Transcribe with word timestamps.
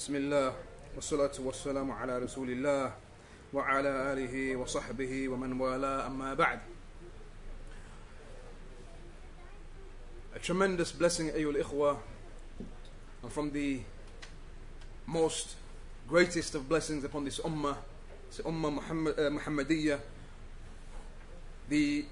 بسم 0.00 0.16
الله 0.16 0.54
والصلاة 0.96 1.32
والسلام 1.38 1.90
على 1.92 2.18
رسول 2.18 2.50
الله 2.50 2.92
وعلى 3.52 4.12
آله 4.12 4.56
وصحبه 4.56 5.28
ومن 5.28 5.60
والاه 5.60 6.06
أما 6.06 6.34
بعد 6.34 6.60
A 10.32 10.38
tremendous 10.38 10.90
blessing 10.92 11.28
أيها 11.36 11.50
الإخوة 11.52 11.98
and 13.22 13.30
from 13.30 13.50
the 13.52 13.80
most 15.06 15.56
greatest 16.08 16.54
of 16.54 16.66
blessings 16.66 17.04
upon 17.04 17.26
this 17.26 17.38
ummah 17.40 17.76
this 18.30 18.40
ummah 18.40 18.72
Muhammad, 18.72 19.20
uh, 19.20 19.28
Muhammadiyah 19.28 20.00
the 21.68 22.06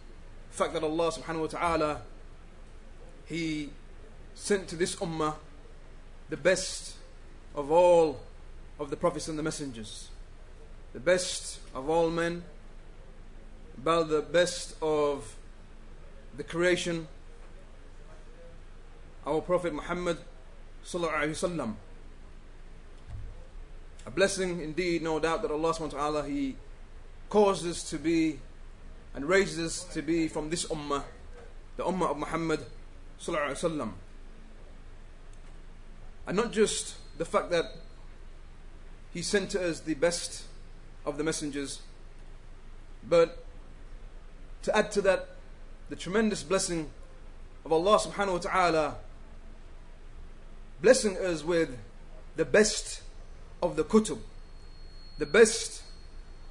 fact 0.50 0.74
that 0.74 0.82
Allah 0.82 1.10
subhanahu 1.10 1.40
wa 1.40 1.46
ta'ala 1.46 2.02
He 3.24 3.70
sent 4.34 4.68
to 4.68 4.76
this 4.76 4.94
ummah 4.96 5.36
the 6.28 6.36
best 6.36 6.97
of 7.54 7.70
all 7.70 8.20
of 8.78 8.90
the 8.90 8.96
prophets 8.96 9.28
and 9.28 9.38
the 9.38 9.42
messengers, 9.42 10.08
the 10.92 11.00
best 11.00 11.58
of 11.74 11.88
all 11.88 12.10
men, 12.10 12.42
about 13.76 14.08
the 14.08 14.22
best 14.22 14.74
of 14.82 15.36
the 16.36 16.44
creation, 16.44 17.06
our 19.26 19.40
Prophet 19.40 19.74
Muhammad 19.74 20.18
sallallahu. 20.84 21.74
A 24.06 24.10
blessing 24.10 24.60
indeed, 24.60 25.02
no 25.02 25.18
doubt 25.20 25.42
that 25.42 25.50
Allah 25.50 25.74
subhanahu 25.74 25.92
wa 25.92 25.98
ta'ala 25.98 26.26
He 26.26 26.56
caused 27.28 27.66
us 27.66 27.88
to 27.90 27.98
be 27.98 28.40
and 29.14 29.24
raised 29.24 29.60
us 29.60 29.84
to 29.92 30.02
be 30.02 30.28
from 30.28 30.50
this 30.50 30.64
ummah, 30.66 31.02
the 31.76 31.84
ummah 31.84 32.10
of 32.10 32.18
Muhammad 32.18 32.60
sallallahu. 33.20 33.92
And 36.26 36.36
not 36.36 36.52
just 36.52 36.94
the 37.18 37.24
fact 37.24 37.50
that 37.50 37.76
He 39.12 39.22
sent 39.22 39.50
to 39.50 39.68
us 39.68 39.80
the 39.80 39.94
best 39.94 40.44
of 41.04 41.18
the 41.18 41.24
messengers, 41.24 41.80
but 43.06 43.44
to 44.62 44.76
add 44.76 44.90
to 44.92 45.02
that, 45.02 45.28
the 45.88 45.96
tremendous 45.96 46.42
blessing 46.42 46.90
of 47.64 47.72
Allah 47.72 47.98
subhanahu 47.98 48.32
wa 48.32 48.38
ta'ala 48.38 48.96
blessing 50.80 51.16
us 51.16 51.42
with 51.42 51.76
the 52.36 52.44
best 52.44 53.02
of 53.62 53.76
the 53.76 53.84
kutub, 53.84 54.18
the 55.18 55.26
best 55.26 55.82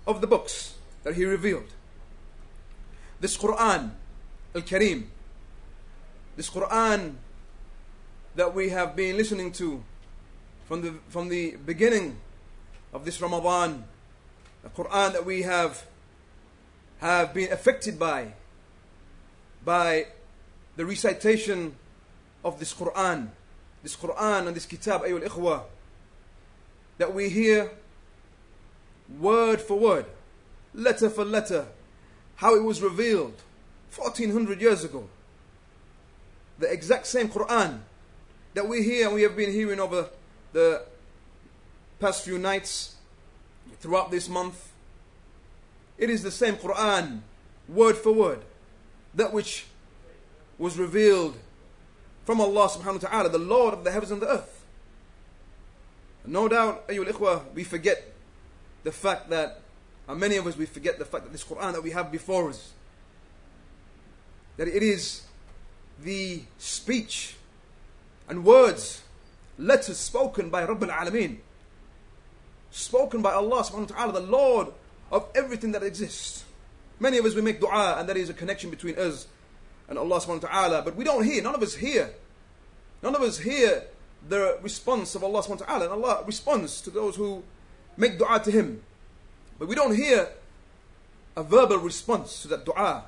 of 0.05 0.21
the 0.21 0.27
books 0.27 0.75
that 1.03 1.15
He 1.15 1.23
revealed. 1.23 1.73
This 3.19 3.37
Quran, 3.37 3.91
Al 4.53 4.61
Kareem, 4.61 5.05
this 6.35 6.49
Quran 6.49 7.15
that 8.35 8.53
we 8.53 8.69
have 8.69 8.95
been 8.95 9.17
listening 9.17 9.51
to 9.53 9.83
from 10.67 10.81
the, 10.81 10.93
from 11.07 11.29
the 11.29 11.55
beginning 11.65 12.17
of 12.93 13.05
this 13.05 13.21
Ramadan, 13.21 13.85
the 14.63 14.69
Quran 14.69 15.13
that 15.13 15.25
we 15.25 15.43
have, 15.43 15.85
have 16.99 17.33
been 17.33 17.53
affected 17.53 17.97
by, 17.97 18.33
by 19.63 20.07
the 20.75 20.85
recitation 20.85 21.73
of 22.43 22.59
this 22.59 22.73
Quran, 22.73 23.29
this 23.81 23.95
Quran 23.95 24.47
and 24.47 24.55
this 24.55 24.65
Kitab, 24.65 25.03
Ayyul 25.03 25.25
Ikhwa, 25.25 25.63
that 26.97 27.13
we 27.13 27.29
hear 27.29 27.71
word 29.19 29.61
for 29.61 29.79
word, 29.79 30.05
letter 30.73 31.09
for 31.09 31.23
letter, 31.23 31.65
how 32.35 32.55
it 32.55 32.63
was 32.63 32.81
revealed 32.81 33.35
1400 33.95 34.59
years 34.59 34.83
ago. 34.83 35.07
The 36.59 36.69
exact 36.69 37.07
same 37.07 37.29
Quran 37.29 37.79
that 38.53 38.67
we 38.67 38.83
hear 38.83 39.05
and 39.05 39.15
we 39.15 39.21
have 39.21 39.37
been 39.37 39.53
hearing 39.53 39.79
over 39.79 40.09
the 40.57 40.81
past 41.99 42.25
few 42.25 42.39
nights 42.39 42.95
throughout 43.79 44.09
this 44.09 44.27
month. 44.27 44.71
It 45.99 46.09
is 46.09 46.23
the 46.23 46.31
same 46.31 46.55
Quran, 46.55 47.19
word 47.69 47.95
for 47.95 48.11
word, 48.11 48.39
that 49.13 49.31
which 49.31 49.67
was 50.57 50.75
revealed 50.75 51.37
from 52.25 52.41
Allah 52.41 52.69
subhanahu 52.69 53.03
wa 53.03 53.09
ta'ala, 53.09 53.29
the 53.29 53.37
Lord 53.37 53.75
of 53.75 53.83
the 53.83 53.91
heavens 53.91 54.09
and 54.09 54.19
the 54.19 54.27
earth. 54.27 54.65
No 56.25 56.47
doubt, 56.47 56.87
ayyul 56.87 57.05
ikhwah, 57.05 57.53
we 57.53 57.63
forget 57.63 58.11
the 58.83 58.91
fact 58.91 59.29
that, 59.29 59.61
and 60.09 60.19
many 60.19 60.37
of 60.37 60.47
us, 60.47 60.57
we 60.57 60.65
forget 60.65 60.97
the 60.97 61.05
fact 61.05 61.25
that 61.25 61.31
this 61.31 61.43
Quran 61.43 61.73
that 61.73 61.83
we 61.83 61.91
have 61.91 62.11
before 62.11 62.49
us, 62.49 62.71
that 64.57 64.67
it 64.67 64.81
is 64.81 65.21
the 66.03 66.41
speech 66.57 67.35
and 68.27 68.43
words, 68.43 69.03
letters 69.57 69.97
spoken 69.97 70.49
by 70.49 70.63
Rabb 70.63 70.83
al-Alameen, 70.83 71.37
spoken 72.71 73.21
by 73.21 73.33
Allah 73.33 73.63
subhanahu 73.63 73.91
wa 73.91 73.95
ta'ala, 73.97 74.13
the 74.13 74.19
Lord 74.19 74.67
of 75.11 75.27
everything 75.35 75.71
that 75.71 75.83
exists. 75.83 76.43
Many 76.99 77.17
of 77.17 77.25
us, 77.25 77.35
we 77.35 77.41
make 77.41 77.59
dua, 77.59 77.97
and 77.99 78.09
there 78.09 78.17
is 78.17 78.29
a 78.29 78.33
connection 78.33 78.69
between 78.69 78.97
us 78.97 79.27
and 79.87 79.97
Allah 79.97 80.19
subhanahu 80.19 80.43
wa 80.43 80.49
ta'ala, 80.49 80.81
but 80.81 80.95
we 80.95 81.03
don't 81.03 81.23
hear, 81.23 81.41
none 81.43 81.55
of 81.55 81.61
us 81.61 81.75
hear. 81.75 82.13
None 83.01 83.15
of 83.15 83.21
us 83.21 83.39
hear 83.39 83.83
the 84.27 84.57
response 84.61 85.15
of 85.15 85.23
Allah 85.23 85.43
subhanahu 85.43 85.61
wa 85.61 85.65
ta'ala, 85.65 85.85
and 85.85 85.93
Allah 85.93 86.23
responds 86.25 86.81
to 86.81 86.89
those 86.89 87.15
who 87.15 87.43
make 87.95 88.17
dua 88.17 88.39
to 88.43 88.51
Him. 88.51 88.81
But 89.59 89.67
we 89.67 89.75
don't 89.75 89.95
hear 89.95 90.29
a 91.35 91.43
verbal 91.43 91.77
response 91.77 92.41
to 92.41 92.47
that 92.49 92.65
dua. 92.65 93.05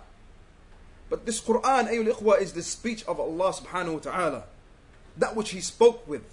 But 1.09 1.25
this 1.25 1.41
Quran, 1.41 1.89
ayyul 1.89 2.13
ikhwa, 2.13 2.39
is 2.39 2.53
the 2.53 2.61
speech 2.61 3.03
of 3.05 3.19
Allah 3.19 3.51
subhanahu 3.51 3.93
wa 3.93 3.99
ta'ala. 3.99 4.43
That 5.17 5.35
which 5.35 5.49
He 5.49 5.61
spoke 5.61 6.07
with 6.07 6.23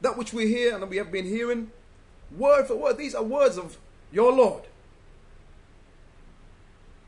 That 0.00 0.18
which 0.18 0.32
we 0.32 0.48
hear 0.48 0.74
and 0.74 0.88
we 0.88 0.96
have 0.98 1.10
been 1.10 1.24
hearing, 1.24 1.70
word 2.36 2.66
for 2.66 2.76
word. 2.76 2.98
These 2.98 3.14
are 3.14 3.22
words 3.22 3.56
of 3.58 3.78
your 4.12 4.32
Lord. 4.32 4.64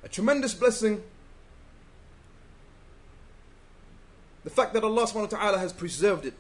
A 0.02 0.08
tremendous 0.08 0.54
blessing. 0.54 1.02
The 4.44 4.50
fact 4.50 4.72
that 4.74 4.84
Allah 4.84 5.06
subhanahu 5.06 5.32
wa 5.32 5.38
ta'ala 5.38 5.58
has 5.58 5.72
preserved 5.72 6.24
it. 6.24 6.34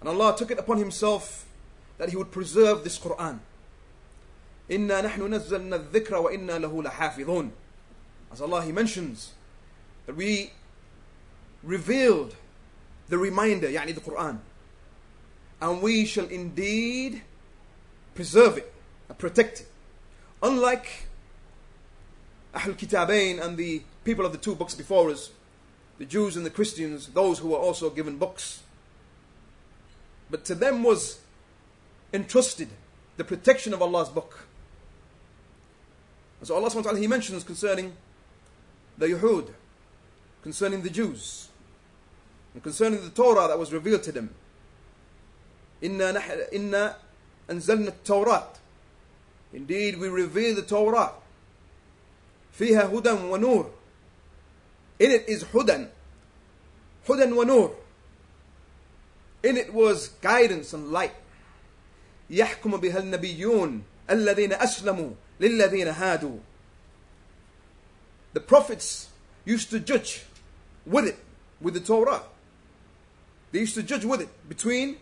And 0.00 0.08
Allah 0.08 0.36
took 0.36 0.50
it 0.50 0.58
upon 0.58 0.78
Himself 0.78 1.46
that 1.96 2.10
He 2.10 2.16
would 2.16 2.30
preserve 2.30 2.84
this 2.84 2.98
Quran. 2.98 3.38
إِنَّا 4.68 5.02
نَحْنُ 5.02 5.18
نَزَّلْنَا 5.18 5.90
الذِّكْرَ 5.90 6.10
وَإِنَّا 6.10 6.60
لَهُ 6.60 6.84
لَحَافِظُونَ 6.84 7.50
As 8.32 8.40
Allah 8.40 8.62
He 8.62 8.72
mentions 8.72 9.32
that 10.06 10.16
we 10.16 10.52
revealed 11.62 12.36
the 13.08 13.18
reminder, 13.18 13.68
يعني 13.68 13.94
the 13.94 14.00
Quran. 14.00 14.38
And 15.61 15.81
we 15.81 16.05
shall 16.05 16.25
indeed 16.25 17.21
preserve 18.15 18.57
it 18.57 18.73
and 19.07 19.17
protect 19.17 19.61
it. 19.61 19.67
Unlike 20.41 21.07
Ahl 22.53 22.73
Kitabain 22.73 23.41
and 23.41 23.57
the 23.57 23.81
people 24.03 24.25
of 24.25 24.31
the 24.31 24.37
two 24.37 24.55
books 24.55 24.73
before 24.73 25.09
us, 25.09 25.31
the 25.97 26.05
Jews 26.05 26.37
and 26.37 26.45
the 26.45 26.49
Christians, 26.49 27.07
those 27.07 27.39
who 27.39 27.49
were 27.49 27.57
also 27.57 27.89
given 27.89 28.17
books. 28.17 28.63
But 30.29 30.45
to 30.45 30.55
them 30.55 30.83
was 30.83 31.19
entrusted 32.13 32.69
the 33.17 33.23
protection 33.23 33.73
of 33.73 33.81
Allah's 33.81 34.09
book. 34.09 34.47
And 36.39 36.47
so 36.47 36.55
Allah 36.55 36.69
subhanahu 36.69 36.99
He 36.99 37.07
mentions 37.07 37.43
concerning 37.43 37.93
the 38.97 39.07
Yahud, 39.07 39.49
concerning 40.41 40.83
the 40.83 40.89
Jews, 40.89 41.49
and 42.53 42.63
concerning 42.63 43.01
the 43.03 43.09
Torah 43.09 43.47
that 43.47 43.59
was 43.59 43.73
revealed 43.73 44.03
to 44.03 44.11
them. 44.11 44.33
Inna, 45.82 46.12
nah- 46.12 46.48
inna 46.52 46.96
anzalna 47.48 47.92
Torah. 48.04 48.46
Indeed, 49.52 49.98
we 49.98 50.08
reveal 50.08 50.54
the 50.54 50.62
Torah. 50.62 51.12
فيها 52.58 52.86
هدى 52.86 53.10
ونور. 53.10 53.70
In 55.00 55.10
it 55.10 55.28
is 55.28 55.44
hudan. 55.44 55.88
Hudan 57.06 57.34
wa 57.36 57.44
nur. 57.44 57.74
In 59.42 59.56
it 59.56 59.74
was 59.74 60.08
guidance 60.20 60.72
and 60.72 60.90
light. 60.90 61.14
يحكم 62.30 62.80
بها 62.80 62.98
النبيون 62.98 63.82
الذين 64.10 64.52
أسلموا 64.52 65.10
للذين 65.40 65.88
هادوا. 65.88 66.38
The 68.32 68.40
prophets 68.40 69.08
used 69.44 69.70
to 69.70 69.78
judge 69.78 70.24
with 70.86 71.06
it, 71.06 71.18
with 71.60 71.74
the 71.74 71.80
Torah. 71.80 72.22
They 73.52 73.60
used 73.60 73.74
to 73.74 73.82
judge 73.82 74.04
with 74.04 74.20
it 74.20 74.28
between 74.48 74.96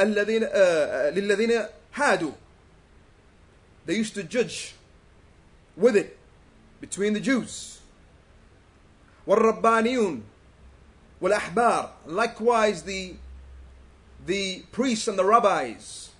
الذين 0.00 0.44
uh, 0.44 1.12
للذين 1.14 1.66
هادوا. 1.94 2.32
They 3.86 3.96
used 3.96 4.14
to 4.14 4.22
judge 4.22 4.74
with 5.76 5.96
it 5.96 6.18
between 6.80 7.12
the 7.14 7.20
Jews. 7.20 7.80
والربانيون 9.26 10.22
والأحبار. 11.20 11.90
Likewise 12.06 12.82
the 12.82 13.14
the 14.24 14.60
priests 14.72 15.08
and 15.08 15.18
the 15.18 15.24
rabbis 15.24 16.10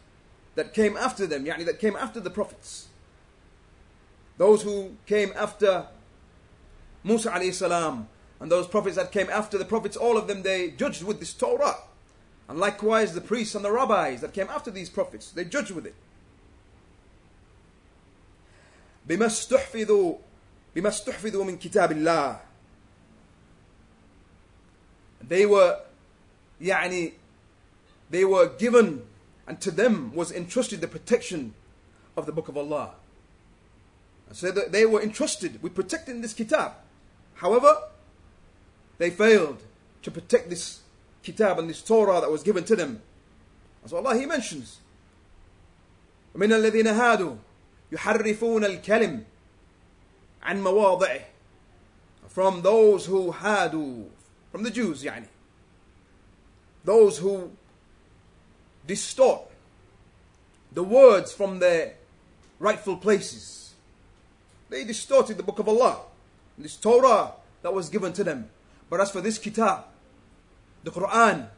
that 0.54 0.74
came 0.74 0.96
after 0.96 1.26
them, 1.26 1.44
يعني 1.44 1.64
that 1.64 1.78
came 1.78 1.96
after 1.96 2.20
the 2.20 2.30
prophets. 2.30 2.88
Those 4.38 4.62
who 4.62 4.96
came 5.06 5.32
after 5.36 5.86
Musa 7.04 7.30
alayhi 7.30 7.52
salam 7.52 8.08
and 8.40 8.50
those 8.50 8.66
prophets 8.66 8.96
that 8.96 9.12
came 9.12 9.28
after 9.30 9.56
the 9.56 9.64
prophets, 9.64 9.96
all 9.96 10.16
of 10.16 10.26
them 10.26 10.42
they 10.42 10.70
judged 10.70 11.02
with 11.02 11.20
this 11.20 11.32
Torah. 11.32 11.76
And 12.48 12.58
likewise, 12.58 13.14
the 13.14 13.20
priests 13.20 13.54
and 13.54 13.64
the 13.64 13.72
rabbis 13.72 14.20
that 14.20 14.34
came 14.34 14.48
after 14.48 14.70
these 14.70 14.90
prophets, 14.90 15.30
they 15.30 15.44
judge 15.44 15.70
with 15.70 15.86
it. 15.86 15.94
بما 19.08 19.26
استحفظوا 19.26 20.18
بما 20.76 20.88
استحفظوا 20.88 21.44
من 21.44 21.58
كتاب 21.58 21.92
الله 21.92 22.40
they 25.28 25.46
were 25.46 25.80
يعني 26.60 27.12
they 28.10 28.24
were 28.24 28.48
given 28.58 29.02
and 29.46 29.60
to 29.60 29.70
them 29.70 30.14
was 30.14 30.30
entrusted 30.30 30.80
the 30.80 30.88
protection 30.88 31.54
of 32.16 32.26
the 32.26 32.32
book 32.32 32.48
of 32.48 32.56
Allah 32.56 32.94
so 34.30 34.50
that 34.50 34.72
they 34.72 34.86
were 34.86 35.02
entrusted 35.02 35.62
with 35.62 35.74
protecting 35.74 36.20
this 36.20 36.32
kitab 36.32 36.72
however 37.34 37.76
they 38.98 39.10
failed 39.10 39.62
to 40.02 40.10
protect 40.10 40.48
this 40.48 40.80
kitab 41.26 41.58
and 41.58 41.68
this 41.68 41.82
Torah 41.82 42.20
that 42.20 42.30
was 42.30 42.42
given 42.42 42.64
to 42.64 42.76
them 42.76 43.02
as 43.84 43.92
Allah 43.92 44.16
He 44.16 44.26
mentions 44.26 44.78
من 46.34 46.52
الذين 46.52 46.86
هادوا 46.86 47.36
يحرفون 47.92 48.64
الكلم 48.64 49.24
عن 50.42 50.62
مواضعه 50.62 51.20
from 52.28 52.62
those 52.62 53.06
who 53.06 53.32
hadu 53.32 54.06
from 54.50 54.62
the 54.62 54.70
Jews 54.70 55.04
يعني 55.04 55.26
those 56.84 57.18
who 57.18 57.50
distort 58.86 59.42
the 60.72 60.82
words 60.82 61.32
from 61.32 61.58
their 61.58 61.94
rightful 62.58 62.96
places 62.96 63.74
they 64.70 64.84
distorted 64.84 65.36
the 65.36 65.42
book 65.42 65.58
of 65.58 65.68
Allah 65.68 66.00
this 66.58 66.76
Torah 66.76 67.32
that 67.62 67.72
was 67.72 67.88
given 67.88 68.12
to 68.14 68.24
them 68.24 68.48
but 68.88 69.00
as 69.00 69.10
for 69.10 69.20
this 69.20 69.38
kitab 69.38 69.84
the 70.86 70.90
Quran 70.90 71.48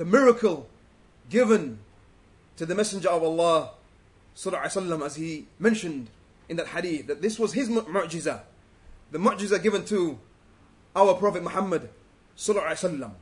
the 0.00 0.06
miracle 0.06 0.66
given 1.28 1.78
to 2.56 2.64
the 2.64 2.74
messenger 2.74 3.10
of 3.10 3.22
Allah 3.22 3.72
وسلم, 4.34 5.04
as 5.04 5.16
he 5.16 5.46
mentioned 5.58 6.08
in 6.48 6.56
that 6.56 6.68
hadith, 6.68 7.06
that 7.06 7.20
this 7.20 7.38
was 7.38 7.52
his 7.52 7.68
mu'jiza, 7.68 8.40
the 9.10 9.18
mu'jiza 9.18 9.62
given 9.62 9.84
to 9.84 10.18
our 10.96 11.14
Prophet 11.14 11.42
Muhammad 11.42 11.90
وسلم. 12.34 13.12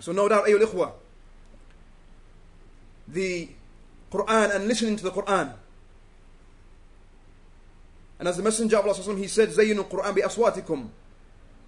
So 0.00 0.12
no 0.12 0.28
doubt, 0.28 0.44
ayyul 0.44 0.60
ikhwa, 0.60 0.92
the 3.08 3.48
Quran 4.12 4.54
and 4.54 4.68
listening 4.68 4.96
to 4.96 5.04
the 5.04 5.10
Quran. 5.10 5.54
And 8.18 8.28
as 8.28 8.36
the 8.36 8.42
Messenger 8.42 8.78
of 8.78 8.86
Allah 8.86 9.16
he 9.16 9.26
said, 9.26 9.48
Zayyinu 9.48 9.88
Quran 9.88 10.14
bi 10.14 10.20
aswatikum. 10.20 10.88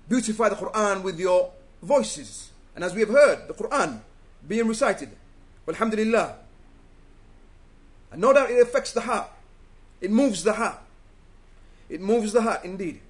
Beautify 0.08 0.50
the 0.50 0.56
Quran 0.56 1.02
with 1.02 1.18
your 1.18 1.52
voices. 1.84 2.50
And 2.74 2.84
as 2.84 2.94
we 2.94 3.00
have 3.00 3.10
heard, 3.10 3.48
the 3.48 3.54
Quran 3.54 4.00
being 4.46 4.66
recited. 4.68 5.10
Alhamdulillah. 5.68 6.36
And 8.12 8.20
no 8.20 8.32
doubt 8.32 8.50
it 8.50 8.60
affects 8.60 8.92
the 8.92 9.02
heart. 9.02 9.30
It 10.00 10.10
moves 10.10 10.42
the 10.42 10.54
heart. 10.54 10.80
It 11.88 12.00
moves 12.00 12.32
the 12.32 12.42
heart 12.42 12.64
indeed. 12.64 13.00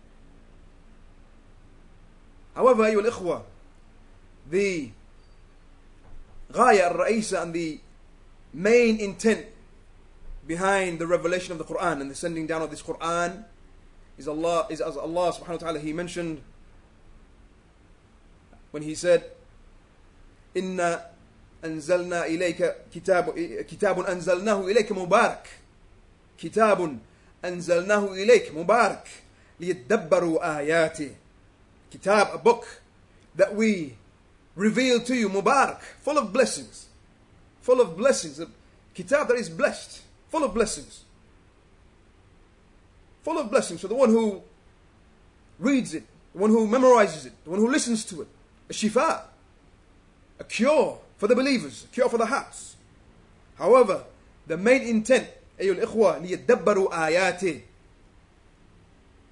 However, 2.55 2.85
أيها 2.85 3.01
الإخوة, 3.01 3.43
the 4.51 4.91
غاية 6.53 6.91
الرئيسة 6.91 7.43
and 7.43 7.55
the 7.55 7.81
main 8.53 8.99
intent 8.99 9.47
behind 10.47 10.99
the 10.99 11.07
revelation 11.07 11.53
of 11.53 11.59
the 11.59 11.65
Quran 11.65 12.01
and 12.01 12.11
the 12.11 12.15
sending 12.15 12.47
down 12.47 12.61
of 12.61 12.71
this 12.71 12.83
Quran 12.83 13.45
is 14.19 14.27
Allah 14.27 14.67
is 14.69 14.81
as 14.81 14.97
Allah 14.97 15.33
subhanahu 15.33 15.49
wa 15.49 15.57
ta'ala 15.57 15.79
he 15.79 15.93
mentioned 15.93 16.43
when 18.75 18.83
he 18.83 18.95
said 18.95 19.25
inna 20.55 21.11
أنزلنا 21.65 22.27
إليك 22.27 22.75
كتاب 22.95 23.31
كتاب 23.69 24.01
أنزلناه 24.01 24.61
إليك 24.61 24.93
مبارك 24.93 25.49
كتاب 26.39 26.99
أنزلناه 27.45 28.12
إليك 28.12 28.55
مبارك 28.55 29.09
ليتدبروا 29.61 30.59
آياته 30.59 31.15
كتاب 31.93 32.27
a 32.33 32.39
book 32.39 32.81
that 33.37 33.55
we 33.55 33.95
reveal 34.57 35.01
to 35.01 35.15
you 35.15 35.29
Mubarak 35.29 35.81
full 36.01 36.19
of 36.19 36.33
blessings 36.33 36.87
full 37.61 37.81
of 37.81 37.97
blessings 37.97 38.41
a 38.41 38.47
kitab 38.95 39.29
that 39.29 39.37
is 39.37 39.49
blessed 39.51 40.01
full 40.31 40.45
of 40.45 40.55
blessings 40.55 41.05
full 43.23 43.39
of 43.39 43.51
blessings 43.51 43.81
for 43.83 43.89
the 43.89 43.95
one 43.95 44.09
who 44.09 44.43
reads 45.59 45.95
it 45.95 46.05
the 46.33 46.39
one 46.39 46.51
who 46.51 46.67
memorizes 46.67 47.27
it 47.27 47.33
the 47.45 47.51
one 47.51 47.61
who 47.61 47.71
listens 47.71 48.05
to 48.05 48.23
it 48.23 48.29
a 48.69 48.73
shifa 48.73 49.23
a 50.41 50.45
cure 50.45 50.99
for 51.19 51.29
the 51.29 51.37
believers, 51.37 51.87
cure 51.93 52.09
for 52.09 52.19
the 52.19 52.27
hearts. 52.27 52.77
However, 53.57 54.05
the 54.47 54.57
main 54.57 54.83
intent, 54.83 55.29
أيها 55.61 55.85
الإخوة, 55.85 56.19
ليدبروا 56.27 56.91
آياته, 56.91 57.61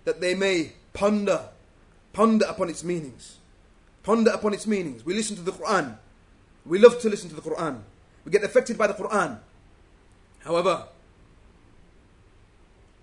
that 0.05 0.21
they 0.21 0.35
may 0.35 0.73
ponder, 0.93 1.49
ponder 2.13 2.45
upon 2.47 2.69
its 2.69 2.85
meanings. 2.85 3.39
Ponder 4.03 4.31
upon 4.31 4.55
its 4.55 4.67
meanings. 4.67 5.05
We 5.05 5.15
listen 5.15 5.37
to 5.37 5.43
the 5.43 5.53
Quran. 5.53 5.97
We 6.67 6.79
love 6.79 7.01
to 7.01 7.09
listen 7.09 7.31
to 7.31 7.35
the 7.35 7.43
Quran. 7.43 7.81
We 8.25 8.31
get 8.31 8.45
affected 8.45 8.77
by 8.77 8.87
the 8.87 8.95
Quran. 8.95 9.39
However, 10.41 10.85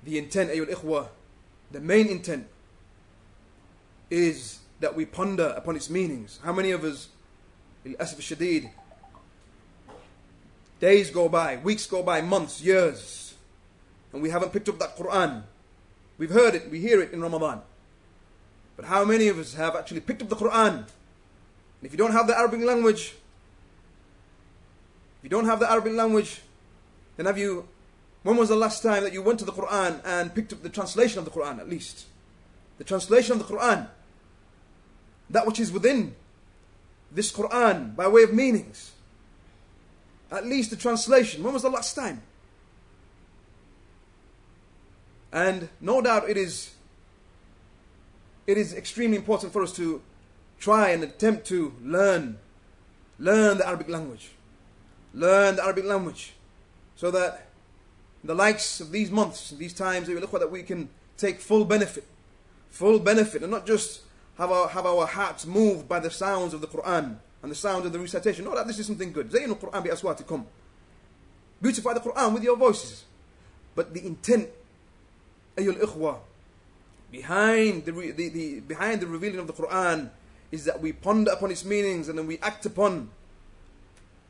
the 0.03 0.17
intent, 0.19 0.51
أيها 0.51 0.67
الإخوة, 0.69 1.07
the 1.71 1.79
main 1.79 2.07
intent 2.07 2.47
is 4.11 4.58
that 4.80 4.96
we 4.96 5.04
ponder 5.04 5.54
upon 5.56 5.76
its 5.76 5.88
meanings. 5.88 6.40
How 6.42 6.52
many 6.52 6.70
of 6.70 6.84
us, 6.84 7.08
Asif 7.86 8.20
Shadid, 8.20 8.70
days 10.80 11.10
go 11.10 11.28
by, 11.28 11.58
weeks 11.58 11.86
go 11.86 12.02
by, 12.02 12.20
months, 12.20 12.62
years, 12.62 13.34
and 14.12 14.22
we 14.22 14.30
haven't 14.30 14.52
picked 14.52 14.68
up 14.68 14.78
that 14.78 14.96
Quran. 14.96 15.44
We've 16.18 16.30
heard 16.30 16.54
it, 16.54 16.70
we 16.70 16.80
hear 16.80 17.00
it 17.00 17.12
in 17.12 17.20
Ramadan. 17.20 17.62
But 18.76 18.86
how 18.86 19.04
many 19.04 19.28
of 19.28 19.38
us 19.38 19.54
have 19.54 19.76
actually 19.76 20.00
picked 20.00 20.22
up 20.22 20.28
the 20.28 20.36
Quran? 20.36 20.74
And 20.74 20.86
if 21.82 21.92
you 21.92 21.98
don't 21.98 22.12
have 22.12 22.26
the 22.26 22.36
Arabic 22.36 22.62
language, 22.62 23.14
if 25.18 25.24
you 25.24 25.28
don't 25.28 25.44
have 25.44 25.60
the 25.60 25.70
Arabic 25.70 25.92
language, 25.92 26.40
then 27.16 27.26
have 27.26 27.36
you, 27.36 27.68
when 28.22 28.36
was 28.38 28.48
the 28.48 28.56
last 28.56 28.82
time 28.82 29.02
that 29.04 29.12
you 29.12 29.22
went 29.22 29.38
to 29.40 29.44
the 29.44 29.52
Quran 29.52 30.00
and 30.04 30.34
picked 30.34 30.52
up 30.52 30.62
the 30.62 30.70
translation 30.70 31.18
of 31.18 31.26
the 31.26 31.30
Quran 31.30 31.58
at 31.58 31.68
least? 31.68 32.06
The 32.78 32.84
translation 32.84 33.32
of 33.32 33.46
the 33.46 33.54
Quran. 33.54 33.88
That 35.30 35.46
which 35.46 35.60
is 35.60 35.70
within 35.72 36.14
this 37.10 37.32
Quran 37.32 37.94
by 37.96 38.08
way 38.08 38.22
of 38.22 38.32
meanings. 38.32 38.92
At 40.30 40.46
least 40.46 40.70
the 40.70 40.76
translation. 40.76 41.42
When 41.42 41.52
was 41.52 41.62
the 41.62 41.70
last 41.70 41.94
time? 41.94 42.22
And 45.32 45.68
no 45.80 46.00
doubt 46.00 46.28
it 46.28 46.36
is 46.36 46.74
it 48.46 48.58
is 48.58 48.74
extremely 48.74 49.16
important 49.16 49.52
for 49.52 49.62
us 49.62 49.72
to 49.76 50.02
try 50.58 50.90
and 50.90 51.04
attempt 51.04 51.46
to 51.46 51.72
learn 51.82 52.38
learn 53.18 53.58
the 53.58 53.66
Arabic 53.66 53.88
language. 53.88 54.30
Learn 55.14 55.56
the 55.56 55.62
Arabic 55.62 55.84
language 55.84 56.32
so 56.96 57.10
that 57.10 57.46
the 58.22 58.34
likes 58.34 58.80
of 58.80 58.92
these 58.92 59.10
months, 59.10 59.50
these 59.50 59.72
times 59.72 60.06
that 60.08 60.50
we 60.50 60.62
can 60.62 60.88
take 61.16 61.40
full 61.40 61.64
benefit. 61.64 62.04
Full 62.70 62.98
benefit 62.98 63.42
and 63.42 63.50
not 63.50 63.66
just 63.66 64.02
have 64.40 64.50
our, 64.50 64.68
have 64.68 64.86
our 64.86 65.06
hearts 65.06 65.44
moved 65.44 65.86
by 65.86 66.00
the 66.00 66.10
sounds 66.10 66.54
of 66.54 66.62
the 66.62 66.66
Quran 66.66 67.18
and 67.42 67.52
the 67.52 67.54
sound 67.54 67.84
of 67.84 67.92
the 67.92 67.98
recitation. 67.98 68.46
Know 68.46 68.54
that 68.54 68.66
this 68.66 68.78
is 68.78 68.86
something 68.86 69.12
good. 69.12 69.30
Zayin 69.30 69.48
al-Quran 69.48 69.84
bi 69.84 69.90
aswatikum. 69.90 70.46
Beautify 71.60 71.92
the 71.92 72.00
Quran 72.00 72.32
with 72.32 72.42
your 72.42 72.56
voices. 72.56 73.04
But 73.74 73.92
the 73.92 74.04
intent, 74.04 74.48
ayul 75.56 75.78
ikhwa, 75.78 76.16
behind 77.12 77.84
the, 77.84 77.92
the, 77.92 78.28
the, 78.30 78.60
behind 78.60 79.02
the 79.02 79.06
revealing 79.06 79.40
of 79.40 79.46
the 79.46 79.52
Quran 79.52 80.08
is 80.50 80.64
that 80.64 80.80
we 80.80 80.92
ponder 80.92 81.32
upon 81.32 81.50
its 81.50 81.66
meanings 81.66 82.08
and 82.08 82.18
then 82.18 82.26
we 82.26 82.38
act 82.38 82.64
upon 82.64 83.10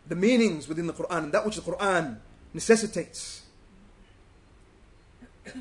the 0.09 0.17
meanings 0.17 0.67
within 0.67 0.89
the 0.89 0.93
Quran 0.93 1.25
and 1.25 1.33
that 1.33 1.47
which 1.47 1.55
the 1.55 1.63
Quran 1.63 2.17
necessitates. 2.53 3.43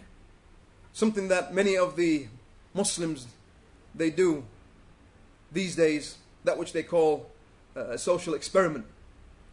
Something 0.92 1.28
that 1.28 1.54
many 1.54 1.78
of 1.78 1.96
the 1.96 2.26
Muslims 2.74 3.28
they 3.96 4.10
do 4.10 4.44
these 5.52 5.76
days 5.76 6.18
that 6.44 6.58
which 6.58 6.74
they 6.74 6.84
call 6.84 7.30
uh, 7.76 7.92
a 7.92 7.98
social 7.98 8.34
experiment. 8.34 8.86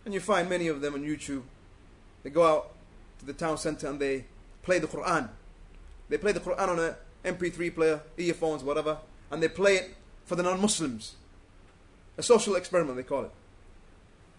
And 0.04 0.14
you 0.14 0.20
find 0.20 0.48
many 0.48 0.68
of 0.68 0.80
them 0.80 0.94
on 0.94 1.02
YouTube. 1.02 1.42
They 2.22 2.30
go 2.30 2.46
out 2.46 2.70
to 3.18 3.26
the 3.26 3.32
town 3.32 3.58
center 3.58 3.88
and 3.88 3.98
they 3.98 4.24
play 4.62 4.78
the 4.78 4.86
Quran. 4.86 5.28
They 6.08 6.18
play 6.18 6.32
the 6.32 6.40
Quran 6.40 6.68
on 6.68 6.78
an 6.78 6.94
MP3 7.24 7.74
player, 7.74 8.00
earphones, 8.16 8.62
whatever, 8.62 8.98
and 9.30 9.42
they 9.42 9.48
play 9.48 9.76
it 9.76 9.94
for 10.24 10.36
the 10.36 10.42
non 10.42 10.60
Muslims. 10.60 11.14
A 12.18 12.22
social 12.22 12.54
experiment, 12.54 12.96
they 12.96 13.02
call 13.02 13.24
it. 13.24 13.32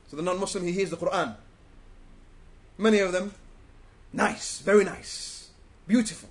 So 0.07 0.15
the 0.15 0.23
non 0.23 0.39
Muslim, 0.39 0.63
he 0.63 0.71
hears 0.71 0.89
the 0.89 0.97
Quran. 0.97 1.35
Many 2.77 2.99
of 2.99 3.11
them, 3.11 3.33
nice, 4.13 4.59
very 4.59 4.85
nice, 4.85 5.49
beautiful. 5.87 6.29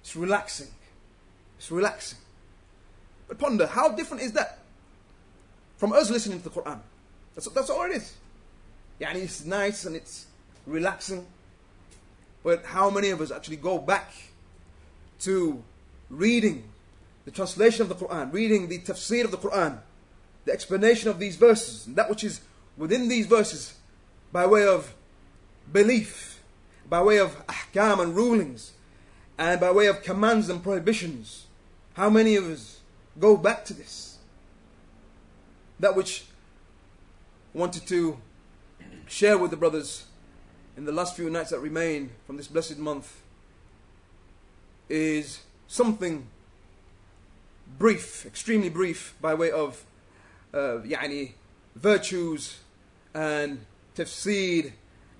It's 0.00 0.16
relaxing. 0.16 0.68
It's 1.58 1.70
relaxing. 1.70 2.18
Ponder, 3.38 3.66
how 3.66 3.90
different 3.90 4.22
is 4.22 4.32
that 4.32 4.58
from 5.76 5.92
us 5.92 6.10
listening 6.10 6.38
to 6.38 6.44
the 6.44 6.50
Quran? 6.50 6.80
That's, 7.34 7.48
that's 7.48 7.70
all 7.70 7.84
it 7.84 7.92
is. 7.92 8.14
Yeah, 8.98 9.12
it's 9.14 9.44
nice 9.44 9.84
and 9.84 9.96
it's 9.96 10.26
relaxing. 10.66 11.26
But 12.44 12.64
how 12.64 12.90
many 12.90 13.10
of 13.10 13.20
us 13.20 13.30
actually 13.30 13.56
go 13.56 13.78
back 13.78 14.12
to 15.20 15.62
reading 16.10 16.64
the 17.24 17.30
translation 17.30 17.82
of 17.82 17.88
the 17.88 17.94
Quran, 17.94 18.32
reading 18.32 18.68
the 18.68 18.78
tafsir 18.78 19.24
of 19.24 19.30
the 19.30 19.36
Quran, 19.38 19.78
the 20.44 20.52
explanation 20.52 21.08
of 21.08 21.18
these 21.18 21.36
verses, 21.36 21.86
and 21.86 21.96
that 21.96 22.10
which 22.10 22.24
is 22.24 22.40
within 22.76 23.08
these 23.08 23.26
verses 23.26 23.74
by 24.32 24.46
way 24.46 24.66
of 24.66 24.94
belief, 25.72 26.40
by 26.88 27.00
way 27.02 27.18
of 27.18 27.46
ahkam 27.46 28.00
and 28.00 28.16
rulings, 28.16 28.72
and 29.38 29.60
by 29.60 29.70
way 29.70 29.86
of 29.86 30.02
commands 30.02 30.48
and 30.48 30.62
prohibitions. 30.62 31.46
How 31.94 32.10
many 32.10 32.36
of 32.36 32.44
us 32.44 32.80
go 33.19 33.37
back 33.37 33.65
to 33.65 33.73
this? 33.73 34.17
That 35.79 35.95
which 35.95 36.25
I 37.53 37.57
wanted 37.57 37.87
to 37.87 38.17
share 39.07 39.37
with 39.37 39.51
the 39.51 39.57
brothers 39.57 40.05
in 40.75 40.85
the 40.85 40.91
last 40.91 41.15
few 41.15 41.29
nights 41.29 41.49
that 41.49 41.59
remain 41.59 42.11
from 42.25 42.37
this 42.37 42.47
blessed 42.47 42.77
month 42.77 43.21
is 44.89 45.41
something 45.67 46.27
brief, 47.77 48.25
extremely 48.25 48.69
brief, 48.69 49.15
by 49.21 49.33
way 49.33 49.51
of 49.51 49.83
uh, 50.53 50.79
يعني, 50.85 51.33
virtues 51.75 52.59
and 53.13 53.65
tafsir 53.95 54.71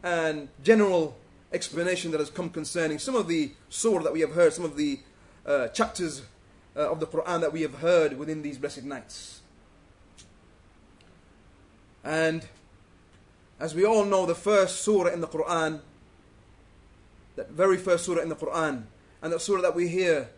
and 0.03 0.49
general 0.63 1.17
explanation 1.51 2.11
that 2.11 2.19
has 2.19 2.29
come 2.29 2.49
concerning 2.49 2.99
some 2.99 3.15
of 3.15 3.27
the 3.27 3.51
surah 3.69 4.03
that 4.03 4.13
we 4.13 4.21
have 4.21 4.33
heard, 4.33 4.53
some 4.53 4.65
of 4.65 4.75
the 4.77 4.99
uh, 5.45 5.67
chapters 5.69 6.21
uh, 6.76 6.90
of 6.90 7.00
the 7.00 7.06
Quran 7.06 7.40
that 7.40 7.52
we 7.52 7.62
have 7.62 7.76
heard 7.76 8.18
within 8.18 8.42
these 8.42 8.58
blessed 8.58 8.84
nights. 8.84 9.40
And 12.04 12.46
as 13.60 13.74
we 13.74 13.84
all 13.84 14.04
know, 14.04 14.26
the 14.26 14.34
first 14.34 14.82
surah 14.82 15.12
in 15.12 15.20
the 15.20 15.28
Quran, 15.28 15.80
that 17.36 17.50
very 17.50 17.76
first 17.76 18.04
surah 18.04 18.22
in 18.22 18.28
the 18.28 18.36
Quran, 18.36 18.84
and 19.22 19.32
that 19.32 19.40
surah 19.40 19.62
that 19.62 19.74
we 19.74 19.88
hear, 19.88 20.30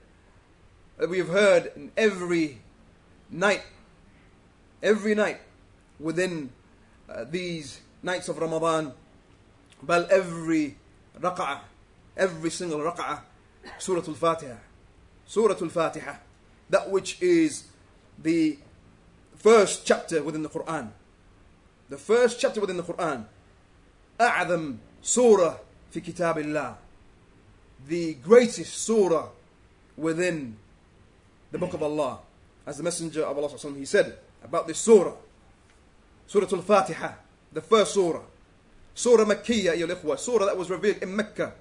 that 0.98 1.08
we 1.08 1.18
have 1.18 1.28
heard 1.28 1.72
in 1.74 1.90
every 1.96 2.58
night, 3.30 3.62
every 4.82 5.14
night 5.14 5.40
within 5.98 6.50
uh, 7.08 7.24
these 7.24 7.80
nights 8.02 8.28
of 8.28 8.38
Ramadan, 8.38 8.92
but 9.82 10.10
every 10.10 10.76
raq'ah, 11.18 11.60
every 12.16 12.50
single 12.50 12.80
raq'ah, 12.80 13.20
Surah 13.78 14.02
Al-Fatiha. 14.06 14.56
Surah 15.26 15.56
Al-Fatiha, 15.60 16.16
that 16.69 16.89
which 16.89 17.21
is 17.21 17.65
the 18.21 18.57
first 19.35 19.85
chapter 19.85 20.21
within 20.23 20.43
the 20.43 20.49
Quran. 20.49 20.91
The 21.89 21.97
first 21.97 22.39
chapter 22.39 22.61
within 22.61 22.77
the 22.77 22.83
Quran. 22.83 23.25
أعظم 24.19 24.77
surah 25.01 25.57
في 25.91 26.01
كتاب 26.01 26.37
الله. 26.37 26.75
The 27.87 28.13
greatest 28.15 28.77
surah 28.77 29.29
within 29.97 30.57
the 31.51 31.57
book 31.57 31.73
of 31.73 31.81
Allah. 31.81 32.19
As 32.67 32.77
the 32.77 32.83
messenger 32.83 33.23
of 33.23 33.37
Allah 33.37 33.49
he 33.75 33.85
said 33.85 34.17
about 34.43 34.67
this 34.67 34.77
surah. 34.77 35.15
Surah 36.27 36.47
Al-Fatiha, 36.51 37.13
the 37.53 37.61
first 37.61 37.93
surah. 37.93 38.21
Surah 38.93 39.25
Makkiyah, 39.25 39.73
أيها 39.73 39.87
الإخوة. 39.87 40.19
Surah 40.19 40.45
that 40.45 40.57
was 40.57 40.69
revealed 40.69 41.01
in 41.01 41.15
Mecca. 41.15 41.53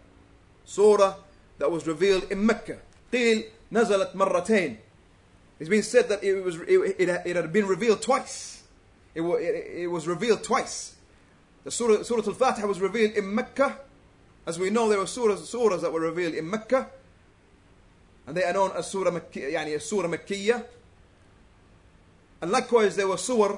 Surah 0.64 1.14
that 1.58 1.70
was 1.70 1.86
revealed 1.86 2.30
in 2.30 2.44
Mecca. 2.44 2.78
قيل 3.12 3.44
نزلت 3.72 4.14
مرتين. 4.14 4.76
it's 5.63 5.69
been 5.69 5.81
said 5.81 6.09
that 6.09 6.21
it, 6.21 6.43
was, 6.43 6.57
it, 6.57 6.77
it, 6.99 7.21
it 7.25 7.35
had 7.37 7.53
been 7.53 7.65
revealed 7.65 8.01
twice. 8.01 8.63
It, 9.15 9.21
it, 9.21 9.83
it 9.83 9.87
was 9.87 10.07
revealed 10.09 10.43
twice. 10.43 10.97
The 11.63 11.71
Surah, 11.71 12.03
surah 12.03 12.21
Al 12.27 12.33
Fatiha 12.33 12.67
was 12.67 12.81
revealed 12.81 13.13
in 13.13 13.33
Mecca. 13.33 13.77
As 14.45 14.59
we 14.59 14.69
know, 14.69 14.89
there 14.89 14.97
were 14.97 15.05
surahs, 15.05 15.37
surahs 15.37 15.79
that 15.79 15.93
were 15.93 16.01
revealed 16.01 16.33
in 16.33 16.49
Mecca. 16.49 16.89
And 18.27 18.35
they 18.35 18.43
are 18.43 18.51
known 18.51 18.71
as 18.75 18.91
Surah 18.91 19.11
Makkiyah. 19.11 19.53
Yani 19.53 19.81
surah 19.81 20.09
Makkiyah. 20.09 20.65
And 22.41 22.51
likewise, 22.51 22.97
there 22.97 23.07
were 23.07 23.15
surah, 23.15 23.57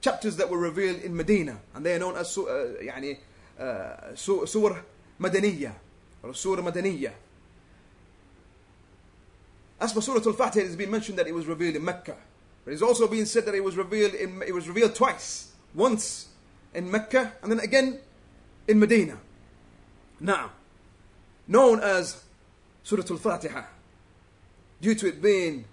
chapters 0.00 0.38
that 0.38 0.48
were 0.48 0.56
revealed 0.56 1.02
in 1.02 1.14
Medina. 1.14 1.58
And 1.74 1.84
they 1.84 1.94
are 1.94 1.98
known 1.98 2.16
as 2.16 2.38
uh, 2.38 2.72
yani, 2.82 3.18
uh, 3.60 4.14
Surah 4.14 4.78
Madaniyah. 5.20 5.74
Or 6.22 6.32
Surah 6.32 6.62
Madaniyah. 6.62 7.12
As 9.82 9.92
for 9.92 10.00
Surah 10.00 10.24
Al-Fatiha, 10.24 10.64
it 10.64 10.68
has 10.68 10.76
been 10.76 10.92
mentioned 10.92 11.18
that 11.18 11.26
it 11.26 11.34
was 11.34 11.46
revealed 11.46 11.74
in 11.74 11.84
Mecca. 11.84 12.16
But 12.64 12.72
it's 12.72 12.82
also 12.82 13.08
been 13.08 13.26
said 13.26 13.46
that 13.46 13.54
it 13.56 13.64
was 13.64 13.76
revealed 13.76 14.14
in, 14.14 14.40
it 14.46 14.54
was 14.54 14.68
revealed 14.68 14.94
twice. 14.94 15.52
Once 15.74 16.28
in 16.72 16.88
Mecca 16.88 17.32
and 17.42 17.50
then 17.50 17.58
again 17.58 17.98
in 18.68 18.78
Medina. 18.78 19.18
Now, 20.20 20.52
known 21.48 21.80
as 21.80 22.22
Surah 22.84 23.02
Al-Fatiha, 23.10 23.64
due 24.80 24.94
to 24.94 25.08
it 25.08 25.20
being 25.20 25.64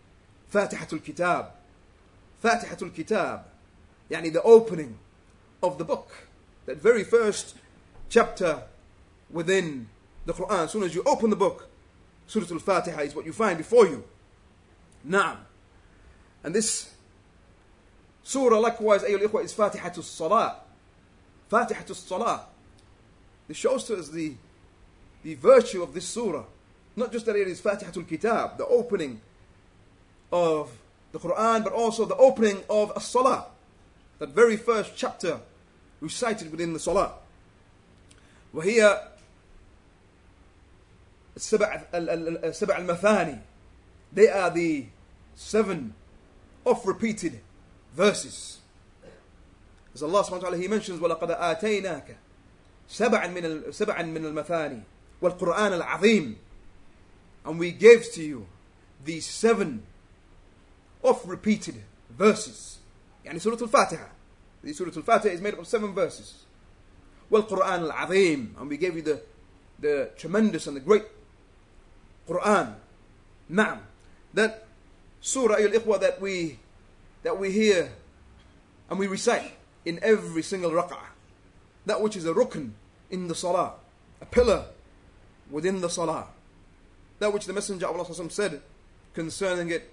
Fatihatul 0.51 1.03
Kitab. 1.03 1.51
Fatihatul 2.43 2.95
Kitab 2.95 3.45
yani 4.09 4.33
the 4.33 4.41
opening 4.41 4.97
of 5.61 5.77
the 5.77 5.85
book. 5.85 6.27
That 6.65 6.81
very 6.81 7.03
first 7.03 7.55
chapter 8.09 8.63
within 9.29 9.89
the 10.25 10.33
Quran. 10.33 10.63
As 10.63 10.71
soon 10.71 10.81
as 10.81 10.95
you 10.95 11.03
open 11.05 11.29
the 11.29 11.35
book, 11.35 11.68
Surah 12.28 12.46
Al-Fatiha 12.50 13.00
is 13.02 13.14
what 13.14 13.26
you 13.26 13.32
find 13.32 13.58
before 13.58 13.86
you. 13.86 14.04
Naam. 15.06 15.36
And 16.42 16.54
this 16.54 16.92
surah 18.22 18.58
likewise, 18.58 19.02
أيها 19.02 19.20
الإخوة, 19.22 19.44
is 19.44 19.52
Fatihatul 19.52 20.02
Salah. 20.02 20.56
Fatihatul 21.50 21.94
Salah. 21.94 22.46
This 23.46 23.56
shows 23.56 23.84
to 23.84 23.96
us 23.96 24.08
the, 24.08 24.34
the 25.22 25.34
virtue 25.34 25.82
of 25.82 25.92
this 25.92 26.06
surah. 26.06 26.44
Not 26.96 27.12
just 27.12 27.26
that 27.26 27.36
it 27.36 27.48
is 27.48 27.60
Fatihatul 27.60 28.08
Kitab, 28.08 28.56
the 28.56 28.66
opening 28.66 29.20
of 30.32 30.70
the 31.12 31.18
Quran, 31.18 31.62
but 31.62 31.72
also 31.72 32.04
the 32.04 32.16
opening 32.16 32.62
of 32.70 32.92
a 32.96 33.00
Salah 33.00 33.46
that 34.18 34.30
very 34.30 34.56
first 34.56 34.92
chapter 34.96 35.40
recited 36.00 36.50
within 36.50 36.72
the 36.72 36.78
Salah. 36.78 37.12
وهي 38.54 39.07
السبع 41.38 41.82
السبع 41.94 42.78
المثاني 42.78 43.38
they 44.14 44.28
are 44.28 44.50
the 44.50 44.86
seven 45.34 45.94
oft 46.64 46.86
repeated 46.86 47.40
verses 47.96 48.58
as 49.94 50.02
Allah 50.02 50.22
subhanahu 50.24 50.42
wa 50.42 50.50
ta'ala 50.50 50.56
he 50.56 50.68
mentions 50.68 51.00
ولقد 51.00 51.30
آتيناك 51.30 52.16
سبعا 52.88 53.26
من 53.26 53.72
سبعا 53.72 54.02
من 54.02 54.24
المثاني 54.26 54.82
والقرآن 55.20 55.72
العظيم 55.72 56.36
and 57.44 57.58
we 57.58 57.70
gave 57.70 58.04
to 58.12 58.22
you 58.22 58.46
these 59.04 59.26
seven 59.26 59.82
oft 61.02 61.26
repeated 61.26 61.74
verses 62.10 62.78
يعني 63.24 63.38
سورة 63.38 63.62
الفاتحة 63.62 64.10
the 64.62 64.72
Surah 64.72 64.92
Al-Fatiha 64.96 65.34
is 65.34 65.40
made 65.40 65.54
up 65.54 65.60
of 65.60 65.66
seven 65.66 65.92
verses 65.94 66.44
والقرآن 67.30 67.84
العظيم 67.84 68.54
and 68.58 68.68
we 68.68 68.76
gave 68.76 68.96
you 68.96 69.02
the, 69.02 69.20
the 69.80 70.10
tremendous 70.16 70.66
and 70.66 70.76
the 70.76 70.80
great 70.80 71.04
Quran 72.28 72.74
نعم 73.50 73.78
that 74.34 74.66
surah 75.20 75.56
al 75.56 75.98
that 75.98 76.20
we 76.20 76.58
that 77.22 77.38
we 77.38 77.50
hear 77.52 77.92
and 78.90 78.98
we 78.98 79.06
recite 79.06 79.52
in 79.84 79.98
every 80.02 80.42
single 80.42 80.70
rak'ah 80.70 81.12
that 81.86 82.00
which 82.00 82.16
is 82.16 82.26
a 82.26 82.32
rukn 82.32 82.70
in 83.10 83.28
the 83.28 83.34
salah 83.34 83.74
a 84.20 84.26
pillar 84.26 84.66
within 85.50 85.80
the 85.80 85.88
salah 85.88 86.26
that 87.18 87.32
which 87.32 87.46
the 87.46 87.52
messenger 87.52 87.86
of 87.86 87.96
Allah 87.96 88.30
said 88.30 88.60
concerning 89.14 89.70
it 89.70 89.92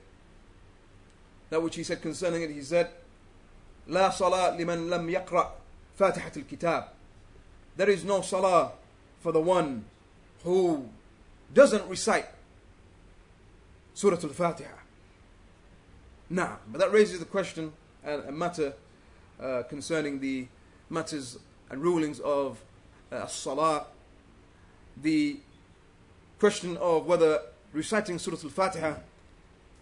that 1.50 1.62
which 1.62 1.76
he 1.76 1.84
said 1.84 2.02
concerning 2.02 2.42
it 2.42 2.52
he 2.52 2.62
said 2.62 2.90
لا 3.88 4.10
صلاة 4.10 4.58
لمن 4.58 4.90
لم 4.90 5.10
يقرأ 5.10 5.52
فاتحة 6.00 6.32
الكتاب 6.38 6.88
There 7.78 7.90
is 7.90 8.04
no 8.04 8.22
salah 8.22 8.74
for 9.22 9.32
the 9.32 9.40
one 9.40 9.86
who 10.44 10.90
doesn't 11.53 11.87
recite 11.89 12.27
Surah 13.95 14.19
Al-Fatiha. 14.23 14.69
Now, 16.29 16.59
but 16.71 16.79
that 16.81 16.93
raises 16.93 17.19
the 17.19 17.25
question 17.25 17.73
and 18.05 18.23
a 18.29 18.33
matter 18.33 18.75
uh, 19.41 19.63
concerning 19.69 20.21
the 20.21 20.47
matters 20.91 21.39
and 21.71 21.83
rulings 21.83 22.21
of 22.21 22.63
uh, 23.11 23.27
Salah. 23.27 23.87
The 25.03 25.39
question 26.39 26.77
of 26.79 27.07
whether 27.07 27.41
reciting 27.73 28.19
Surah 28.19 28.39
Al-Fatiha 28.43 28.97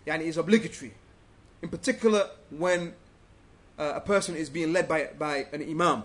yani, 0.07 0.23
is 0.23 0.37
obligatory. 0.37 0.93
In 1.63 1.69
particular, 1.69 2.29
when 2.51 2.95
uh, 3.79 3.93
a 3.97 4.01
person 4.01 4.37
is 4.37 4.49
being 4.49 4.73
led 4.73 4.89
by, 4.89 5.09
by 5.19 5.47
an 5.53 5.63
imam. 5.63 6.05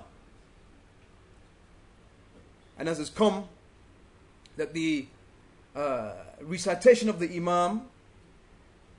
And 2.78 2.88
as 2.88 2.98
has 2.98 3.10
come, 3.10 3.46
that 4.58 4.74
the 4.74 5.06
uh, 5.80 6.12
recitation 6.42 7.10
of 7.10 7.20
the 7.20 7.36
imam 7.36 7.82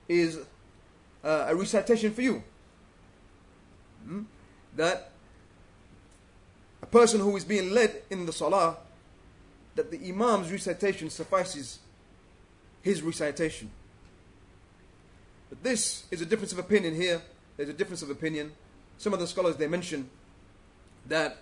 is 0.09 0.39
uh, 1.23 1.47
a 1.49 1.55
recitation 1.55 2.13
for 2.13 2.23
you. 2.23 2.43
Hmm? 4.05 4.23
that 4.77 5.11
a 6.83 6.87
person 6.87 7.21
who 7.21 7.37
is 7.37 7.45
being 7.45 7.71
led 7.71 8.03
in 8.11 8.27
the 8.27 8.33
salah, 8.33 8.77
that 9.75 9.91
the 9.91 9.99
imam's 10.09 10.51
recitation 10.51 11.11
suffices 11.11 11.79
his 12.83 13.03
recitation. 13.03 13.71
But 15.49 15.63
this 15.63 16.05
is 16.11 16.21
a 16.21 16.27
difference 16.27 16.53
of 16.53 16.59
opinion 16.59 16.95
here. 16.95 17.21
There's 17.57 17.69
a 17.69 17.75
difference 17.75 18.03
of 18.03 18.11
opinion. 18.11 18.53
Some 18.99 19.13
of 19.13 19.19
the 19.19 19.27
scholars 19.27 19.57
they 19.57 19.67
mention 19.67 20.09
that 21.07 21.39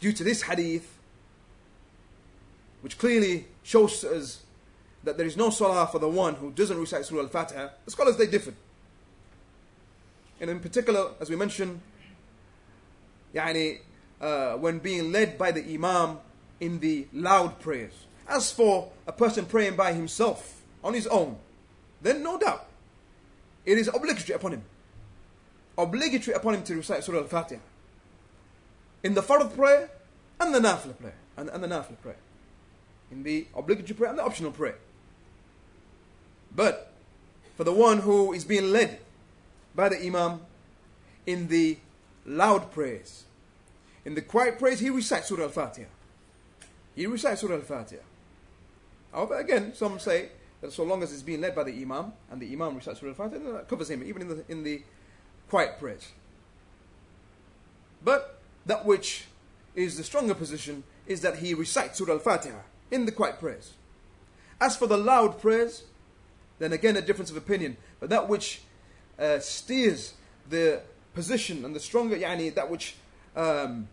due 0.00 0.12
to 0.12 0.24
this 0.24 0.42
hadith, 0.42 0.98
which 2.80 2.98
clearly 2.98 3.46
shows 3.62 4.04
us 4.04 4.42
that 5.04 5.16
there 5.16 5.26
is 5.26 5.36
no 5.36 5.50
salah 5.50 5.86
for 5.86 5.98
the 5.98 6.08
one 6.08 6.34
who 6.34 6.50
doesn't 6.52 6.78
recite 6.78 7.04
Surah 7.04 7.22
Al 7.22 7.28
Fatiha, 7.28 7.68
the 7.84 7.90
scholars 7.90 8.16
they 8.16 8.26
differ. 8.26 8.54
And 10.40 10.50
in 10.50 10.60
particular, 10.60 11.12
as 11.20 11.30
we 11.30 11.36
mentioned, 11.36 11.80
yani, 13.34 13.80
uh, 14.20 14.54
when 14.54 14.78
being 14.78 15.12
led 15.12 15.38
by 15.38 15.50
the 15.50 15.62
Imam 15.74 16.18
in 16.60 16.78
the 16.78 17.06
loud 17.12 17.58
prayers. 17.60 17.92
As 18.28 18.52
for 18.52 18.90
a 19.06 19.12
person 19.12 19.46
praying 19.46 19.76
by 19.76 19.92
himself, 19.92 20.62
on 20.84 20.94
his 20.94 21.06
own, 21.06 21.36
then 22.00 22.22
no 22.22 22.38
doubt 22.38 22.66
it 23.64 23.78
is 23.78 23.88
obligatory 23.88 24.36
upon 24.36 24.52
him. 24.52 24.62
Obligatory 25.78 26.34
upon 26.34 26.54
him 26.54 26.62
to 26.64 26.76
recite 26.76 27.04
Surah 27.04 27.18
Al 27.18 27.26
Fatiha. 27.26 27.60
In 29.02 29.14
the 29.14 29.22
Fard 29.22 29.54
prayer 29.54 29.90
and 30.40 30.54
the 30.54 30.60
Nafla 30.60 30.98
prayer. 30.98 31.14
And, 31.36 31.48
and 31.48 31.62
the 31.62 31.68
Nafla 31.68 32.00
prayer. 32.02 32.16
In 33.10 33.22
the 33.22 33.46
obligatory 33.54 33.94
prayer 33.96 34.10
and 34.10 34.18
the 34.18 34.24
optional 34.24 34.50
prayer. 34.50 34.76
But 36.54 36.92
for 37.56 37.64
the 37.64 37.72
one 37.72 37.98
who 37.98 38.32
is 38.32 38.44
being 38.44 38.72
led 38.72 38.98
by 39.74 39.88
the 39.88 40.04
Imam 40.04 40.40
in 41.26 41.48
the 41.48 41.78
loud 42.26 42.72
prayers, 42.72 43.24
in 44.04 44.14
the 44.14 44.22
quiet 44.22 44.58
prayers, 44.58 44.80
he 44.80 44.90
recites 44.90 45.28
Surah 45.28 45.44
Al-Fatiha. 45.44 45.88
He 46.94 47.06
recites 47.06 47.40
Surah 47.40 47.54
Al-Fatiha. 47.54 48.02
However, 49.12 49.36
again, 49.36 49.74
some 49.74 49.98
say 49.98 50.30
that 50.60 50.72
so 50.72 50.84
long 50.84 51.02
as 51.02 51.12
it's 51.12 51.22
being 51.22 51.40
led 51.40 51.54
by 51.54 51.64
the 51.64 51.72
Imam 51.72 52.12
and 52.30 52.40
the 52.40 52.50
Imam 52.52 52.76
recites 52.76 53.00
Surah 53.00 53.10
Al-Fatiha, 53.10 53.52
that 53.52 53.68
covers 53.68 53.90
him, 53.90 54.02
even 54.02 54.22
in 54.22 54.28
the, 54.28 54.44
in 54.48 54.62
the 54.64 54.82
quiet 55.48 55.78
prayers. 55.78 56.08
But 58.04 58.40
that 58.66 58.84
which 58.84 59.26
is 59.74 59.96
the 59.96 60.04
stronger 60.04 60.34
position 60.34 60.82
is 61.06 61.20
that 61.22 61.38
he 61.38 61.54
recites 61.54 61.98
Surah 61.98 62.14
Al-Fatiha 62.14 62.58
in 62.90 63.06
the 63.06 63.12
quiet 63.12 63.38
prayers. 63.38 63.74
As 64.60 64.76
for 64.76 64.86
the 64.86 64.98
loud 64.98 65.40
prayers, 65.40 65.84
then 66.62 66.72
again 66.72 66.96
a 66.96 67.02
difference 67.02 67.30
of 67.30 67.36
opinion. 67.36 67.76
But 68.00 68.10
that 68.10 68.28
which 68.28 68.62
uh, 69.18 69.38
steers 69.40 70.14
the 70.48 70.80
position 71.14 71.64
and 71.64 71.74
the 71.74 71.80
stronger, 71.80 72.16
yani 72.16 72.54
that 72.54 72.70
which 72.70 72.94
um, 73.36 73.88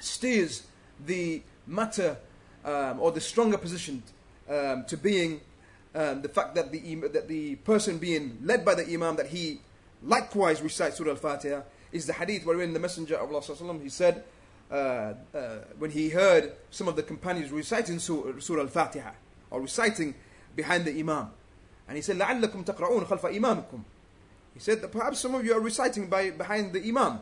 steers 0.00 0.66
the 1.06 1.42
matter 1.66 2.16
um, 2.64 3.00
or 3.00 3.12
the 3.12 3.20
stronger 3.20 3.58
position 3.58 4.02
um, 4.48 4.84
to 4.86 4.96
being 4.96 5.40
um, 5.94 6.22
the 6.22 6.28
fact 6.28 6.54
that 6.54 6.72
the 6.72 6.94
that 7.12 7.28
the 7.28 7.56
person 7.56 7.98
being 7.98 8.38
led 8.42 8.64
by 8.64 8.74
the 8.74 8.84
imam 8.92 9.16
that 9.16 9.28
he 9.28 9.60
likewise 10.02 10.60
recites 10.60 10.98
Surah 10.98 11.10
Al-Fatiha 11.10 11.62
is 11.92 12.06
the 12.06 12.12
hadith 12.12 12.44
wherein 12.44 12.72
the 12.72 12.80
Messenger 12.80 13.16
of 13.16 13.32
Allah 13.32 13.78
he 13.82 13.88
said 13.88 14.24
uh, 14.70 14.74
uh, 14.74 15.14
when 15.78 15.90
he 15.90 16.10
heard 16.10 16.52
some 16.70 16.88
of 16.88 16.96
the 16.96 17.02
companions 17.02 17.50
reciting 17.50 17.98
Surah 17.98 18.60
Al-Fatiha 18.60 19.12
or 19.50 19.60
reciting 19.60 20.14
behind 20.56 20.84
the 20.84 20.98
imam 20.98 21.30
and 21.87 21.95
he 21.95 22.01
said 22.01 22.17
لعلكم 22.17 22.63
تقرؤون 22.63 23.05
خلف 23.05 23.25
إمامكم 23.25 23.83
he 24.53 24.59
said 24.59 24.81
that 24.81 24.91
perhaps 24.91 25.19
some 25.19 25.35
of 25.35 25.45
you 25.45 25.53
are 25.53 25.59
reciting 25.59 26.07
by 26.07 26.29
behind 26.29 26.73
the 26.73 26.87
imam 26.87 27.19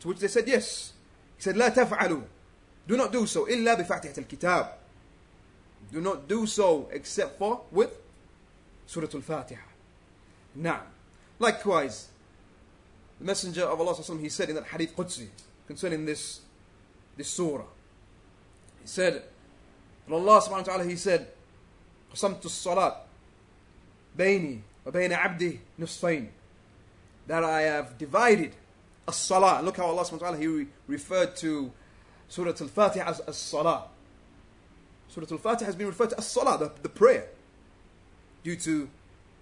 to 0.00 0.08
which 0.08 0.18
they 0.18 0.28
said 0.28 0.46
yes 0.46 0.92
he 1.36 1.42
said 1.42 1.56
لا 1.56 1.68
تفعلوا 1.68 2.22
do 2.86 2.96
not 2.96 3.12
do 3.12 3.26
so 3.26 3.46
إلا 3.46 3.74
بفاتحة 3.74 4.18
الكتاب 4.18 4.72
do 5.92 6.00
not 6.00 6.28
do 6.28 6.46
so 6.46 6.88
except 6.92 7.38
for 7.38 7.62
with 7.70 7.90
Surah 8.86 9.08
Al-Fatiha 9.12 9.62
now 10.54 10.82
likewise 11.38 12.08
the 13.18 13.24
messenger 13.24 13.64
of 13.64 13.80
Allah 13.80 13.94
he 14.18 14.28
said 14.28 14.48
in 14.48 14.54
that 14.56 14.66
hadith 14.66 14.96
Qudsi 14.96 15.28
concerning 15.66 16.04
this 16.04 16.40
this 17.16 17.28
surah 17.28 17.64
he 18.82 18.86
said 18.86 19.22
Allah 20.10 20.40
subhanahu 20.40 20.50
wa 20.50 20.62
ta'ala 20.62 20.84
he 20.84 20.96
said 20.96 21.28
قسمت 22.14 22.44
الصلاة 22.44 22.96
بيني 24.16 24.60
وبين 24.86 25.12
عبدي 25.12 25.60
نصفين 25.78 26.30
that 27.28 27.44
I 27.44 27.62
have 27.62 27.98
divided 27.98 28.52
as-salah 29.08 29.62
look 29.62 29.76
how 29.76 29.86
Allah 29.86 30.04
subhanahu 30.04 30.20
wa 30.20 30.30
ta'ala 30.30 30.38
he 30.38 30.66
referred 30.86 31.36
to 31.36 31.72
Surah 32.28 32.52
Al-Fatiha 32.60 33.08
as 33.08 33.20
as-salah 33.20 33.84
Surah 35.08 35.26
Al-Fatiha 35.30 35.66
has 35.66 35.76
been 35.76 35.86
referred 35.86 36.10
to 36.10 36.18
as-salah 36.18 36.58
the, 36.58 36.72
the 36.82 36.88
prayer 36.88 37.28
due 38.44 38.56
to 38.56 38.88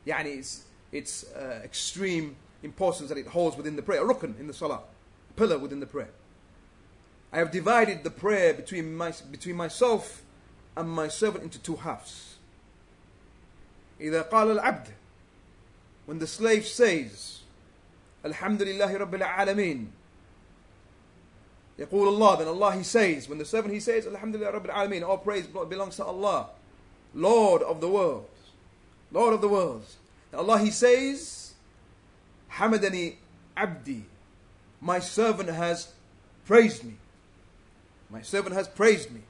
يعني 0.07 0.39
its, 0.39 0.65
its 0.93 1.25
uh, 1.35 1.61
extreme 1.65 2.37
importance 2.63 3.09
that 3.09 3.19
it 3.19 3.27
holds 3.29 3.57
within 3.57 3.77
the 3.77 3.83
prayer 3.83 4.03
a 4.03 4.15
rukn 4.15 4.39
in 4.41 4.47
the 4.47 4.55
salah 4.55 4.81
a 5.31 5.33
pillar 5.35 5.59
within 5.59 5.81
the 5.81 5.87
prayer 5.87 6.11
I 7.33 7.39
have 7.39 7.51
divided 7.51 8.05
the 8.05 8.11
prayer 8.11 8.55
between, 8.55 8.95
my, 8.95 9.13
between 9.31 9.57
myself 9.57 10.23
and 10.77 10.89
my 10.89 11.09
servant 11.09 11.43
into 11.43 11.59
two 11.59 11.75
halves 11.77 12.28
إذا 14.01 14.23
قال 14.23 14.51
العبد 14.51 14.89
when 16.07 16.19
the 16.19 16.27
slave 16.27 16.67
says 16.67 17.41
الحمد 18.25 18.63
لله 18.63 18.97
رب 18.97 19.15
العالمين 19.15 19.93
يقول 21.79 22.09
الله 22.09 22.39
then 22.39 22.49
Allah 22.49 22.73
he 22.73 22.83
says 22.83 23.29
when 23.29 23.39
the 23.39 23.45
servant 23.45 23.73
he 23.75 23.81
says 23.81 24.07
الحمد 24.07 24.37
لله 24.37 24.51
رب 24.51 24.67
العالمين 24.67 25.03
all 25.05 25.19
praise 25.19 25.47
belongs 25.47 25.97
to 25.97 26.05
Allah 26.05 26.49
Lord 27.15 27.63
of 27.63 27.81
the 27.81 27.89
worlds 27.89 28.29
Lord 29.13 29.35
of 29.35 29.41
the 29.41 29.49
worlds 29.49 29.97
and 30.33 30.41
Allah 30.41 30.59
he 30.59 30.71
says 30.71 31.55
حمدني 32.51 33.15
عبدي 33.57 34.03
my 34.81 34.99
servant 34.99 35.49
has 35.49 35.93
praised 36.45 36.85
me 36.85 36.97
my 38.11 38.23
servant 38.23 38.55
has 38.55 38.69
praised 38.69 39.11
me 39.11 39.23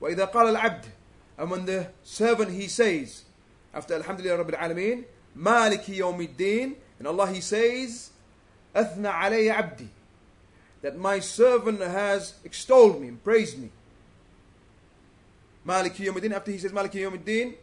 وإذا 0.00 0.24
قال 0.32 0.56
العبد 0.56 0.86
and 1.37 1.49
when 1.49 1.65
the 1.65 1.87
servant 2.03 2.51
he 2.51 2.67
says, 2.67 3.23
after 3.73 3.95
Alhamdulillah 3.95 4.43
Rabbil 4.43 4.59
Alameen, 4.59 5.03
Maliki 5.37 5.97
Yawmiddin, 5.97 6.75
and 6.99 7.07
Allah 7.07 7.31
he 7.31 7.41
says, 7.41 8.11
Athna 8.75 9.11
alayya 9.11 9.53
abdi, 9.53 9.89
that 10.81 10.97
my 10.97 11.19
servant 11.19 11.81
has 11.81 12.35
extolled 12.43 13.01
me 13.01 13.07
and 13.07 13.23
praised 13.23 13.57
me. 13.57 13.69
Maliki 15.65 16.05
Yawmiddin, 16.05 16.33
after 16.33 16.51
he 16.51 16.57
says 16.57 16.71
Maliki 16.71 17.01
Yawmiddin, 17.01 17.55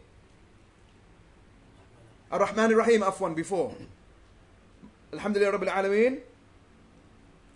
Ar-Rahman 2.31 2.71
Ar-Rahim, 2.71 3.01
afwan, 3.01 3.35
before. 3.35 3.73
Alhamdulillah 5.13 5.57
Rabbil 5.57 5.69
Alameen, 5.69 6.19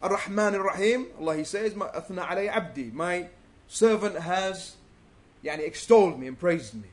Ar-Rahman 0.02 0.56
Ar-Rahim, 0.56 1.08
Allah 1.20 1.38
he 1.38 1.44
says, 1.44 1.74
Athna 1.74 2.26
alayya 2.26 2.50
abdi, 2.50 2.92
my 2.94 3.28
servant 3.68 4.18
has 4.20 4.76
يعني 5.45 5.65
extolled 5.67 6.19
me 6.19 6.27
and 6.27 6.39
praised 6.39 6.75
me. 6.75 6.89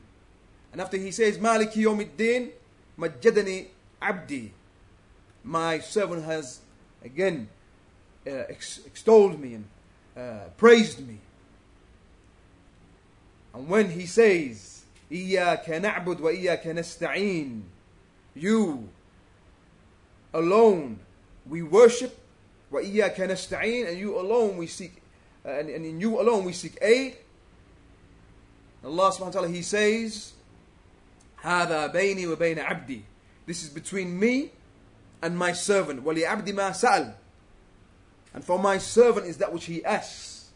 And 0.72 0.80
after 0.80 0.96
he 0.96 1.10
says, 1.10 1.38
Maliki 1.38 1.84
Yomiddin, 1.84 2.50
Majadani 2.98 3.66
Abdi, 4.00 4.52
my 5.44 5.78
servant 5.78 6.24
has 6.24 6.60
again 7.04 7.48
uh, 8.26 8.44
ex- 8.48 8.80
extolled 8.86 9.40
me 9.40 9.54
and 9.54 9.64
uh, 10.16 10.48
praised 10.56 11.06
me. 11.06 11.18
And 13.54 13.68
when 13.68 13.90
he 13.90 14.06
says, 14.06 14.84
إياك 15.10 15.68
نعبد 15.70 16.20
وإياك 16.20 16.66
نستعين, 16.66 17.62
you 18.34 18.88
alone 20.34 20.98
we 21.48 21.62
worship, 21.62 22.16
وإياك 22.72 23.16
نستعين, 23.16 23.88
and 23.88 23.98
you 23.98 24.18
alone 24.18 24.56
we 24.58 24.66
seek, 24.66 25.00
uh, 25.46 25.50
and, 25.50 25.70
and 25.70 25.86
in 25.86 26.00
you 26.00 26.20
alone 26.20 26.44
we 26.44 26.52
seek 26.52 26.76
aid. 26.82 27.16
Allah 28.84 29.10
subhanahu 29.10 29.26
wa 29.26 29.30
ta'ala, 29.30 29.48
He 29.48 29.62
says, 29.62 30.32
هذا 31.42 31.92
بيني 31.92 32.26
وبين 32.26 32.58
عبدي. 32.58 33.02
This 33.46 33.62
is 33.62 33.70
between 33.70 34.18
me 34.18 34.52
and 35.22 35.36
my 35.36 35.52
servant. 35.52 36.04
وَلِعَبْدِ 36.04 36.46
مَا 36.48 36.70
سَأَلْ 36.70 37.14
And 38.34 38.44
for 38.44 38.58
my 38.58 38.78
servant 38.78 39.26
is 39.26 39.38
that 39.38 39.52
which 39.52 39.64
he 39.64 39.84
asks. 39.84 40.50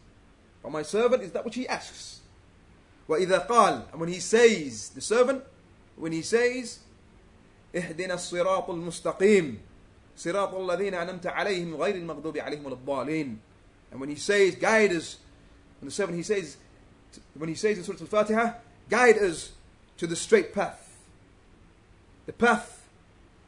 For 0.61 0.71
my 0.71 0.83
servant 0.83 1.23
is 1.23 1.31
that 1.31 1.43
which 1.43 1.55
he 1.55 1.67
asks. 1.67 2.21
وَإِذَا 3.09 3.47
قال 3.47 3.91
And 3.91 3.99
when 3.99 4.09
he 4.09 4.19
says, 4.19 4.89
the 4.89 5.01
servant, 5.01 5.43
when 5.95 6.11
he 6.11 6.21
says, 6.21 6.79
اهدنا 7.75 8.13
الصراط 8.13 8.69
المستقيم 8.69 9.57
صراط 10.17 10.53
الذين 10.53 10.93
أنمت 10.93 11.27
عليهم 11.27 11.75
غير 11.75 11.95
المغضوب 11.95 12.37
عليهم 12.37 12.65
ولا 12.65 12.75
الضالين 12.75 13.37
And 13.91 13.99
when 13.99 14.09
he 14.09 14.15
says, 14.15 14.55
guide 14.55 14.91
us, 14.93 15.17
when 15.79 15.87
the 15.87 15.93
servant 15.93 16.17
he 16.17 16.23
says, 16.23 16.57
when 17.35 17.49
he 17.49 17.55
says 17.55 17.77
in 17.77 17.83
Surah 17.83 17.97
Al-Fatiha, 18.01 18.53
guide 18.89 19.17
us 19.17 19.51
to 19.97 20.07
the 20.07 20.15
straight 20.15 20.53
path. 20.53 21.01
The 22.25 22.33
path 22.33 22.87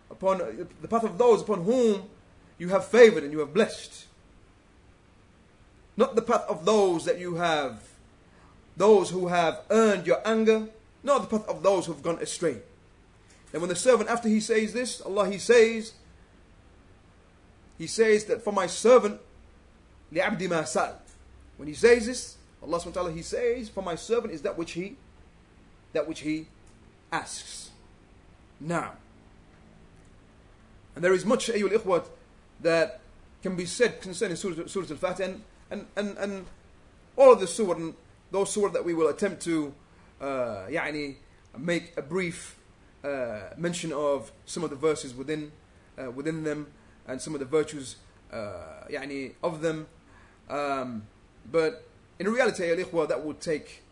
upon 0.10 0.68
the 0.82 0.88
path 0.88 1.04
of 1.04 1.18
those 1.18 1.42
upon 1.42 1.64
whom 1.64 2.04
you 2.58 2.70
have 2.70 2.86
favored 2.86 3.24
and 3.24 3.32
you 3.32 3.40
have 3.40 3.54
blessed. 3.54 4.06
Not 5.98 6.16
the 6.16 6.22
path 6.22 6.46
of 6.50 6.66
those 6.66 7.06
that 7.06 7.20
you 7.20 7.36
have, 7.36 7.84
those 8.76 9.10
who 9.10 9.28
have 9.28 9.62
earned 9.70 10.06
your 10.06 10.26
anger, 10.28 10.68
not 11.04 11.30
the 11.30 11.38
path 11.38 11.48
of 11.48 11.64
those 11.64 11.86
who 11.86 11.94
have 11.94 12.04
gone 12.04 12.20
astray. 12.20 12.58
And 13.54 13.62
when 13.62 13.70
the 13.70 13.76
servant, 13.76 14.10
after 14.10 14.28
he 14.28 14.42
says 14.42 14.74
this, 14.74 15.00
Allah, 15.02 15.30
he 15.30 15.38
says, 15.38 15.94
he 17.78 17.88
says 17.88 18.26
that 18.26 18.44
for 18.44 18.52
my 18.52 18.68
servant, 18.68 19.22
لِعَبْدِ 20.14 20.40
مَا 20.40 20.64
سَأَلْ 20.64 20.96
When 21.58 21.68
he 21.68 21.74
says 21.74 22.06
this, 22.06 22.38
Allah 22.64 22.80
subhanahu 22.80 22.86
wa 22.86 22.92
ta'ala, 22.92 23.12
he 23.12 23.22
says, 23.22 23.70
for 23.70 23.82
my 23.82 23.96
servant 23.96 24.34
is 24.34 24.42
that 24.42 24.58
which 24.58 24.72
he, 24.72 24.96
that 25.94 26.08
which 26.08 26.22
he 26.22 26.48
asks. 27.12 27.72
Now, 28.60 28.94
and 30.96 31.04
there 31.04 31.14
is 31.14 31.26
much, 31.26 31.48
ayyul 31.48 31.72
ikhwat, 31.72 32.06
that 32.62 33.02
can 33.44 33.56
be 33.56 33.66
said 33.66 34.02
concerning 34.02 34.38
Surah, 34.38 34.66
Surah 34.66 34.88
Al-Fatiha 34.90 35.30
and, 35.30 35.42
and, 35.70 35.86
and, 35.96 36.18
and 36.18 36.46
all 37.18 37.34
of 37.34 37.40
the 37.40 37.48
surah 37.48 37.76
and 37.76 37.94
those 38.32 38.52
surah 38.52 38.72
that 38.72 38.84
we 38.84 38.94
will 38.94 39.08
attempt 39.08 39.42
to 39.44 39.74
uh, 40.22 40.66
يعني, 40.70 41.16
make 41.58 41.94
a 41.98 42.02
brief 42.02 42.58
uh, 43.04 43.50
mention 43.58 43.94
of 43.94 44.32
some 44.46 44.64
of 44.64 44.70
the 44.70 44.76
verses 44.76 45.14
within 45.14 45.52
uh, 45.98 46.10
within 46.12 46.44
them 46.44 46.68
and 47.08 47.22
some 47.22 47.34
of 47.34 47.40
the 47.40 47.46
virtues 47.46 47.98
uh, 48.34 48.88
يعني, 48.90 49.34
of 49.44 49.62
them. 49.62 49.88
Um, 50.50 51.08
but 51.50 51.88
in 52.21 52.31
reality, 52.31 52.65
ikhwa, 52.65 53.09
that 53.09 53.25
would 53.25 53.41
take 53.41 53.83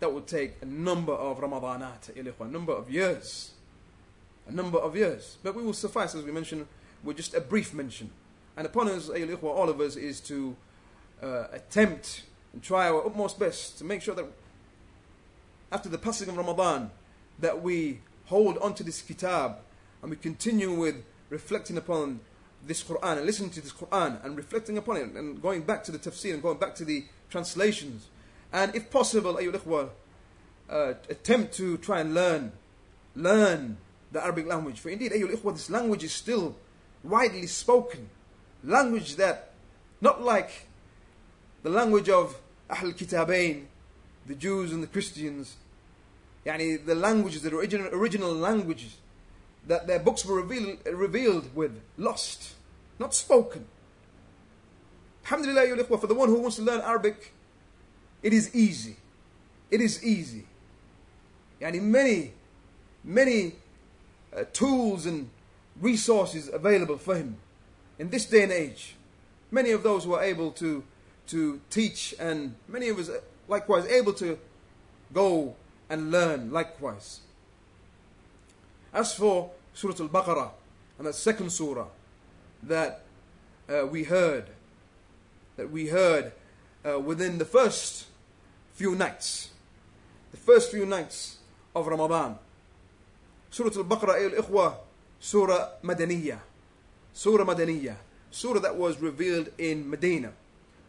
that 0.00 0.12
would 0.12 0.26
take 0.26 0.52
a 0.62 0.66
number 0.66 1.12
of 1.12 1.40
Ramadanat, 1.40 2.14
ikhwa, 2.14 2.46
a 2.46 2.50
number 2.50 2.72
of 2.72 2.90
years. 2.90 3.52
A 4.46 4.52
number 4.52 4.78
of 4.78 4.96
years. 4.96 5.38
But 5.42 5.54
we 5.54 5.62
will 5.62 5.72
suffice, 5.72 6.14
as 6.14 6.22
we 6.22 6.30
mentioned, 6.30 6.66
with 7.02 7.16
just 7.16 7.34
a 7.34 7.40
brief 7.40 7.72
mention. 7.72 8.10
And 8.56 8.66
upon 8.66 8.88
us, 8.88 9.08
ikhwa, 9.08 9.44
all 9.44 9.70
of 9.70 9.80
us, 9.80 9.96
is 9.96 10.20
to 10.20 10.56
uh, 11.22 11.44
attempt 11.52 12.24
and 12.52 12.62
try 12.62 12.88
our 12.88 13.06
utmost 13.06 13.38
best 13.38 13.78
to 13.78 13.84
make 13.84 14.02
sure 14.02 14.14
that 14.14 14.26
after 15.72 15.88
the 15.88 15.98
passing 15.98 16.28
of 16.28 16.36
Ramadan, 16.36 16.90
that 17.38 17.62
we 17.62 18.00
hold 18.26 18.58
on 18.58 18.74
to 18.74 18.84
this 18.84 19.00
kitab 19.00 19.56
and 20.02 20.10
we 20.10 20.16
continue 20.16 20.72
with 20.72 20.96
reflecting 21.30 21.78
upon 21.78 22.20
this 22.66 22.82
Quran 22.84 23.16
and 23.16 23.26
listening 23.26 23.50
to 23.50 23.60
this 23.62 23.72
Quran 23.72 24.22
and 24.22 24.36
reflecting 24.36 24.76
upon 24.76 24.96
it 24.98 25.04
and 25.12 25.40
going 25.40 25.62
back 25.62 25.82
to 25.84 25.92
the 25.92 25.98
tafsir 25.98 26.34
and 26.34 26.42
going 26.42 26.58
back 26.58 26.74
to 26.74 26.84
the 26.84 27.04
translations. 27.30 28.08
And 28.52 28.74
if 28.74 28.90
possible, 28.90 29.34
ayyul 29.34 29.90
uh, 30.68 30.94
attempt 31.08 31.54
to 31.54 31.76
try 31.78 32.00
and 32.00 32.14
learn, 32.14 32.52
learn 33.14 33.76
the 34.12 34.22
Arabic 34.22 34.46
language. 34.46 34.80
For 34.80 34.90
indeed, 34.90 35.12
ayyul 35.12 35.52
this 35.52 35.70
language 35.70 36.04
is 36.04 36.12
still 36.12 36.56
widely 37.02 37.46
spoken. 37.46 38.08
Language 38.64 39.16
that, 39.16 39.52
not 40.00 40.22
like 40.22 40.66
the 41.62 41.70
language 41.70 42.08
of 42.08 42.36
Ahl 42.68 42.92
Kitabain, 42.92 43.64
the 44.26 44.34
Jews 44.34 44.72
and 44.72 44.82
the 44.82 44.86
Christians, 44.86 45.56
yani 46.44 46.84
the 46.84 46.94
languages, 46.94 47.42
the 47.42 47.54
original, 47.54 47.88
original 47.92 48.32
languages 48.32 48.96
that 49.66 49.86
their 49.86 49.98
books 49.98 50.24
were 50.24 50.36
revealed, 50.36 50.78
revealed 50.86 51.54
with, 51.54 51.80
lost, 51.96 52.54
not 52.98 53.14
spoken. 53.14 53.66
Alhamdulillah, 55.30 55.84
for 55.84 56.06
the 56.08 56.14
one 56.14 56.28
who 56.28 56.40
wants 56.40 56.56
to 56.56 56.62
learn 56.62 56.80
Arabic, 56.80 57.32
it 58.20 58.32
is 58.32 58.52
easy. 58.54 58.96
It 59.70 59.80
is 59.80 60.02
easy. 60.02 60.44
Yani 61.60 61.80
many, 61.80 62.32
many 63.04 63.52
uh, 64.36 64.44
tools 64.52 65.06
and 65.06 65.30
resources 65.80 66.50
available 66.52 66.98
for 66.98 67.14
him 67.14 67.36
in 67.98 68.10
this 68.10 68.24
day 68.26 68.42
and 68.42 68.50
age. 68.50 68.96
Many 69.52 69.70
of 69.70 69.84
those 69.84 70.04
who 70.04 70.14
are 70.14 70.22
able 70.22 70.50
to 70.52 70.82
to 71.28 71.60
teach, 71.70 72.12
and 72.18 72.56
many 72.66 72.88
of 72.88 72.98
us 72.98 73.08
likewise 73.46 73.86
able 73.86 74.12
to 74.14 74.36
go 75.14 75.54
and 75.88 76.10
learn 76.10 76.50
likewise. 76.50 77.20
As 78.92 79.14
for 79.14 79.52
Surah 79.74 79.94
Al 80.00 80.08
Baqarah, 80.08 80.50
and 80.98 81.06
the 81.06 81.12
second 81.12 81.50
surah 81.50 81.86
that 82.64 83.02
uh, 83.68 83.86
we 83.86 84.02
heard, 84.02 84.46
that 85.59 85.71
we 85.71 85.87
heard 85.87 86.31
uh, 86.87 86.99
within 86.99 87.37
the 87.37 87.45
first 87.45 88.05
few 88.73 88.95
nights, 88.95 89.49
the 90.31 90.37
first 90.37 90.71
few 90.71 90.85
nights 90.85 91.37
of 91.75 91.87
Ramadan. 91.87 92.37
Surah 93.49 93.71
Al 93.75 93.83
Baqarah, 93.83 94.23
al 94.23 94.43
Ikhwa, 94.43 94.75
Surah 95.19 95.69
Madaniyah. 95.83 96.39
Surah 97.13 97.45
Madaniyah. 97.45 97.95
Surah 98.31 98.59
that 98.59 98.75
was 98.75 98.99
revealed 98.99 99.49
in 99.57 99.89
Medina 99.89 100.33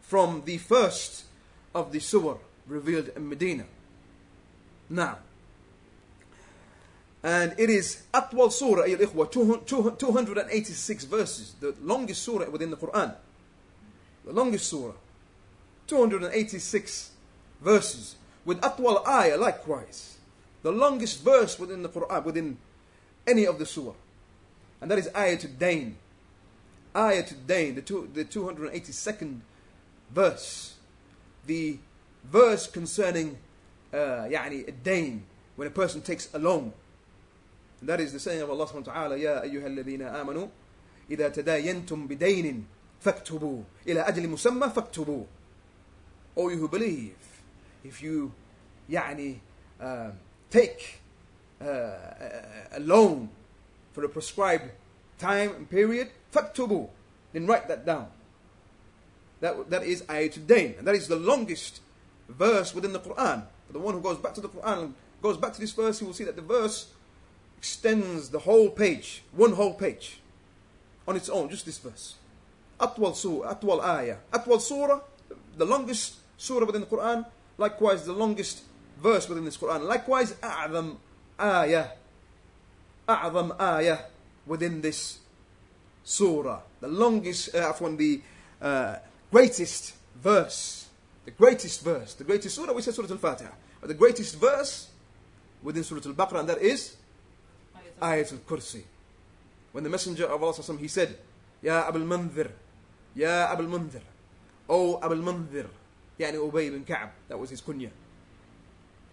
from 0.01 0.43
the 0.45 0.57
first 0.57 1.23
of 1.73 1.91
the 1.91 1.99
surah 1.99 2.37
revealed 2.67 3.09
in 3.15 3.29
Medina. 3.29 3.65
Now, 4.89 5.19
and 7.23 7.55
it 7.57 7.69
is 7.69 8.03
Atwal 8.13 8.51
Surah, 8.51 8.83
أيها 8.83 9.13
الإخوة, 9.13 9.97
286 9.97 11.03
verses, 11.05 11.55
the 11.59 11.75
longest 11.81 12.23
surah 12.23 12.49
within 12.49 12.69
the 12.69 12.77
Quran. 12.77 13.15
The 14.25 14.33
longest 14.33 14.67
surah. 14.67 14.93
286 15.87 17.11
verses. 17.61 18.15
With 18.45 18.59
Atwal 18.61 19.05
Ayah 19.07 19.37
likewise. 19.37 20.17
The 20.63 20.71
longest 20.71 21.23
verse 21.23 21.57
within 21.59 21.83
the 21.83 21.89
Quran, 21.89 22.23
within 22.23 22.57
any 23.25 23.45
of 23.45 23.59
the 23.59 23.65
surah. 23.65 23.93
And 24.81 24.91
that 24.91 24.97
is 24.97 25.09
Ayah 25.15 25.37
to 25.37 25.47
Dain. 25.47 25.97
Ayah 26.95 27.23
to 27.23 27.33
Dain, 27.35 27.75
the, 27.75 27.81
two, 27.81 28.09
the 28.13 28.25
282nd 28.25 29.39
verse, 30.11 30.75
the 31.45 31.77
verse 32.23 32.67
concerning 32.67 33.37
uh, 33.93 34.27
يعني 34.27 34.67
الدين 34.67 35.21
when 35.55 35.67
a 35.67 35.71
person 35.71 36.01
takes 36.01 36.33
a 36.33 36.39
loan. 36.39 36.73
And 37.79 37.89
that 37.89 37.99
is 37.99 38.13
the 38.13 38.19
saying 38.19 38.41
of 38.41 38.49
Allah 38.49 38.67
subhanahu 38.67 38.87
wa 38.87 38.93
ta'ala, 38.93 39.17
يا 39.17 39.43
أيها 39.43 39.67
الذين 39.67 40.01
آمنوا 40.01 40.47
إذا 41.09 41.29
تداينتم 41.29 42.07
بدين 42.07 42.65
فاكتبوا 43.01 43.63
إلى 43.87 44.01
أجل 44.01 44.29
مسمى 44.29 44.69
فاكتبوا. 44.69 45.25
O 46.35 46.49
you 46.49 46.57
who 46.57 46.67
believe, 46.67 47.15
if 47.83 48.01
you 48.01 48.31
يعني 48.89 49.39
uh, 49.81 50.11
take 50.49 51.01
uh, 51.61 51.65
a 52.71 52.79
loan 52.79 53.29
for 53.93 54.03
a 54.03 54.09
prescribed 54.09 54.71
time 55.17 55.51
and 55.55 55.69
period, 55.69 56.09
فاكتبوا. 56.33 56.87
Then 57.33 57.47
write 57.47 57.67
that 57.67 57.85
down. 57.85 58.07
That, 59.41 59.69
that 59.69 59.83
is 59.83 60.01
Ayatul 60.03 60.47
Dain. 60.47 60.75
And 60.77 60.87
that 60.87 60.95
is 60.95 61.07
the 61.07 61.15
longest 61.15 61.81
verse 62.29 62.73
within 62.73 62.93
the 62.93 62.99
Quran. 62.99 63.43
For 63.67 63.73
the 63.73 63.79
one 63.79 63.93
who 63.93 64.01
goes 64.01 64.17
back 64.17 64.33
to 64.35 64.41
the 64.41 64.49
Quran 64.49 64.83
and 64.83 64.93
goes 65.21 65.37
back 65.37 65.53
to 65.53 65.59
this 65.59 65.73
verse, 65.73 65.99
he 65.99 66.05
will 66.05 66.13
see 66.13 66.23
that 66.23 66.35
the 66.35 66.41
verse 66.41 66.87
extends 67.57 68.29
the 68.29 68.39
whole 68.39 68.69
page, 68.69 69.23
one 69.33 69.53
whole 69.53 69.73
page, 69.73 70.19
on 71.07 71.15
its 71.15 71.29
own, 71.29 71.49
just 71.49 71.65
this 71.65 71.77
verse. 71.77 72.15
Atwal 72.82 73.14
Surah, 73.14 73.54
Atwal 73.54 73.80
Ayah. 73.80 74.16
Atwal 74.32 74.60
Surah, 74.60 75.00
the 75.56 75.64
longest 75.64 76.16
surah 76.36 76.66
within 76.66 76.82
the 76.82 76.86
Quran, 76.86 77.24
likewise 77.56 78.04
the 78.04 78.12
longest 78.12 78.62
verse 79.00 79.28
within 79.28 79.44
this 79.44 79.56
Quran. 79.56 79.84
Likewise, 79.86 80.34
A'zam 80.42 80.96
Ayah. 81.38 81.86
A'zam 83.08 83.60
Ayah 83.60 83.98
within 84.46 84.80
this 84.80 85.18
surah. 86.02 86.60
The 86.80 86.88
longest, 86.88 87.54
uh, 87.54 87.72
from 87.72 87.96
the 87.96 88.20
uh, 88.60 88.96
greatest 89.30 89.94
verse, 90.16 90.86
the 91.24 91.30
greatest 91.30 91.82
verse, 91.84 92.14
the 92.14 92.24
greatest 92.24 92.56
surah, 92.56 92.72
we 92.72 92.82
say 92.82 92.90
Surah 92.90 93.10
Al-Fatiha, 93.10 93.50
but 93.80 93.88
the 93.88 93.94
greatest 93.94 94.38
verse 94.38 94.88
within 95.62 95.84
Surah 95.84 96.02
Al-Baqarah, 96.04 96.40
and 96.40 96.48
that 96.48 96.58
is 96.58 96.96
Ayat 98.00 98.32
Al-Kursi. 98.32 98.82
When 99.70 99.84
the 99.84 99.90
Messenger 99.90 100.26
of 100.26 100.42
Allah 100.42 100.76
he 100.78 100.88
said, 100.88 101.16
Ya 101.62 101.86
Abul 101.88 102.02
Mundhir, 102.02 102.50
Ya 103.15 103.51
Abul 103.51 103.67
Mundhir, 103.67 104.01
O 104.69 104.99
Abul 105.01 105.17
Mundhir, 105.17 105.67
Yani 106.19 106.37
Ubay 106.37 106.71
bin 106.71 106.83
Ka'b, 106.83 107.09
that 107.27 107.37
was 107.37 107.49
his 107.49 107.61
kunya. 107.61 107.89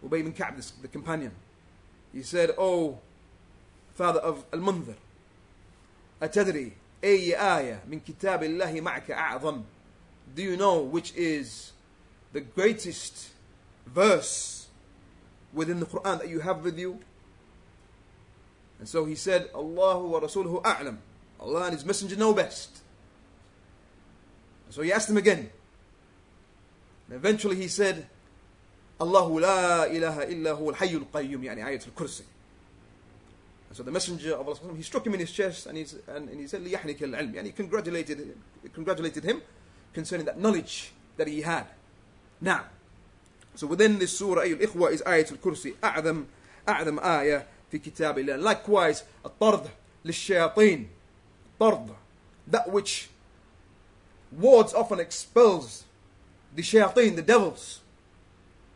Ubay 0.04 0.22
bin 0.22 0.32
Ka'b, 0.32 0.56
the 0.82 0.88
companion. 0.88 1.32
He 2.12 2.22
said, 2.22 2.50
O 2.58 2.98
father 3.94 4.20
of 4.20 4.44
Al-Mundhir, 4.52 4.96
أتدري 6.22 6.72
أي 7.04 7.36
آية 7.36 7.82
من 7.88 8.00
كتاب 8.00 8.42
الله 8.42 8.80
معك 8.80 9.10
أعظم 9.10 9.62
do 10.34 10.42
you 10.42 10.56
know 10.56 10.80
which 10.80 11.14
is 11.14 11.72
the 12.32 12.40
greatest 12.40 13.30
verse 13.86 14.68
within 15.52 15.80
the 15.80 15.86
Quran 15.86 16.18
that 16.18 16.28
you 16.28 16.40
have 16.40 16.64
with 16.64 16.78
you? 16.78 16.98
And 18.78 18.88
so 18.88 19.04
he 19.04 19.14
said, 19.14 19.48
Allahu 19.54 20.08
wa 20.08 20.20
Rasuluhu 20.20 20.62
a'lam. 20.62 20.96
Allah 21.38 21.64
and 21.64 21.74
His 21.74 21.84
Messenger 21.84 22.16
know 22.16 22.32
best. 22.34 22.78
And 24.68 24.74
so 24.74 24.82
he 24.82 24.92
asked 24.92 25.10
him 25.10 25.16
again. 25.16 25.50
And 27.08 27.16
eventually 27.16 27.56
he 27.56 27.68
said, 27.68 28.06
Allahu 29.00 29.40
la 29.40 29.84
ilaha 29.84 30.30
illa 30.30 30.56
huwa 30.56 30.68
al-hayyul 30.72 31.06
qayyum, 31.12 31.44
yani 31.44 31.62
ayat 31.62 31.86
al-kursi. 31.86 32.22
And 33.68 33.76
so 33.76 33.82
the 33.82 33.90
Messenger 33.90 34.34
of 34.34 34.46
Allah 34.46 34.74
he 34.76 34.82
struck 34.82 35.06
him 35.06 35.14
in 35.14 35.20
his 35.20 35.32
chest 35.32 35.66
and, 35.66 35.76
he's, 35.76 35.96
and, 36.06 36.28
and 36.28 36.40
he 36.40 36.46
said, 36.46 36.62
لِيَحْنِكَ 36.62 36.98
الْعِلْمِ 36.98 37.36
And 37.36 37.46
he 37.46 37.52
congratulated, 37.52 38.36
congratulated 38.72 39.24
him 39.24 39.42
concerning 39.92 40.26
that 40.26 40.38
knowledge 40.38 40.92
that 41.16 41.26
he 41.26 41.42
had. 41.42 41.66
Now, 42.40 42.64
so 43.54 43.66
within 43.66 43.98
this 43.98 44.16
surah, 44.16 44.42
أيها 44.42 44.60
الإخوة, 44.60 44.92
is 44.92 45.02
آية 45.02 45.30
الكرسي 45.32 45.74
أعظم 45.82 46.24
أعظم 46.68 46.98
آية 46.98 47.46
في 47.70 47.78
كتاب 47.78 48.18
الله. 48.18 48.42
Likewise, 48.42 49.02
الطرد 49.24 49.70
للشياطين. 50.04 50.86
طرد. 51.60 51.94
That 52.48 52.70
which 52.70 53.08
wards 54.32 54.74
off 54.74 54.90
and 54.90 55.00
expels 55.00 55.84
the 56.54 56.62
shayateen, 56.62 57.16
the 57.16 57.22
devils. 57.22 57.80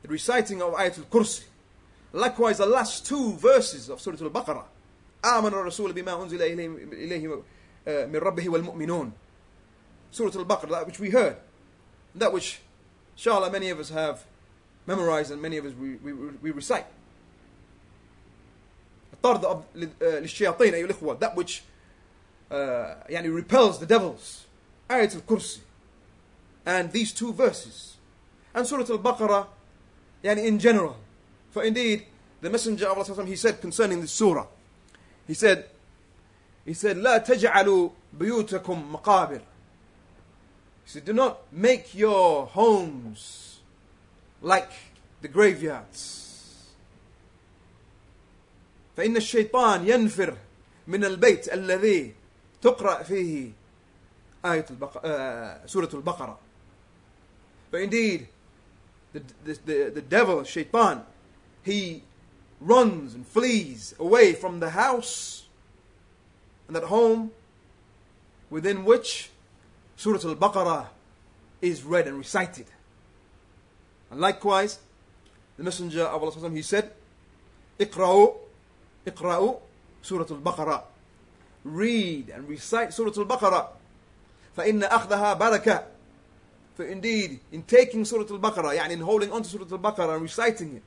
The 0.02 0.08
reciting 0.08 0.62
of 0.62 0.74
Ayatul 0.74 1.04
Kursi. 1.06 1.44
Likewise, 2.12 2.58
the 2.58 2.66
last 2.66 3.04
two 3.04 3.34
verses 3.34 3.88
of 3.88 4.00
Surah 4.00 4.18
Al-Baqarah. 4.20 4.64
آمن 5.22 5.52
الرسول 5.52 5.92
بما 5.92 6.12
أنزل 6.12 6.40
إليه 6.40 7.42
من 7.86 8.20
ربه 8.20 8.48
والمؤمنون. 8.48 9.12
Surah 10.10 10.38
Al-Baqarah, 10.38 10.70
that 10.70 10.86
which 10.86 11.00
we 11.00 11.10
heard. 11.10 11.36
That 12.14 12.32
which, 12.32 12.60
inshallah, 13.16 13.50
many 13.50 13.70
of 13.70 13.80
us 13.80 13.90
have 13.90 14.24
memorized 14.86 15.30
and 15.30 15.42
many 15.42 15.58
of 15.58 15.66
us 15.66 15.74
we, 15.74 15.96
we, 15.96 16.12
we 16.12 16.50
recite. 16.50 16.86
الطرد 19.14 19.44
of 19.44 19.64
للشياطين 19.74 20.74
أيها 20.74 20.86
الإخوة 20.86 21.18
that 21.20 21.36
which 21.36 21.62
uh, 22.50 22.94
يعني 23.10 23.28
repels 23.34 23.78
the 23.78 23.86
devils 23.86 24.41
آية 24.92 25.10
الكرسي 25.14 25.60
and 26.66 26.92
these 26.92 27.12
two 27.12 27.32
verses 27.32 27.96
and 28.54 28.66
Surah 28.66 28.84
Al-Baqarah 28.88 29.46
يعني 30.24 30.46
in 30.46 30.58
general 30.58 30.96
for 31.50 31.62
indeed 31.62 32.06
the 32.40 32.50
messenger 32.50 32.88
of 32.88 32.98
Allah 32.98 33.26
he 33.26 33.36
said 33.36 33.60
concerning 33.60 34.00
this 34.00 34.12
surah 34.12 34.46
he 35.26 35.34
said 35.34 35.66
he 36.64 36.74
said 36.74 36.96
لا 36.96 37.18
تجعلوا 37.18 37.90
بيوتكم 38.18 38.92
مقابر 38.92 39.40
he 40.84 40.90
said 40.90 41.04
do 41.04 41.12
not 41.12 41.40
make 41.52 41.94
your 41.94 42.46
homes 42.46 43.60
like 44.42 44.72
the 45.22 45.28
graveyards 45.28 46.16
فإن 48.96 49.16
الشيطان 49.16 49.88
ينفر 49.88 50.36
من 50.88 51.04
البيت 51.04 51.52
الذي 51.52 52.14
تقرأ 52.62 53.02
فيه 53.02 53.50
Ayat 54.43 54.71
al-Baqarah, 54.71 55.69
Surah 55.69 55.87
Al-Baqarah. 55.93 56.37
Indeed, 57.73 58.27
the, 59.13 59.21
the, 59.45 59.59
the, 59.65 59.91
the 59.95 60.01
devil, 60.01 60.43
Shaitan, 60.43 61.03
he 61.63 62.03
runs 62.59 63.13
and 63.13 63.25
flees 63.25 63.95
away 63.99 64.33
from 64.33 64.59
the 64.59 64.71
house 64.71 65.45
and 66.67 66.75
that 66.75 66.83
home 66.83 67.31
within 68.49 68.85
which 68.85 69.29
Surah 69.95 70.19
Al-Baqarah 70.27 70.87
is 71.61 71.83
read 71.83 72.07
and 72.07 72.17
recited. 72.17 72.65
And 74.11 74.19
likewise, 74.19 74.79
the 75.57 75.63
Messenger 75.63 76.03
of 76.03 76.21
Allah 76.21 76.49
he 76.49 76.61
said, 76.61 76.91
"Iqra'u, 77.79 78.35
iqra'u 79.07 79.59
Surah 80.01 80.25
Al-Baqarah." 80.29 80.83
Read 81.63 82.29
and 82.29 82.47
recite 82.49 82.93
Surah 82.93 83.11
Al-Baqarah. 83.15 83.67
فإن 84.56 84.82
أخذها 84.82 85.34
بركة 85.34 85.84
For 86.76 86.84
indeed, 86.84 87.40
in 87.50 87.64
taking 87.64 88.04
Surah 88.04 88.22
Al-Baqarah, 88.22 88.78
يعني 88.78 88.92
in 88.92 89.00
holding 89.00 89.32
on 89.32 89.42
to 89.42 89.48
Surah 89.48 89.66
Al-Baqarah 89.70 90.14
and 90.14 90.22
reciting 90.22 90.76
it 90.76 90.82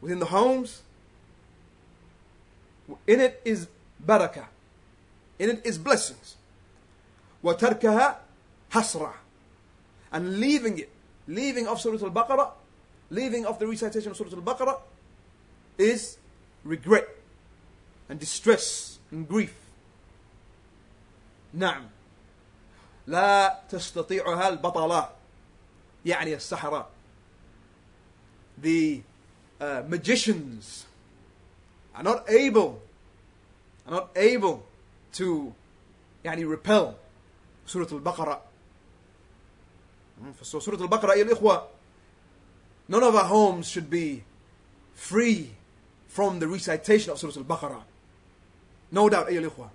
within 0.00 0.20
the 0.20 0.26
homes, 0.26 0.80
in 3.06 3.20
it 3.20 3.42
is 3.44 3.68
barakah, 4.04 4.46
in 5.38 5.50
it 5.50 5.66
is 5.66 5.76
blessings. 5.76 6.36
وتركها 7.44 8.16
حسرة 8.70 9.12
and 10.12 10.40
leaving 10.40 10.78
it, 10.78 10.90
leaving 11.28 11.66
off 11.66 11.80
Surah 11.80 12.02
Al-Baqarah, 12.02 12.52
leaving 13.10 13.44
off 13.44 13.58
the 13.58 13.66
recitation 13.66 14.12
of 14.12 14.16
Surah 14.16 14.30
Al-Baqarah 14.30 14.80
is 15.76 16.16
regret 16.64 17.06
and 18.08 18.18
distress 18.18 18.98
and 19.10 19.28
grief. 19.28 19.54
نعم 21.54 21.88
لا 23.06 23.60
تستطيعها 23.68 24.48
البطلة 24.48 25.10
يعني 26.06 26.34
السحرة 26.34 26.88
the 28.62 29.00
uh, 29.60 29.82
magicians 29.88 30.86
are 31.94 32.02
not 32.02 32.28
able 32.28 32.80
are 33.86 33.92
not 33.92 34.08
able 34.16 34.62
to 35.12 35.52
يعني 36.24 36.44
repel 36.44 36.94
سورة 37.66 37.88
البقرة 37.92 38.42
so 40.42 40.58
سورة 40.58 40.82
البقرة 40.82 41.12
أيها 41.12 41.24
الإخوة 41.24 41.68
none 42.88 43.02
of 43.02 43.14
our 43.14 43.24
homes 43.24 43.68
should 43.68 43.90
be 43.90 44.22
free 44.94 45.50
from 46.12 46.38
the 46.40 46.46
recitation 46.46 47.10
of 47.10 47.18
Surah 47.18 47.32
Al-Baqarah. 47.38 47.82
No 48.90 49.08
doubt, 49.08 49.28
أيها 49.28 49.40
الإخوة. 49.50 49.70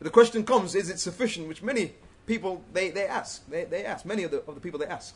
The 0.00 0.10
question 0.10 0.44
comes, 0.44 0.74
is 0.74 0.90
it 0.90 0.98
sufficient, 0.98 1.48
which 1.48 1.62
many 1.62 1.94
people, 2.26 2.62
they, 2.72 2.90
they 2.90 3.06
ask, 3.06 3.48
they, 3.50 3.64
they 3.64 3.84
ask, 3.84 4.04
many 4.04 4.22
of 4.22 4.30
the, 4.30 4.38
of 4.46 4.54
the 4.54 4.60
people 4.60 4.78
they 4.78 4.86
ask. 4.86 5.14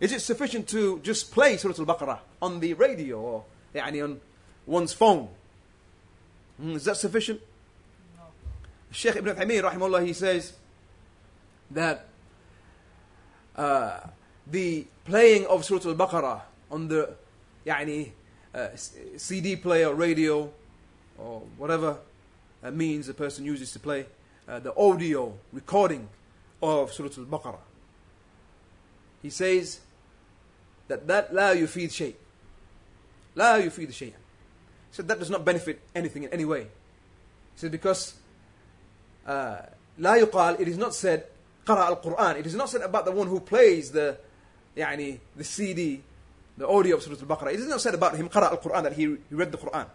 Is 0.00 0.12
it 0.12 0.20
sufficient 0.20 0.68
to 0.68 1.00
just 1.00 1.32
play 1.32 1.56
Surah 1.56 1.74
Al-Baqarah 1.78 2.18
on 2.40 2.60
the 2.60 2.74
radio 2.74 3.20
or 3.20 3.44
يعني 3.74 4.02
on 4.02 4.20
one's 4.66 4.92
phone? 4.92 5.28
Hmm, 6.60 6.72
is 6.72 6.84
that 6.84 6.96
sufficient? 6.96 7.40
No. 8.16 8.24
Sheikh 8.90 9.16
Ibn 9.16 9.36
Taymiyyah, 9.36 9.72
rahimahullah, 9.72 10.06
he 10.06 10.12
says 10.12 10.52
that 11.70 12.06
uh, 13.56 14.00
the 14.46 14.86
playing 15.04 15.46
of 15.46 15.64
Surah 15.64 15.90
Al-Baqarah 15.90 16.42
on 16.70 16.88
the 16.88 17.14
يعني 17.66 18.10
uh, 18.54 18.68
CD 18.76 19.56
player, 19.56 19.92
radio, 19.94 20.50
or 21.18 21.42
whatever 21.56 21.98
uh, 22.62 22.70
means 22.70 23.08
a 23.08 23.14
person 23.14 23.44
uses 23.44 23.72
to 23.72 23.78
play 23.78 24.06
uh, 24.48 24.58
the 24.60 24.74
audio 24.76 25.34
recording 25.52 26.08
of 26.62 26.92
Surah 26.92 27.10
Al-Baqarah. 27.18 27.58
He 29.22 29.30
says 29.30 29.80
that 30.88 31.06
that 31.06 31.32
لا 31.32 31.52
يفيد 31.52 31.90
شيء. 31.90 32.14
لا 33.36 33.58
يفيد 33.58 33.90
شيء. 33.90 34.12
He 34.12 34.12
said 34.92 35.08
that 35.08 35.18
does 35.18 35.30
not 35.30 35.44
benefit 35.44 35.80
anything 35.94 36.24
in 36.24 36.30
any 36.30 36.44
way. 36.44 36.62
He 36.62 37.56
said 37.56 37.72
because 37.72 38.14
uh, 39.26 39.62
لا 39.98 40.22
يقال, 40.24 40.60
it 40.60 40.68
is 40.68 40.76
not 40.76 40.94
said 40.94 41.24
قرأ 41.66 42.02
القرآن. 42.02 42.38
It 42.38 42.46
is 42.46 42.54
not 42.54 42.68
said 42.68 42.82
about 42.82 43.04
the 43.04 43.12
one 43.12 43.26
who 43.26 43.40
plays 43.40 43.90
the 43.92 44.18
يعني 44.76 45.18
the 45.36 45.44
CD 45.44 46.02
the 46.58 46.68
audio 46.68 46.96
of 46.96 47.02
Surah 47.02 47.16
Al-Baqarah. 47.20 47.54
It 47.54 47.60
is 47.60 47.68
not 47.68 47.80
said 47.80 47.94
about 47.94 48.16
him, 48.16 48.28
قرأ 48.28 48.50
al-Quran, 48.50 48.82
that 48.82 48.92
he, 48.94 49.02
he 49.02 49.34
read 49.34 49.52
the 49.52 49.58
Quran, 49.58 49.86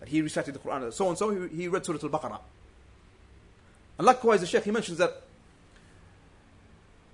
that 0.00 0.08
he 0.08 0.20
recited 0.20 0.54
the 0.54 0.58
Quran, 0.58 0.92
so 0.92 1.08
and 1.08 1.18
so, 1.18 1.30
he, 1.30 1.56
he 1.56 1.68
read 1.68 1.84
Surah 1.84 1.98
Al-Baqarah. 2.02 2.38
And 3.98 4.06
likewise, 4.06 4.40
the 4.40 4.46
Shaykh, 4.46 4.64
he 4.64 4.70
mentions 4.70 4.98
that 4.98 5.22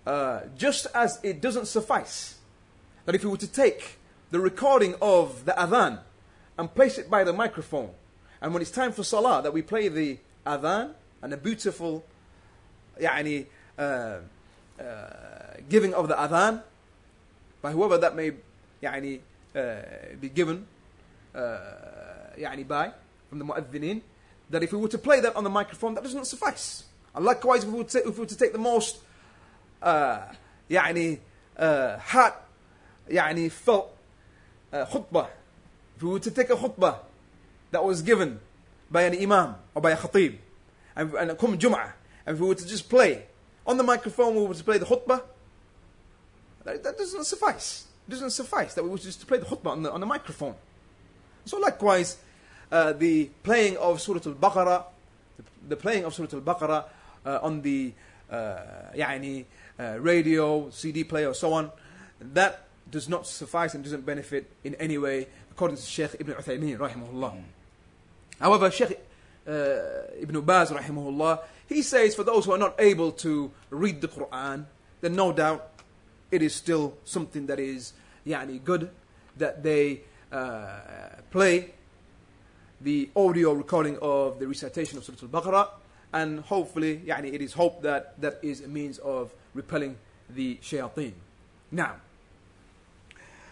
uh, 0.07 0.41
just 0.57 0.87
as 0.95 1.21
it 1.23 1.41
doesn't 1.41 1.67
suffice, 1.67 2.39
that 3.05 3.15
if 3.15 3.25
we 3.25 3.31
were 3.31 3.37
to 3.37 3.51
take 3.51 3.99
the 4.31 4.41
recording 4.41 4.95
of 5.01 5.45
the 5.45 5.53
adhan 5.53 6.01
and 6.57 6.75
place 6.75 6.99
it 6.99 7.11
by 7.11 7.25
the 7.25 7.33
microphone, 7.33 7.91
and 8.41 8.53
when 8.53 8.63
it's 8.63 8.71
time 8.71 8.93
for 8.93 9.03
salah, 9.03 9.43
that 9.43 9.53
we 9.53 9.63
play 9.63 9.89
the 9.89 10.19
adhan 10.47 10.93
and 11.23 11.33
a 11.33 11.37
beautiful 11.37 12.05
يعني, 13.01 13.47
uh, 13.79 14.19
uh, 14.81 14.83
giving 15.69 15.95
of 15.95 16.09
the 16.09 16.15
adhan 16.15 16.63
by 17.61 17.73
whoever 17.73 17.99
that 17.99 18.15
may 18.17 18.33
يعني 18.83 19.21
uh, 19.57 20.17
be 20.21 20.29
given 20.29 20.67
uh, 21.35 21.59
يعني 22.39 22.67
by 22.67 22.93
from 23.29 23.39
the 23.39 23.45
mu'adhdhinin 23.45 24.01
that 24.51 24.63
if 24.63 24.73
we 24.73 24.79
were 24.79 24.89
to 24.89 24.99
play 24.99 25.21
that 25.21 25.35
on 25.37 25.45
the 25.45 25.51
microphone 25.51 25.95
that 25.95 26.03
does 26.03 26.15
not 26.15 26.27
suffice 26.27 26.85
and 27.15 27.25
likewise 27.25 27.65
if 27.65 27.71
we 27.71 27.79
were 27.79 27.85
to, 27.85 27.99
if 27.99 28.17
we 28.17 28.21
were 28.21 28.27
to 28.27 28.37
take 28.37 28.53
the 28.53 28.59
most 28.59 28.97
uh, 28.97 29.01
يعني 30.71 31.19
uh, 31.57 31.99
heart 31.99 32.35
يعني 33.09 33.51
felt 33.51 33.91
uh, 34.73 34.85
khutbah 34.87 35.29
if 35.97 36.03
we 36.03 36.09
were 36.11 36.19
to 36.19 36.31
take 36.31 36.51
a 36.51 36.57
khutbah 36.57 36.99
that 37.71 37.83
was 37.83 38.03
given 38.03 38.41
by 38.91 39.03
an 39.03 39.15
imam 39.15 39.55
or 39.75 39.83
by 39.83 39.93
a 39.93 39.97
khatib 39.97 40.37
and, 40.97 41.13
and 41.15 41.39
come 41.39 41.59
Jum'ah 41.59 41.93
and 42.27 42.35
if 42.35 42.41
we 42.41 42.49
were 42.49 42.55
to 42.55 42.67
just 42.67 42.89
play 42.89 43.25
on 43.67 43.77
the 43.77 43.83
microphone 43.83 44.35
we 44.35 44.45
were 44.45 44.55
to 44.55 44.65
play 44.65 44.79
the 44.79 44.87
khutbah 44.87 45.23
that, 46.65 46.83
that 46.83 46.99
does 46.99 47.15
not 47.15 47.27
suffice 47.27 47.89
it 48.09 48.13
doesn't 48.13 48.31
suffice 48.31 48.73
that 48.73 48.83
we 48.83 48.89
was 48.89 49.03
just 49.03 49.21
to 49.21 49.27
play 49.27 49.37
the 49.37 49.45
khutbah 49.45 49.73
on 49.73 49.83
the, 49.83 49.93
on 49.93 50.01
the 50.01 50.07
microphone. 50.07 50.55
So 51.45 51.59
likewise, 51.59 52.17
uh, 52.73 52.95
the 52.95 53.27
playing 53.43 53.77
of 53.77 54.01
Surah 54.01 54.21
Al-Baqarah, 54.25 54.85
the, 55.37 55.45
the 55.69 55.77
playing 55.77 56.05
of 56.05 56.15
Surah 56.15 56.29
Al-Baqarah 56.33 56.85
uh, 57.27 57.39
on 57.43 57.61
the 57.61 57.93
uh, 58.31 58.57
يعني, 58.97 59.45
uh, 59.80 59.98
radio, 60.00 60.70
CD 60.70 61.04
player, 61.04 61.34
so 61.34 61.54
on, 61.54 61.72
that 62.20 62.66
does 62.90 63.10
not 63.10 63.26
suffice 63.26 63.74
and 63.74 63.84
doesn't 63.84 64.06
benefit 64.06 64.52
in 64.64 64.76
any 64.76 64.98
way, 64.98 65.28
according 65.52 65.78
to 65.78 65.84
Sheikh 65.84 66.16
Ibn 66.20 66.36
Uthaymeen, 66.36 66.78
rahimahullah. 66.78 67.42
However, 68.40 68.70
Sheikh 68.72 69.00
uh, 69.48 69.80
Ibn 70.20 70.42
Baz, 70.42 70.72
rahimahullah, 70.72 71.40
he 71.68 71.82
says 71.82 72.16
for 72.16 72.24
those 72.24 72.46
who 72.46 72.52
are 72.52 72.58
not 72.58 72.76
able 72.80 73.12
to 73.12 73.52
read 73.70 74.02
the 74.02 74.08
Quran, 74.08 74.66
then 75.02 75.16
no 75.16 75.32
doubt 75.34 75.72
it 76.32 76.42
is 76.42 76.54
still 76.54 76.96
something 77.04 77.48
that 77.48 77.60
is 77.60 77.94
yani, 78.26 78.64
good 78.64 78.90
that 79.38 79.64
they 79.64 80.02
uh, 80.32 80.80
play 81.32 81.74
the 82.82 83.10
audio 83.16 83.54
recording 83.54 83.98
of 84.02 84.40
the 84.40 84.48
recitation 84.48 84.98
of 84.98 85.04
Surah 85.04 85.18
Al-Baqarah 85.22 85.70
and 86.14 86.40
hopefully 86.42 87.02
yani, 87.06 87.34
it 87.34 87.42
is 87.42 87.54
hoped 87.54 87.84
that 87.84 88.20
that 88.22 88.40
is 88.42 88.62
a 88.62 88.68
means 88.68 88.98
of 89.00 89.34
repelling 89.55 89.97
the 90.31 90.57
shayateen. 90.57 91.13
Now, 91.71 91.97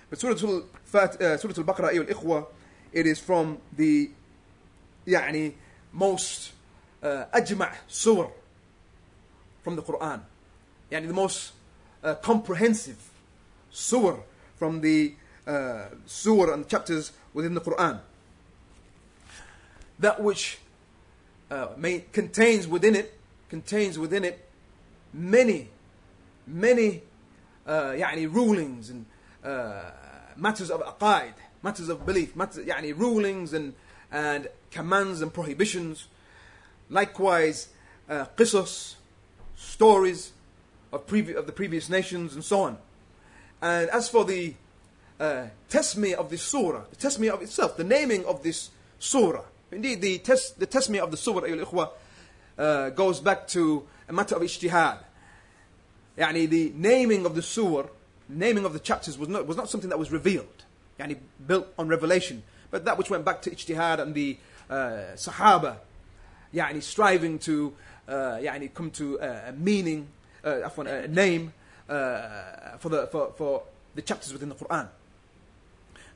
but 0.08 0.18
Surah 0.20 0.32
Al-Baqarah, 0.32 1.20
uh, 1.20 1.36
Surah 1.36 1.54
Al-Baqarah, 1.56 2.30
al 2.30 2.48
it 2.92 3.06
is 3.06 3.18
from 3.18 3.58
the 3.76 4.10
يعني 5.06 5.52
most 5.92 6.52
uh, 7.02 7.24
أجمع 7.34 7.72
surah 7.86 8.30
from 9.62 9.76
the 9.76 9.82
Quran 9.82 10.20
يعني 10.90 11.06
the 11.08 11.14
most 11.14 11.52
uh, 12.02 12.14
comprehensive 12.16 13.10
surah 13.70 14.18
from 14.56 14.80
the 14.80 15.14
uh, 15.46 15.86
surah 16.06 16.54
and 16.54 16.68
chapters 16.68 17.12
within 17.34 17.54
the 17.54 17.60
Quran 17.60 18.00
that 19.98 20.22
which 20.22 20.58
uh, 21.50 21.68
may, 21.76 22.04
contains 22.12 22.66
within 22.66 22.94
it 22.94 23.18
contains 23.48 23.98
within 23.98 24.24
it 24.24 24.48
many 25.12 25.68
many 26.50 27.02
uh, 27.66 27.92
يعني 27.92 28.32
rulings 28.32 28.90
and 28.90 29.06
uh, 29.44 29.90
matters 30.36 30.70
of 30.70 30.80
aqaid 30.82 31.34
matters 31.62 31.88
of 31.88 32.06
belief 32.06 32.36
matters, 32.36 32.64
يعني 32.64 32.96
rulings 32.96 33.52
and 33.52 33.74
and 34.12 34.48
commands 34.70 35.20
and 35.20 35.32
prohibitions. 35.32 36.08
Likewise, 36.88 37.68
uh, 38.08 38.26
qisas, 38.36 38.94
stories 39.56 40.32
of, 40.92 41.06
previ- 41.06 41.34
of 41.34 41.46
the 41.46 41.52
previous 41.52 41.88
nations, 41.88 42.34
and 42.34 42.44
so 42.44 42.60
on. 42.60 42.78
And 43.60 43.90
as 43.90 44.08
for 44.08 44.24
the 44.24 44.54
uh, 45.18 45.46
tasmiyah 45.70 46.14
of 46.14 46.30
this 46.30 46.42
surah, 46.42 46.82
the 46.90 46.96
tasmiyah 46.96 47.30
of 47.30 47.42
itself, 47.42 47.76
the 47.76 47.84
naming 47.84 48.24
of 48.26 48.42
this 48.42 48.70
surah, 48.98 49.42
indeed, 49.72 50.00
the, 50.00 50.18
tes- 50.18 50.52
the 50.52 50.66
tasmiyah 50.66 51.00
of 51.00 51.10
the 51.10 51.16
surah, 51.16 51.40
ikhwa, 51.40 51.90
uh, 52.58 52.90
goes 52.90 53.20
back 53.20 53.48
to 53.48 53.84
a 54.08 54.12
matter 54.12 54.36
of 54.36 54.42
ijtihad. 54.42 54.98
Yani 56.20 56.48
the 56.48 56.72
naming 56.74 57.26
of 57.26 57.34
the 57.34 57.42
surah, 57.42 57.88
naming 58.28 58.64
of 58.64 58.72
the 58.72 58.78
chapters 58.78 59.18
was 59.18 59.28
not, 59.28 59.46
was 59.46 59.56
not 59.56 59.68
something 59.68 59.90
that 59.90 59.98
was 59.98 60.10
revealed, 60.10 60.64
yani 60.98 61.18
built 61.46 61.66
on 61.78 61.88
revelation 61.88 62.42
but 62.70 62.84
that 62.84 62.98
which 62.98 63.10
went 63.10 63.24
back 63.24 63.42
to 63.42 63.50
ijtihad 63.50 64.00
and 64.00 64.14
the 64.14 64.36
uh, 64.68 65.14
Sahaba, 65.14 65.78
يعني 66.54 66.82
striving 66.82 67.38
to 67.38 67.72
uh, 68.08 68.38
يعني 68.40 68.72
come 68.74 68.90
to 68.90 69.18
a 69.18 69.52
meaning, 69.52 70.08
uh, 70.44 70.68
a 70.78 71.08
name 71.08 71.52
uh, 71.88 72.76
for 72.78 72.88
the 72.88 73.06
for, 73.06 73.32
for 73.36 73.62
the 73.94 74.02
chapters 74.02 74.32
within 74.32 74.48
the 74.48 74.54
Quran. 74.54 74.88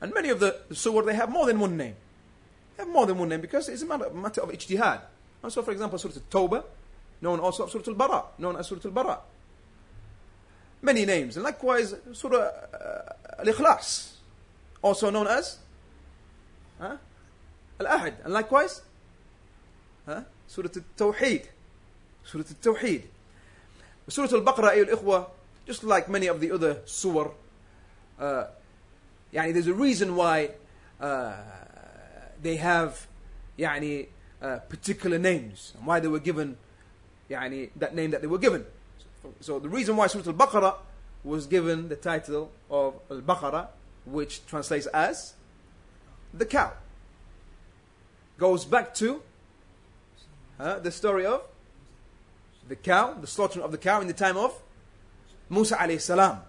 And 0.01 0.13
many 0.13 0.29
of 0.29 0.39
the, 0.39 0.61
the 0.67 0.75
surah 0.75 1.01
they 1.01 1.15
have 1.15 1.29
more 1.29 1.45
than 1.45 1.59
one 1.59 1.77
name. 1.77 1.95
They 2.77 2.83
have 2.83 2.91
more 2.91 3.05
than 3.05 3.17
one 3.17 3.29
name 3.29 3.41
because 3.41 3.69
it's 3.69 3.81
a 3.81 3.85
matter, 3.85 4.09
matter 4.11 4.41
of 4.41 4.49
ijtihad. 4.49 5.01
And 5.43 5.51
so, 5.51 5.63
for 5.63 5.71
example, 5.71 5.97
Surah 5.97 6.13
Al-Tawbah, 6.13 6.63
known 7.21 7.39
also 7.39 7.65
as 7.65 7.71
Surah 7.71 7.83
Al-Bara, 7.87 8.23
known 8.37 8.57
as 8.57 8.67
Surah 8.67 8.81
Al-Bara. 8.85 9.19
Many 10.81 11.05
names. 11.05 11.37
And 11.37 11.43
likewise, 11.43 11.93
Surah 12.13 12.39
uh, 12.39 13.39
Al-Ikhlas, 13.39 14.13
also 14.81 15.09
known 15.09 15.27
as 15.27 15.57
ها 16.79 16.97
الأحد 17.81 18.13
and 18.25 18.33
likewise 18.33 18.81
ها 20.07 20.25
سورة 20.47 20.71
التوحيد 20.77 21.41
سورة 22.25 22.45
التوحيد 22.51 23.01
سورة 24.09 24.35
البقرة 24.35 24.69
أيها 24.71 24.83
الإخوة 24.83 25.27
just 25.67 25.83
like 25.83 26.09
many 26.09 26.27
of 26.27 26.39
the 26.39 26.51
other 26.51 26.81
surah 26.85 27.31
uh, 28.19 28.45
يعني 29.33 29.53
there's 29.53 29.67
a 29.67 29.73
reason 29.73 30.15
why 30.15 30.49
uh, 30.99 31.33
they 32.41 32.55
have 32.55 33.07
يعني 33.59 34.07
uh, 34.41 34.57
particular 34.69 35.19
names 35.19 35.73
and 35.77 35.85
why 35.85 35.99
they 35.99 36.07
were 36.07 36.19
given 36.19 36.57
يعني 37.29 37.69
that 37.75 37.93
name 37.93 38.11
that 38.11 38.21
they 38.21 38.27
were 38.27 38.39
given 38.39 38.65
So 39.40 39.58
the 39.58 39.68
reason 39.68 39.96
why 39.96 40.06
Surah 40.06 40.24
Al-Baqarah 40.26 40.74
was 41.24 41.46
given 41.46 41.88
the 41.88 41.96
title 41.96 42.50
of 42.70 42.94
Al-Baqarah, 43.10 43.68
which 44.04 44.44
translates 44.46 44.86
as 44.86 45.34
the 46.32 46.46
cow, 46.46 46.72
goes 48.38 48.64
back 48.64 48.94
to 48.94 49.22
uh, 50.58 50.78
the 50.78 50.90
story 50.90 51.26
of 51.26 51.42
the 52.68 52.76
cow, 52.76 53.14
the 53.14 53.26
slaughtering 53.26 53.64
of 53.64 53.72
the 53.72 53.78
cow 53.78 54.00
in 54.00 54.06
the 54.06 54.12
time 54.12 54.36
of 54.36 54.54
Musa 55.48 55.76
alayhi 55.76 56.00
salam. 56.00 56.40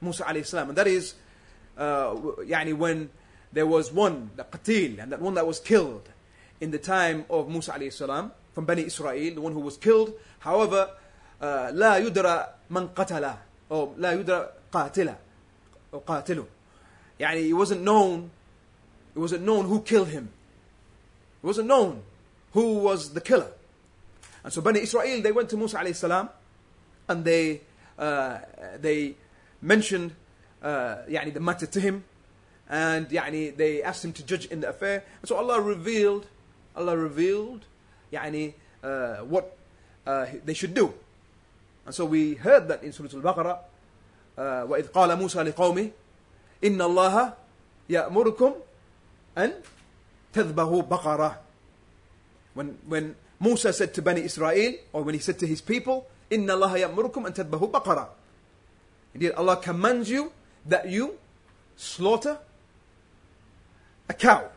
Musa 0.00 0.24
alayhi 0.24 0.46
salam. 0.46 0.68
And 0.68 0.78
that 0.78 0.86
is 0.86 1.14
uh, 1.76 2.14
yani 2.40 2.74
when 2.74 3.10
there 3.52 3.66
was 3.66 3.92
one, 3.92 4.30
the 4.36 4.44
qatil, 4.44 4.98
and 4.98 5.12
that 5.12 5.20
one 5.20 5.34
that 5.34 5.46
was 5.46 5.60
killed 5.60 6.08
in 6.60 6.70
the 6.70 6.78
time 6.78 7.24
of 7.30 7.48
Musa 7.48 7.72
alayhi 7.72 7.92
salam 7.92 8.32
from 8.52 8.64
Bani 8.64 8.82
Israel, 8.82 9.34
the 9.34 9.40
one 9.40 9.52
who 9.52 9.60
was 9.60 9.76
killed. 9.76 10.12
However, 10.40 10.90
uh, 11.41 11.71
لا 11.71 11.97
يدرى 11.97 12.47
من 12.69 12.87
قتله 12.93 13.37
or 13.69 13.89
لا 13.97 14.13
يدرى 14.13 14.49
قاتله 14.71 15.15
or 15.91 16.01
قاتله. 16.01 16.45
يعني 17.19 17.49
it 17.49 17.53
wasn't 17.53 17.81
known 17.81 18.29
it 19.15 19.19
wasn't 19.19 19.43
known 19.43 19.65
who 19.65 19.81
killed 19.81 20.09
him. 20.09 20.29
It 21.43 21.45
wasn't 21.45 21.67
known 21.67 22.01
who 22.53 22.79
was 22.79 23.13
the 23.13 23.21
killer. 23.21 23.51
And 24.43 24.51
so 24.51 24.61
Bani 24.61 24.81
Israel, 24.81 25.21
they 25.21 25.31
went 25.31 25.49
to 25.49 25.57
Musa 25.57 25.77
alayhi 25.77 25.95
salam 25.95 26.29
and 27.07 27.23
they, 27.23 27.61
uh, 27.97 28.39
they 28.79 29.15
mentioned 29.61 30.15
uh, 30.63 30.97
يعني 31.09 31.33
the 31.33 31.39
matter 31.39 31.65
to 31.65 31.79
him 31.79 32.03
and 32.69 33.07
يعني 33.09 33.55
they 33.55 33.83
asked 33.83 34.03
him 34.03 34.13
to 34.13 34.23
judge 34.23 34.45
in 34.47 34.61
the 34.61 34.69
affair. 34.69 35.03
And 35.21 35.29
so 35.29 35.35
Allah 35.35 35.61
revealed, 35.61 36.27
Allah 36.75 36.97
revealed 36.97 37.61
يعني 38.11 38.53
uh, 38.83 39.17
what 39.17 39.57
uh, 40.07 40.25
they 40.43 40.53
should 40.53 40.73
do. 40.73 40.93
And 41.88 41.94
so 41.94 42.04
we 42.04 42.34
heard 42.34 42.68
that 42.68 42.82
in 42.82 42.92
Surah 42.92 43.08
Al-Baqarah 43.16 43.58
uh, 44.36 44.66
وإذ 44.68 44.92
قال 44.92 45.16
موسى 45.16 45.40
لقومه 45.40 45.90
إن 46.64 46.82
الله 46.82 47.32
يأمركم 47.88 48.52
أن 49.38 49.52
تذبحوا 50.34 50.82
بقرة 50.82 51.38
when, 52.52 52.76
when 52.86 53.16
Musa 53.40 53.72
said 53.72 53.94
to 53.94 54.02
Bani 54.02 54.20
Israel, 54.20 54.74
or 54.92 55.02
when 55.02 55.14
he 55.14 55.20
said 55.20 55.38
to 55.38 55.46
his 55.46 55.62
people, 55.62 56.06
إِنَّ 56.30 56.44
اللَّهَ 56.44 56.92
يَأْمُرُكُمْ 56.92 57.24
أَن 57.24 57.32
تَذْبَحُوا 57.32 57.70
بَقَرَةً 57.72 58.08
Indeed, 59.14 59.32
Allah 59.32 59.56
commands 59.56 60.10
you 60.10 60.30
that 60.66 60.90
you 60.90 61.16
slaughter 61.74 62.36
a 64.10 64.12
cow. 64.12 64.50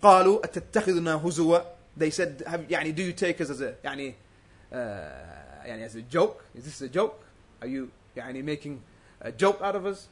قالوا 0.00 0.44
أتتخذنا 0.44 1.26
هزوا 1.26 1.64
They 1.96 2.10
said, 2.10 2.44
have, 2.46 2.68
يعني, 2.68 2.94
do 2.94 3.02
you 3.02 3.12
take 3.12 3.40
us 3.40 3.50
as 3.50 3.60
a, 3.60 3.74
يعني, 3.82 4.10
uh, 4.10 4.27
يعني, 4.71 5.83
as 5.83 5.95
a 5.95 6.01
joke? 6.01 6.45
Is 6.55 6.65
this 6.65 6.81
a 6.81 6.89
joke? 6.89 7.23
Are 7.61 7.67
you 7.67 7.91
يعني, 8.15 8.43
making 8.43 8.81
a 9.21 9.31
joke 9.31 9.61
out 9.61 9.75
of 9.75 9.85
us? 9.85 10.07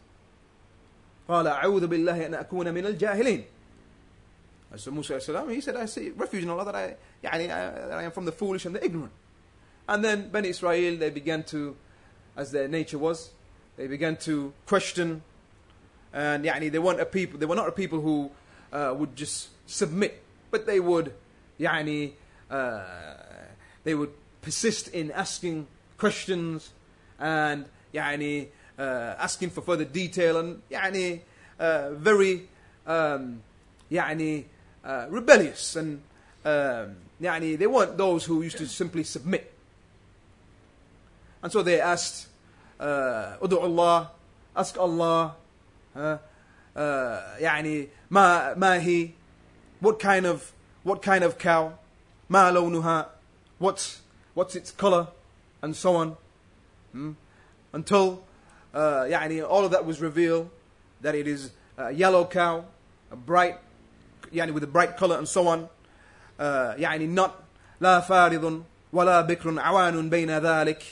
قال 1.30 1.48
أعوذ 1.48 1.88
بالله 1.88 2.26
أن 2.26 2.34
أكون 2.34 2.74
من 2.74 2.86
الجاهلين 2.86 3.44
So 4.78 4.90
Musa 4.90 5.20
salam, 5.20 5.50
he 5.50 5.60
said, 5.60 5.76
I 5.76 5.86
see 5.86 6.12
refuge 6.12 6.44
in 6.44 6.50
Allah 6.50 6.66
that 6.66 6.76
I, 6.76 6.96
يعني, 7.24 7.48
that 7.48 7.92
I 7.92 8.04
am 8.04 8.12
from 8.12 8.24
the 8.24 8.32
foolish 8.32 8.66
and 8.66 8.74
the 8.74 8.84
ignorant. 8.84 9.12
And 9.90 10.04
then 10.04 10.30
Bani 10.30 10.48
Israel, 10.48 10.96
they 10.96 11.10
began 11.10 11.44
to, 11.46 11.76
as 12.38 12.52
their 12.52 12.70
nature 12.70 12.98
was, 12.98 13.32
they 13.76 13.88
began 13.88 14.16
to 14.18 14.54
question, 14.66 15.24
and 16.14 16.46
يعني, 16.46 16.72
they 16.72 16.80
weren't 16.80 17.02
a 17.02 17.06
people, 17.06 17.38
they 17.38 17.46
were 17.46 17.56
not 17.56 17.68
a 17.68 17.74
people 17.74 18.00
who 18.00 18.32
uh, 18.72 18.94
would 18.98 19.16
just 19.16 19.50
submit, 19.70 20.24
but 20.52 20.66
they 20.66 20.80
would, 20.80 21.14
يعني, 21.60 22.14
uh, 22.50 22.82
they 23.84 23.94
would 23.94 24.14
persist 24.46 24.88
in 24.90 25.12
asking 25.12 25.68
questions 25.98 26.72
and 27.20 27.66
يعني, 27.94 28.48
uh, 28.80 29.16
asking 29.20 29.50
for 29.50 29.62
further 29.62 29.86
detail 29.86 30.38
and 30.38 30.62
يعني 30.72 31.22
uh, 31.60 31.92
very 31.92 32.48
um, 32.88 33.42
يعني 33.92 34.46
uh, 34.84 35.06
rebellious 35.10 35.76
and 35.76 36.02
um, 36.46 36.96
يعني 37.22 37.58
they 37.58 37.68
weren't 37.68 37.98
those 37.98 38.26
who 38.26 38.42
used 38.42 38.58
to 38.58 38.66
simply 38.66 39.04
submit. 39.04 39.54
And 41.44 41.52
so 41.52 41.62
they 41.62 41.80
asked, 41.82 42.28
uh, 42.80 43.38
ادعوا 43.42 43.68
الله, 43.68 44.08
ask 44.56 44.78
Allah, 44.78 45.36
uh, 45.96 46.18
uh, 46.76 47.38
يعني 47.40 47.88
ما 48.10 48.56
ما 48.58 48.80
هي, 48.80 49.12
what 49.80 50.00
kind 50.00 50.26
of 50.26 50.52
what 50.84 51.02
kind 51.02 51.24
of 51.24 51.38
cow, 51.38 51.74
ما 52.30 52.52
لونها, 52.52 53.08
what's 53.60 54.02
what's 54.36 54.56
its 54.56 54.72
color, 54.72 55.08
and 55.62 55.76
so 55.76 55.96
on, 55.96 56.18
hmm? 56.92 57.12
until 57.74 58.24
uh, 58.74 59.04
يعني 59.04 59.48
all 59.48 59.66
of 59.66 59.72
that 59.72 59.86
was 59.86 60.02
revealed 60.02 60.50
that 61.02 61.16
it 61.16 61.28
is 61.28 61.52
a 61.78 61.92
yellow 61.92 62.26
cow, 62.26 62.66
a 63.12 63.16
bright 63.16 63.58
يعني 64.34 64.54
with 64.54 64.64
a 64.64 64.68
bright 64.68 64.98
color 64.98 65.18
and 65.18 65.28
so 65.28 65.48
on 65.48 65.70
uh, 66.40 66.76
يعني 66.78 67.08
not 67.08 67.32
لا 67.82 68.00
فارض 68.00 68.64
ولا 68.94 69.22
بكر 69.22 69.60
عوان 69.60 70.10
بين 70.10 70.30
ذلك 70.40 70.84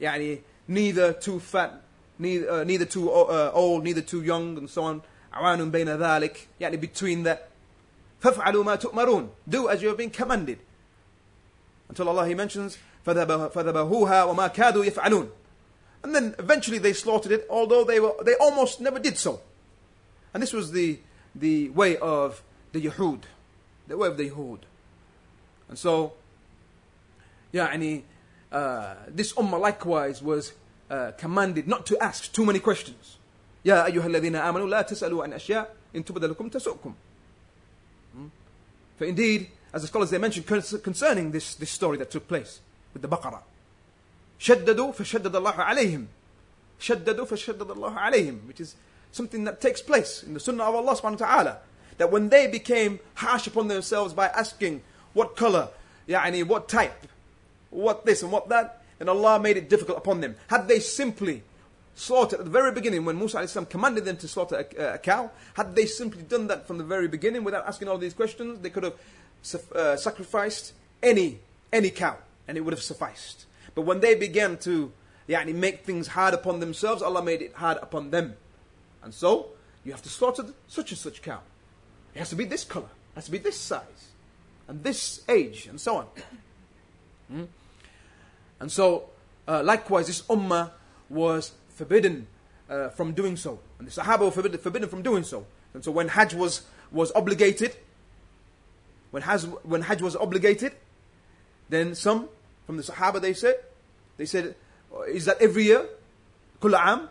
يعني 0.00 0.40
neither 0.68 1.12
too 1.12 1.40
fat 1.40 1.82
neither, 2.18 2.50
uh, 2.50 2.64
neither 2.64 2.84
too 2.84 3.10
uh, 3.10 3.50
old 3.54 3.84
neither 3.84 4.02
too 4.02 4.22
young 4.22 4.56
and 4.58 4.70
so 4.70 4.84
on 4.84 5.00
عوان 5.32 5.70
بين 5.70 5.88
ذلك 5.88 6.48
يعني 6.60 6.76
between 6.76 7.24
that 7.24 7.48
فافعلوا 8.20 8.64
ما 8.64 8.76
تؤمرون 8.76 9.30
do 9.48 9.68
as 9.68 9.82
you 9.82 9.88
have 9.88 9.96
been 9.96 10.10
commanded 10.10 10.58
until 11.92 12.08
Allah 12.08 12.26
he 12.26 12.34
mentions 12.34 12.78
فذبحوها 13.06 14.24
وما 14.24 14.48
كادوا 14.48 14.84
يفعلون 14.84 15.30
and 16.02 16.14
then 16.14 16.34
eventually 16.38 16.78
they 16.78 16.92
slaughtered 16.92 17.32
it 17.32 17.46
although 17.50 17.84
they 17.84 18.00
were 18.00 18.14
they 18.24 18.34
almost 18.34 18.80
never 18.80 18.98
did 18.98 19.16
so 19.16 19.40
and 20.34 20.42
this 20.42 20.52
was 20.52 20.72
the 20.72 20.98
the 21.34 21.68
way 21.70 21.96
of 21.96 22.42
the 22.72 22.80
Yahud 22.80 23.22
the 23.86 23.96
way 23.96 24.08
of 24.08 24.16
the 24.16 24.30
Yahud 24.30 24.60
and 25.68 25.78
so 25.78 26.12
يعني 27.54 28.02
uh, 28.52 28.94
this 29.08 29.32
ummah 29.34 29.60
likewise 29.60 30.22
was 30.22 30.52
uh, 30.90 31.12
commanded 31.18 31.66
not 31.66 31.86
to 31.86 31.98
ask 31.98 32.32
too 32.32 32.44
many 32.44 32.58
questions 32.58 33.16
يا 33.64 33.86
أيها 33.86 34.06
الذين 34.06 34.36
آمنوا 34.36 34.68
لا 34.68 34.82
تسألوا 34.82 35.24
عن 35.24 35.32
أشياء 35.32 35.74
إن 35.96 36.04
تبد 36.04 36.24
لكم 36.24 36.48
تسؤكم 36.48 36.94
for 38.98 39.04
indeed, 39.04 39.48
as 39.72 39.82
the 39.82 39.88
scholars 39.88 40.10
they 40.10 40.18
mentioned 40.18 40.46
concerning 40.46 41.30
this, 41.30 41.54
this 41.54 41.70
story 41.70 41.98
that 41.98 42.10
took 42.10 42.26
place 42.26 42.60
with 42.92 43.02
the 43.02 43.08
Baqarah, 43.08 43.42
شددوا 44.40 44.92
فشدد 44.92 45.34
الله 45.34 45.52
عليهم 45.52 46.06
شددوا 46.80 47.26
فشدد 47.26 47.70
الله 47.70 47.94
عليهم 47.94 48.46
which 48.46 48.60
is 48.60 48.76
something 49.10 49.44
that 49.44 49.60
takes 49.60 49.82
place 49.82 50.22
in 50.22 50.34
the 50.34 50.40
sunnah 50.40 50.64
of 50.64 50.74
Allah 50.74 50.94
subhanahu 50.94 51.20
wa 51.20 51.26
ta'ala 51.26 51.58
that 51.98 52.12
when 52.12 52.28
they 52.28 52.46
became 52.46 53.00
harsh 53.14 53.46
upon 53.46 53.66
themselves 53.68 54.12
by 54.12 54.28
asking 54.28 54.82
what 55.12 55.34
color 55.36 55.68
يعني 56.08 56.46
what 56.46 56.68
type 56.68 57.08
what 57.70 58.06
this 58.06 58.22
and 58.22 58.30
what 58.30 58.48
that 58.48 58.82
and 59.00 59.08
Allah 59.08 59.40
made 59.40 59.56
it 59.56 59.68
difficult 59.68 59.98
upon 59.98 60.20
them 60.20 60.36
had 60.48 60.68
they 60.68 60.78
simply 60.78 61.42
slaughtered 61.98 62.38
at 62.38 62.44
the 62.44 62.50
very 62.50 62.70
beginning 62.72 63.04
when 63.04 63.18
Musa 63.18 63.38
السلام, 63.38 63.68
commanded 63.68 64.04
them 64.04 64.16
to 64.16 64.28
slaughter 64.28 64.64
a, 64.78 64.94
a, 64.94 64.98
cow. 64.98 65.30
Had 65.54 65.74
they 65.74 65.84
simply 65.84 66.22
done 66.22 66.46
that 66.46 66.66
from 66.66 66.78
the 66.78 66.84
very 66.84 67.08
beginning 67.08 67.42
without 67.42 67.66
asking 67.66 67.88
all 67.88 67.98
these 67.98 68.14
questions, 68.14 68.60
they 68.60 68.70
could 68.70 68.84
have 68.84 68.94
uh, 69.75 69.95
sacrificed 69.95 70.73
any 71.01 71.39
any 71.71 71.89
cow 71.89 72.17
and 72.47 72.57
it 72.57 72.61
would 72.61 72.73
have 72.73 72.83
sufficed. 72.83 73.45
But 73.75 73.81
when 73.81 73.99
they 73.99 74.15
began 74.15 74.57
to 74.59 74.91
yani, 75.27 75.53
make 75.53 75.83
things 75.83 76.07
hard 76.07 76.33
upon 76.33 76.59
themselves, 76.59 77.01
Allah 77.01 77.23
made 77.23 77.41
it 77.41 77.53
hard 77.55 77.77
upon 77.81 78.11
them. 78.11 78.35
And 79.01 79.13
so 79.13 79.49
you 79.83 79.91
have 79.91 80.01
to 80.03 80.09
slaughter 80.09 80.45
such 80.67 80.91
and 80.91 80.99
such 80.99 81.21
cow. 81.21 81.39
It 82.13 82.19
has 82.19 82.29
to 82.29 82.35
be 82.35 82.45
this 82.45 82.63
color, 82.63 82.85
it 82.85 83.15
has 83.15 83.25
to 83.25 83.31
be 83.31 83.37
this 83.37 83.59
size, 83.59 84.11
and 84.67 84.83
this 84.83 85.21
age, 85.27 85.67
and 85.67 85.79
so 85.79 85.97
on. 85.97 86.07
Hmm? 87.29 87.43
And 88.59 88.71
so, 88.71 89.09
uh, 89.47 89.63
likewise, 89.63 90.07
this 90.07 90.21
ummah 90.23 90.71
was 91.09 91.51
forbidden 91.69 92.27
uh, 92.69 92.89
from 92.89 93.13
doing 93.13 93.35
so. 93.35 93.59
And 93.79 93.87
the 93.87 93.91
Sahaba 93.91 94.19
were 94.19 94.31
forbidden, 94.31 94.59
forbidden 94.59 94.89
from 94.89 95.01
doing 95.01 95.23
so. 95.23 95.45
And 95.73 95.83
so 95.83 95.91
when 95.91 96.09
Hajj 96.09 96.33
was, 96.33 96.61
was 96.91 97.11
obligated, 97.13 97.75
when 99.12 99.22
Hajj, 99.22 99.44
when 99.62 99.82
Hajj 99.82 100.02
was 100.02 100.16
obligated, 100.16 100.72
then 101.68 101.94
some 101.94 102.28
from 102.66 102.76
the 102.76 102.82
Sahaba 102.82 103.20
they 103.20 103.32
said, 103.32 103.56
they 104.16 104.26
said, 104.26 104.54
uh, 104.94 105.02
is 105.02 105.24
that 105.26 105.40
every 105.40 105.64
year? 105.64 105.86
Kula 106.60 106.80
am? 106.80 107.08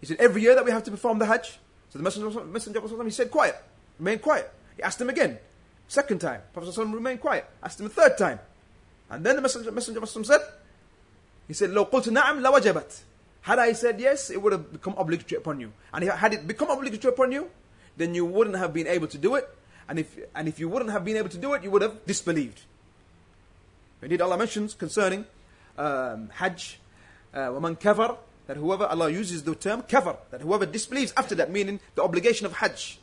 Is 0.00 0.10
it 0.10 0.20
every 0.20 0.42
year 0.42 0.54
that 0.54 0.64
we 0.64 0.70
have 0.70 0.84
to 0.84 0.90
perform 0.90 1.18
the 1.18 1.26
Hajj? 1.26 1.58
So 1.90 1.98
the 1.98 2.02
Messenger, 2.02 2.44
Messenger 2.44 2.78
of 2.78 2.92
Allah, 2.92 3.04
he 3.04 3.10
said, 3.10 3.30
quiet, 3.30 3.56
remain 3.98 4.18
quiet. 4.18 4.50
He 4.76 4.82
asked 4.82 5.00
him 5.00 5.08
again, 5.08 5.38
second 5.88 6.20
time. 6.20 6.40
Prophet 6.52 6.76
remained 6.76 7.20
quiet. 7.20 7.46
Asked 7.62 7.80
him 7.80 7.86
a 7.86 7.90
third 7.90 8.18
time. 8.18 8.40
And 9.10 9.24
then 9.24 9.36
the 9.36 9.42
Messenger, 9.42 9.70
Messenger 9.70 10.02
of 10.02 10.16
Allah 10.16 10.24
said, 10.24 10.40
he 11.46 11.54
said, 11.54 11.70
لو 11.70 11.84
قلت 11.84 12.08
نعم 12.08 12.42
لوجبت. 12.42 13.02
Had 13.42 13.58
I 13.58 13.72
said 13.74 14.00
yes, 14.00 14.30
it 14.30 14.40
would 14.40 14.52
have 14.52 14.72
become 14.72 14.94
obligatory 14.96 15.38
upon 15.38 15.60
you. 15.60 15.72
And 15.92 16.02
had 16.04 16.32
it 16.32 16.46
become 16.46 16.70
obligatory 16.70 17.12
upon 17.12 17.30
you, 17.30 17.50
then 17.96 18.14
you 18.14 18.24
wouldn't 18.24 18.56
have 18.56 18.72
been 18.72 18.86
able 18.86 19.06
to 19.08 19.18
do 19.18 19.34
it. 19.34 19.48
And 19.88 19.98
if, 19.98 20.16
and 20.34 20.48
if 20.48 20.58
you 20.58 20.68
wouldn't 20.68 20.90
have 20.90 21.04
been 21.04 21.16
able 21.16 21.28
to 21.28 21.38
do 21.38 21.54
it, 21.54 21.62
you 21.62 21.70
would 21.70 21.82
have 21.82 22.06
disbelieved. 22.06 22.62
Indeed, 24.02 24.20
Allah 24.20 24.38
mentions 24.38 24.74
concerning 24.74 25.26
um, 25.78 26.30
Hajj, 26.34 26.80
uh, 27.32 27.48
وَمَنْ 27.48 27.78
كَفَرْ 27.78 28.16
that 28.46 28.56
whoever, 28.56 28.84
Allah 28.84 29.10
uses 29.10 29.42
the 29.42 29.54
term 29.54 29.82
kafar, 29.82 30.18
that 30.30 30.42
whoever 30.42 30.66
disbelieves 30.66 31.12
after 31.16 31.34
that, 31.36 31.50
meaning 31.50 31.80
the 31.94 32.02
obligation 32.02 32.46
of 32.46 32.52
Hajj, 32.52 32.98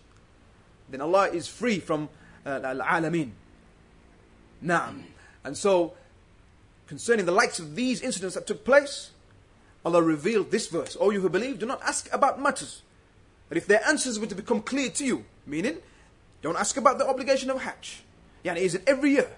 then 0.90 1.02
Allah 1.02 1.30
is 1.30 1.48
free 1.48 1.80
from 1.80 2.10
uh, 2.46 2.60
al-alameen. 2.64 3.32
Naam. 4.64 5.04
And 5.44 5.58
so, 5.58 5.94
concerning 6.88 7.26
the 7.26 7.32
likes 7.32 7.60
of 7.60 7.76
these 7.76 8.02
incidents 8.02 8.36
that 8.36 8.46
took 8.46 8.64
place, 8.64 9.12
Allah 9.84 10.04
revealed 10.04 10.52
this 10.52 10.68
verse. 10.68 10.96
O 11.00 11.10
you 11.10 11.22
who 11.22 11.30
believe, 11.30 11.58
do 11.58 11.66
not 11.66 11.82
ask 11.82 12.12
about 12.14 12.40
matters. 12.40 12.84
But 13.50 13.58
if 13.58 13.66
their 13.66 13.84
answers 13.88 14.20
were 14.20 14.28
to 14.28 14.36
become 14.36 14.62
clear 14.62 14.90
to 14.92 15.06
you, 15.06 15.26
meaning, 15.48 15.78
don't 16.47 16.57
ask 16.57 16.77
about 16.77 16.97
the 16.99 17.07
obligation 17.07 17.51
of 17.51 17.61
Hajj. 17.61 18.05
Yani, 18.45 18.59
is 18.59 18.77
it 18.77 18.85
every 18.87 19.11
year? 19.11 19.29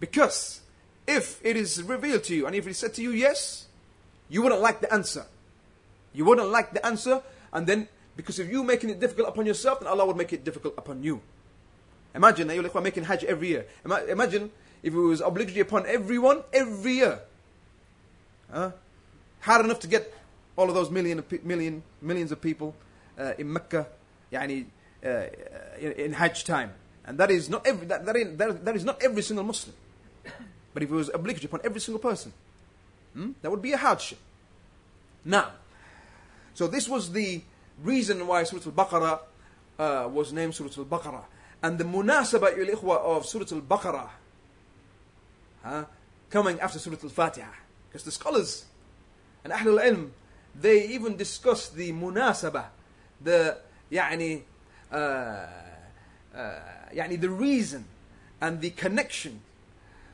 Because 0.00 0.60
if 1.06 1.38
it 1.44 1.56
is 1.56 1.80
revealed 1.80 2.24
to 2.24 2.34
you, 2.34 2.46
and 2.46 2.56
if 2.56 2.66
it 2.66 2.70
is 2.70 2.78
said 2.78 2.92
to 2.94 3.02
you 3.02 3.12
yes, 3.12 3.68
you 4.28 4.42
wouldn't 4.42 4.60
like 4.60 4.80
the 4.80 4.92
answer. 4.92 5.26
You 6.12 6.24
wouldn't 6.24 6.48
like 6.48 6.74
the 6.74 6.84
answer, 6.84 7.22
and 7.52 7.68
then 7.68 7.86
because 8.16 8.40
of 8.40 8.50
you 8.50 8.64
making 8.64 8.90
it 8.90 8.98
difficult 8.98 9.28
upon 9.28 9.46
yourself, 9.46 9.78
then 9.78 9.86
Allah 9.86 10.06
would 10.06 10.16
make 10.16 10.32
it 10.32 10.42
difficult 10.42 10.74
upon 10.76 11.04
you. 11.04 11.20
Imagine 12.16 12.48
that 12.48 12.56
you're 12.56 12.80
making 12.80 13.04
Hajj 13.04 13.22
every 13.22 13.48
year. 13.48 13.66
Imagine 13.84 14.50
if 14.82 14.92
it 14.92 14.98
was 14.98 15.20
obligatory 15.20 15.60
upon 15.60 15.86
everyone 15.86 16.42
every 16.52 16.94
year. 16.94 17.20
Huh? 18.50 18.72
hard 19.40 19.64
enough 19.64 19.78
to 19.80 19.86
get 19.86 20.12
all 20.56 20.68
of 20.68 20.74
those 20.74 20.90
million, 20.90 21.22
million, 21.44 21.82
millions 22.02 22.32
of 22.32 22.40
people 22.40 22.74
uh, 23.16 23.32
in 23.38 23.52
Mecca, 23.52 23.86
yani, 24.32 24.66
uh, 25.03 25.25
in, 25.79 25.91
in, 25.91 26.13
Hajj 26.13 26.43
time. 26.43 26.71
And 27.05 27.17
that 27.17 27.29
is 27.29 27.49
not 27.49 27.65
every, 27.67 27.85
that, 27.87 28.05
that, 28.05 28.15
is, 28.15 28.37
that, 28.37 28.65
that 28.65 28.75
is 28.75 28.83
not 28.83 29.01
every 29.01 29.21
single 29.21 29.45
Muslim. 29.45 29.75
But 30.73 30.83
if 30.83 30.91
it 30.91 30.93
was 30.93 31.09
obligatory 31.13 31.47
upon 31.47 31.61
every 31.63 31.79
single 31.79 31.99
person, 32.01 32.33
hmm, 33.13 33.31
that 33.41 33.49
would 33.49 33.61
be 33.61 33.71
a 33.71 33.77
hardship. 33.77 34.17
Now, 35.23 35.51
so 36.53 36.67
this 36.67 36.89
was 36.89 37.11
the 37.11 37.41
reason 37.81 38.27
why 38.27 38.43
Surah 38.43 38.61
Al-Baqarah 38.65 39.19
uh, 39.79 40.09
was 40.09 40.33
named 40.33 40.53
Surah 40.53 40.69
Al-Baqarah. 40.77 41.23
And 41.63 41.77
the 41.77 41.85
munasabah 41.85 42.83
of 42.83 43.25
Surah 43.25 43.45
Al-Baqarah 43.51 44.09
huh, 45.63 45.85
coming 46.29 46.59
after 46.59 46.77
Surah 46.77 46.97
Al-Fatiha. 47.01 47.51
Because 47.87 48.03
the 48.03 48.11
scholars 48.11 48.65
and 49.43 49.53
Ahlul 49.53 49.81
Ilm, 49.81 50.09
they 50.53 50.87
even 50.89 51.15
discuss 51.15 51.69
the 51.69 51.91
munasabah, 51.91 52.65
the 53.21 53.57
يعني, 53.91 54.41
uh, 54.91 54.95
uh, 54.95 56.59
يعني 56.93 57.19
the 57.19 57.29
reason 57.29 57.85
and 58.41 58.61
the 58.61 58.69
connection 58.71 59.41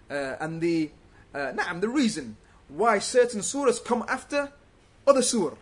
uh, 0.10 0.36
and 0.40 0.62
the 0.62 0.90
uh, 1.34 1.52
نعم, 1.54 1.82
the 1.82 1.90
reason 1.90 2.38
why 2.70 3.00
certain 3.00 3.42
surahs 3.42 3.84
come 3.84 4.04
after 4.08 4.52
other 5.08 5.22
surah. 5.22 5.56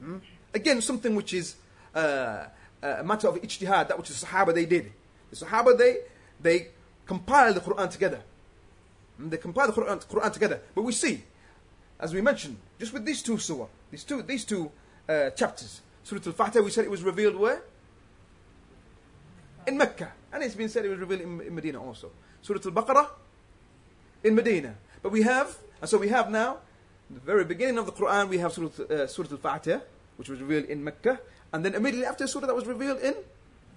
Hmm? 0.00 0.18
Again, 0.54 0.80
something 0.80 1.14
which 1.14 1.32
is 1.32 1.56
uh, 1.94 2.44
a 2.82 3.04
matter 3.04 3.28
of 3.28 3.36
ijtihad, 3.36 3.88
that 3.88 3.98
which 3.98 4.08
the 4.08 4.26
Sahaba 4.26 4.54
they 4.54 4.66
did. 4.66 4.92
The 5.30 5.36
Sahaba 5.36 5.76
they 5.76 5.98
they 6.40 6.68
compiled 7.06 7.56
the 7.56 7.60
Quran 7.60 7.90
together. 7.90 8.20
Hmm? 9.16 9.28
They 9.28 9.36
compiled 9.36 9.74
the 9.74 9.80
Quran, 9.80 10.06
Quran 10.06 10.32
together. 10.32 10.60
But 10.74 10.82
we 10.82 10.92
see 10.92 11.22
as 12.02 12.12
we 12.12 12.20
mentioned, 12.20 12.56
just 12.80 12.92
with 12.92 13.04
these 13.04 13.22
two 13.22 13.38
surah, 13.38 13.68
these 13.92 14.02
two, 14.02 14.22
these 14.22 14.44
two 14.44 14.70
uh, 15.08 15.30
chapters. 15.30 15.80
Surah 16.02 16.20
Al-Fatiha, 16.26 16.64
we 16.64 16.70
said 16.72 16.84
it 16.84 16.90
was 16.90 17.04
revealed 17.04 17.36
where? 17.36 17.62
In 19.66 19.76
Mecca. 19.76 20.12
And 20.32 20.42
it's 20.42 20.54
been 20.54 20.68
said 20.68 20.84
it 20.84 20.88
was 20.88 20.98
revealed 20.98 21.20
in, 21.20 21.40
in 21.40 21.54
Medina 21.54 21.82
also. 21.82 22.10
Surah 22.40 22.60
Al-Baqarah, 22.64 23.08
in 24.24 24.34
Medina. 24.34 24.74
But 25.02 25.12
we 25.12 25.22
have, 25.22 25.56
and 25.80 25.88
so 25.88 25.98
we 25.98 26.08
have 26.08 26.30
now, 26.30 26.58
the 27.10 27.20
very 27.20 27.44
beginning 27.44 27.78
of 27.78 27.86
the 27.86 27.92
Quran, 27.92 28.28
we 28.28 28.38
have 28.38 28.52
Surah, 28.52 28.70
uh, 28.90 29.06
Surah 29.06 29.28
Al-Fatiha, 29.30 29.80
which 30.16 30.28
was 30.28 30.40
revealed 30.40 30.64
in 30.64 30.82
Mecca. 30.82 31.20
And 31.52 31.64
then 31.64 31.74
immediately 31.74 32.06
after 32.06 32.26
Surah 32.26 32.46
that 32.46 32.54
was 32.54 32.66
revealed 32.66 33.00
in 33.00 33.14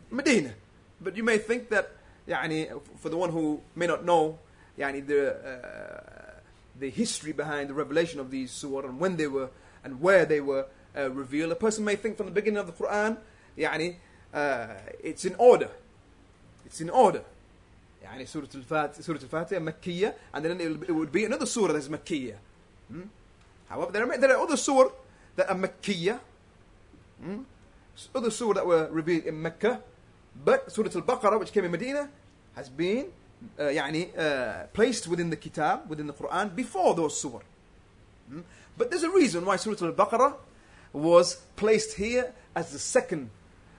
Medina. 0.09 0.53
But 1.01 1.17
you 1.17 1.23
may 1.23 1.37
think 1.37 1.69
that, 1.69 1.91
يعني, 2.27 2.81
for 2.99 3.09
the 3.09 3.17
one 3.17 3.31
who 3.31 3.61
may 3.75 3.87
not 3.87 4.05
know, 4.05 4.39
يعني, 4.79 5.05
the, 5.05 5.35
uh, 5.35 6.39
the 6.79 6.89
history 6.89 7.33
behind 7.33 7.69
the 7.69 7.73
revelation 7.73 8.19
of 8.19 8.31
these 8.31 8.51
surah 8.51 8.87
and 8.87 8.99
when 8.99 9.17
they 9.17 9.27
were 9.27 9.49
and 9.83 10.01
where 10.01 10.25
they 10.25 10.41
were 10.41 10.65
uh, 10.97 11.11
revealed. 11.11 11.51
A 11.51 11.55
person 11.55 11.85
may 11.85 11.95
think 11.95 12.17
from 12.17 12.25
the 12.25 12.31
beginning 12.31 12.57
of 12.57 12.67
the 12.67 12.73
Quran, 12.73 13.17
يعني, 13.57 13.93
uh, 13.93 13.97
it's 14.33 15.25
in 15.25 15.35
order. 15.35 15.69
It's 16.65 16.81
in 16.81 16.89
order. 16.89 17.23
يعني 18.03 18.27
Surah 18.27 18.47
Al-Fatiha, 18.53 19.01
Surah 19.01 19.19
Al-Fatiha, 19.21 19.59
Makkiyah, 19.59 20.13
and 20.33 20.45
then 20.45 20.61
it 20.61 20.93
would 20.93 21.11
be 21.11 21.25
another 21.25 21.45
surah 21.45 21.73
that's 21.73 21.87
Makkiyah. 21.87 22.35
Hmm? 22.91 23.01
However, 23.67 23.91
there 23.91 24.09
are, 24.09 24.17
there 24.17 24.31
are 24.37 24.41
other 24.41 24.57
surah 24.57 24.89
that 25.35 25.49
are 25.49 25.55
Makkiyah. 25.55 26.19
Hmm? 27.23 27.39
Other 28.13 28.29
surah 28.29 28.53
that 28.53 28.67
were 28.67 28.89
revealed 28.91 29.25
in 29.25 29.41
Mecca, 29.41 29.81
But 30.43 30.71
Surah 30.71 30.89
Al-Baqarah, 30.93 31.39
which 31.39 31.51
came 31.51 31.65
in 31.65 31.71
Medina, 31.71 32.09
has 32.55 32.69
been 32.69 33.07
uh, 33.57 33.63
يعني, 33.63 34.17
uh, 34.17 34.67
placed 34.73 35.07
within 35.07 35.29
the 35.29 35.35
Kitab, 35.35 35.89
within 35.89 36.07
the 36.07 36.13
Quran, 36.13 36.55
before 36.55 36.93
those 36.95 37.19
surah. 37.19 37.39
Hmm? 38.29 38.41
But 38.77 38.89
there's 38.89 39.03
a 39.03 39.09
reason 39.09 39.45
why 39.45 39.55
Surah 39.55 39.87
Al-Baqarah 39.87 40.35
was 40.91 41.35
placed 41.55 41.95
here 41.97 42.33
as 42.55 42.71
the 42.71 42.79
second 42.79 43.29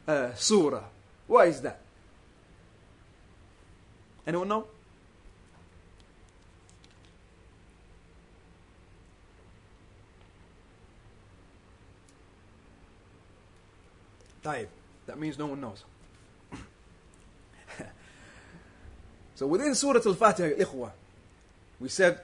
uh, 0.06 0.34
surah. 0.34 0.84
Why 1.26 1.46
is 1.46 1.60
that? 1.62 1.80
Anyone 4.26 4.48
know? 4.48 4.66
طيب. 14.44 14.68
That 15.06 15.18
means 15.18 15.38
no 15.38 15.46
one 15.46 15.60
knows. 15.60 15.84
so 19.34 19.46
within 19.46 19.74
Surah 19.74 20.00
Al-Fatiha, 20.04 20.50
ikhwa, 20.50 20.90
we 21.80 21.88
said 21.88 22.20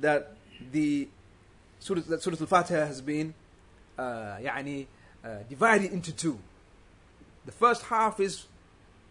that 0.00 0.32
the 0.72 1.08
Surah, 1.78 2.00
that 2.08 2.22
Surah 2.22 2.36
Al-Fatiha 2.40 2.86
has 2.86 3.00
been 3.00 3.34
uh, 3.98 4.36
يعني, 4.40 4.86
uh, 5.24 5.28
divided 5.48 5.92
into 5.92 6.12
two. 6.12 6.38
The 7.45 7.51
first 7.51 7.83
half 7.83 8.19
is 8.19 8.45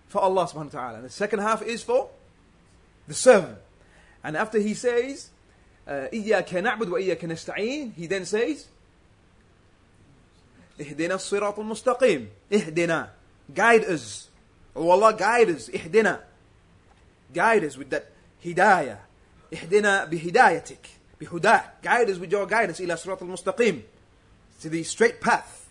for 0.09 0.21
Allah 0.21 0.47
subhanahu 0.47 0.75
wa 0.75 0.81
ta'ala, 0.81 0.95
and 0.97 1.05
the 1.05 1.11
second 1.11 1.41
half 1.41 1.63
is 1.63 1.83
for 1.83 2.09
the 3.07 3.15
servant. 3.15 3.59
And 4.23 4.37
after 4.37 4.59
he 4.59 4.75
says, 4.75 5.31
إِيَّاكَ 5.89 6.49
نَعْبُدُ 6.49 6.89
وَإِيَّاكَ 6.89 7.21
نَسْتَعِينَ 7.21 7.95
He 7.95 8.07
then 8.07 8.25
says, 8.25 8.69
اِهْدِنَا 10.79 11.15
الصِّرَاطُ 11.15 11.57
الْمُسْتَقِيمِ 11.57 12.27
اِهْدِنَا 12.51 13.09
Guide 13.55 13.85
us. 13.85 14.29
Oh 14.77 14.91
Allah, 14.91 15.15
guide 15.15 15.51
us. 15.51 15.69
اِهْدِنَا 15.69 16.21
Guide 17.33 17.65
us 17.65 17.77
with 17.77 17.91
that 17.91 18.11
hidayah. 18.45 18.99
اِهْدِنَا 19.51 20.11
بِهِدَايَتِكَ 20.11 20.87
بِهُدَاكَ 21.21 21.83
Guide 21.83 22.11
us 22.11 22.19
with 22.19 22.31
your 22.31 22.47
guidance 22.47 22.81
إِلَى 22.81 22.95
صِرَاطِ 22.95 23.21
الْمُسْتَقِيمِ 23.21 23.83
To 24.61 24.69
the 24.69 24.83
straight 24.83 25.21
path. 25.21 25.69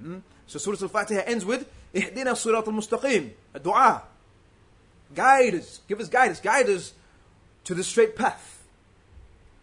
Hmm? 0.00 0.18
So 0.50 0.58
Surah 0.58 0.78
Al-Fatiha 0.82 1.22
ends 1.26 1.44
with, 1.44 1.70
Ihdina 1.94 2.34
Sirat 2.34 2.66
Al-Mustaqim, 2.66 3.30
a 3.54 3.60
dua. 3.60 4.02
Guide 5.14 5.54
us, 5.54 5.80
give 5.86 6.00
us 6.00 6.08
guidance, 6.08 6.40
guide 6.40 6.68
us 6.68 6.92
to 7.62 7.72
the 7.72 7.84
straight 7.84 8.16
path. 8.16 8.66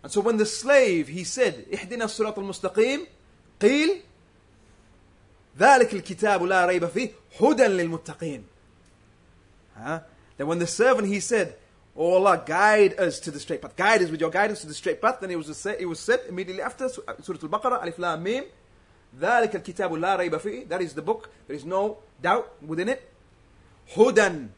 And 0.02 0.10
so 0.10 0.22
when 0.22 0.38
the 0.38 0.46
slave, 0.46 1.10
he 1.10 1.26
said, 1.26 1.70
Ihdina 1.70 2.08
Sirat 2.08 2.38
Al-Mustaqim, 2.38 3.06
قيل 3.60 4.02
ذلك 5.60 5.94
الكتاب 5.94 6.44
لا 6.44 6.66
ريب 6.66 6.88
فيه 6.88 7.12
هدى 7.42 7.68
للمتقين 7.68 8.44
huh? 9.76 10.00
Then 10.38 10.48
when 10.48 10.60
the 10.60 10.68
servant, 10.68 11.08
he 11.08 11.20
said, 11.20 11.56
Oh 11.98 12.14
Allah, 12.14 12.44
guide 12.46 12.98
us 13.00 13.20
to 13.22 13.32
the 13.32 13.40
straight 13.40 13.62
path. 13.62 13.76
Guide 13.76 14.04
us 14.04 14.12
with 14.12 14.22
your 14.22 14.30
guidance 14.30 14.62
to 14.62 14.68
the 14.68 14.74
straight 14.76 15.02
path. 15.02 15.18
Then 15.20 15.32
it 15.32 15.36
was, 15.36 15.58
said, 15.58 15.78
it 15.80 15.88
was 15.88 16.00
said 16.00 16.22
immediately 16.30 16.62
after 16.62 16.88
Surah 16.88 17.40
Al-Baqarah, 17.42 17.82
Alif 17.82 17.98
Lam 17.98 18.22
Mim, 18.22 18.44
ذلك 19.21 19.57
الكتاب 19.57 19.93
لا 19.95 20.17
ريب 20.17 20.37
فيه. 20.37 20.69
That 20.69 20.81
is 20.81 20.95
the 20.95 21.03
book. 21.03 21.31
There 21.47 21.57
is 21.57 21.65
no 21.65 21.99
doubt 22.23 22.51
within 22.67 22.89
it. 22.89 23.03
Hudan. 23.95 24.49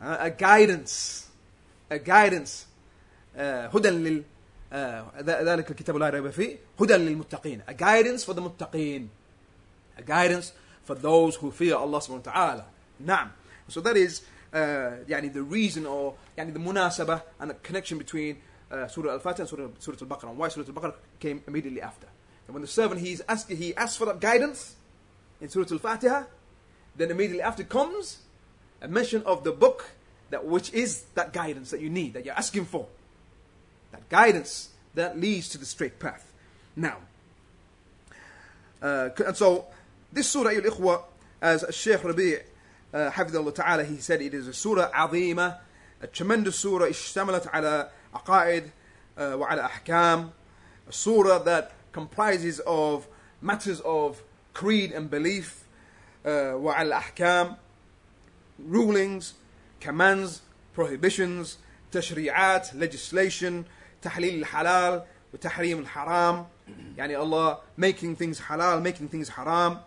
Uh, 0.00 0.16
a 0.20 0.30
guidance. 0.30 1.28
A 1.90 1.98
guidance. 1.98 2.66
هدى 3.36 3.90
لل 3.90 4.22
ذلك 5.22 5.70
الكتاب 5.70 5.96
لا 5.96 6.10
ريب 6.10 6.30
فيه 6.30 6.58
هدى 6.80 6.96
للمتقين 6.96 7.62
a 7.66 7.74
guidance 7.74 8.24
for 8.24 8.32
the 8.32 8.42
muttaqin 8.42 9.08
a 9.98 10.02
guidance 10.02 10.52
for 10.84 10.94
those 10.94 11.36
who 11.36 11.50
fear 11.50 11.76
Allah 11.76 11.98
subhanahu 11.98 12.26
wa 12.26 12.32
ta'ala. 12.32 12.64
Naam. 13.04 13.30
So 13.68 13.80
that 13.80 13.96
is 13.96 14.22
uh, 14.52 15.02
يعني 15.08 15.32
the 15.32 15.42
reason 15.42 15.86
or 15.86 16.14
يعني 16.38 16.52
the 16.52 16.60
munasabah 16.60 17.22
and 17.40 17.50
the 17.50 17.54
connection 17.54 17.98
between 17.98 18.36
uh, 18.70 18.86
Surah 18.86 19.12
Al-Fatiha 19.12 19.42
and 19.42 19.48
Surah, 19.48 19.68
Surah 19.78 19.96
Al-Baqarah. 20.02 20.30
And 20.30 20.38
why 20.38 20.48
Surah 20.48 20.66
Al-Baqarah 20.68 20.94
came 21.18 21.42
immediately 21.46 21.80
after. 21.80 22.06
And 22.49 22.55
when 22.55 22.61
the 22.63 22.67
servant 22.67 23.01
he's 23.01 23.21
asked, 23.29 23.51
he 23.51 23.75
asks 23.75 23.95
for 23.95 24.05
that 24.05 24.19
guidance 24.19 24.73
in 25.39 25.49
Surah 25.49 25.67
Al-Fatiha, 25.69 26.23
then 26.95 27.11
immediately 27.11 27.43
after 27.43 27.63
comes 27.63 28.23
a 28.81 28.87
mention 28.87 29.21
of 29.21 29.43
the 29.43 29.51
book 29.51 29.91
that 30.31 30.43
which 30.43 30.73
is 30.73 31.03
that 31.13 31.31
guidance 31.31 31.69
that 31.69 31.79
you 31.79 31.91
need, 31.91 32.15
that 32.15 32.25
you're 32.25 32.33
asking 32.33 32.65
for. 32.65 32.87
That 33.91 34.09
guidance 34.09 34.69
that 34.95 35.19
leads 35.19 35.49
to 35.49 35.59
the 35.59 35.65
straight 35.67 35.99
path. 35.99 36.33
Now, 36.75 36.97
uh, 38.81 39.09
and 39.27 39.37
so 39.37 39.67
this 40.11 40.27
surah, 40.27 40.49
Al 40.49 40.61
Ikhwa, 40.61 41.03
as 41.43 41.63
Sheikh 41.69 42.03
Rabi' 42.03 42.37
uh, 42.91 43.11
Hafidullah 43.11 43.53
Ta'ala, 43.53 43.83
he 43.83 43.97
said 43.97 44.23
it 44.23 44.33
is 44.33 44.47
a 44.47 44.53
surah 44.55 44.89
azima, 44.89 45.59
a 46.01 46.07
tremendous 46.07 46.57
surah, 46.57 46.87
ishtamalat 46.87 47.47
ala 47.53 47.89
aqaid 48.15 48.71
uh, 49.17 49.37
wa 49.37 49.51
ala 49.51 49.69
ahkam, 49.69 50.31
a 50.87 50.91
surah 50.91 51.37
that 51.43 51.73
comprises 51.92 52.60
of 52.66 53.06
matters 53.40 53.80
of 53.80 54.22
creed 54.52 54.92
and 54.92 55.10
belief, 55.10 55.64
uh, 56.24 56.28
وعلى 56.28 56.92
أحكام, 56.92 57.56
rulings, 58.68 59.34
commands, 59.80 60.40
prohibitions, 60.74 61.58
تشريعات, 61.92 62.74
legislation, 62.74 63.64
تحليل 64.02 64.44
الحلال 64.44 65.04
وتحريم 65.34 65.78
الحرام 65.86 66.46
يعني 66.96 67.16
Allah 67.16 67.58
making 67.76 68.16
things 68.16 68.40
halal, 68.40 68.82
making 68.82 69.08
things 69.08 69.28
haram, 69.28 69.78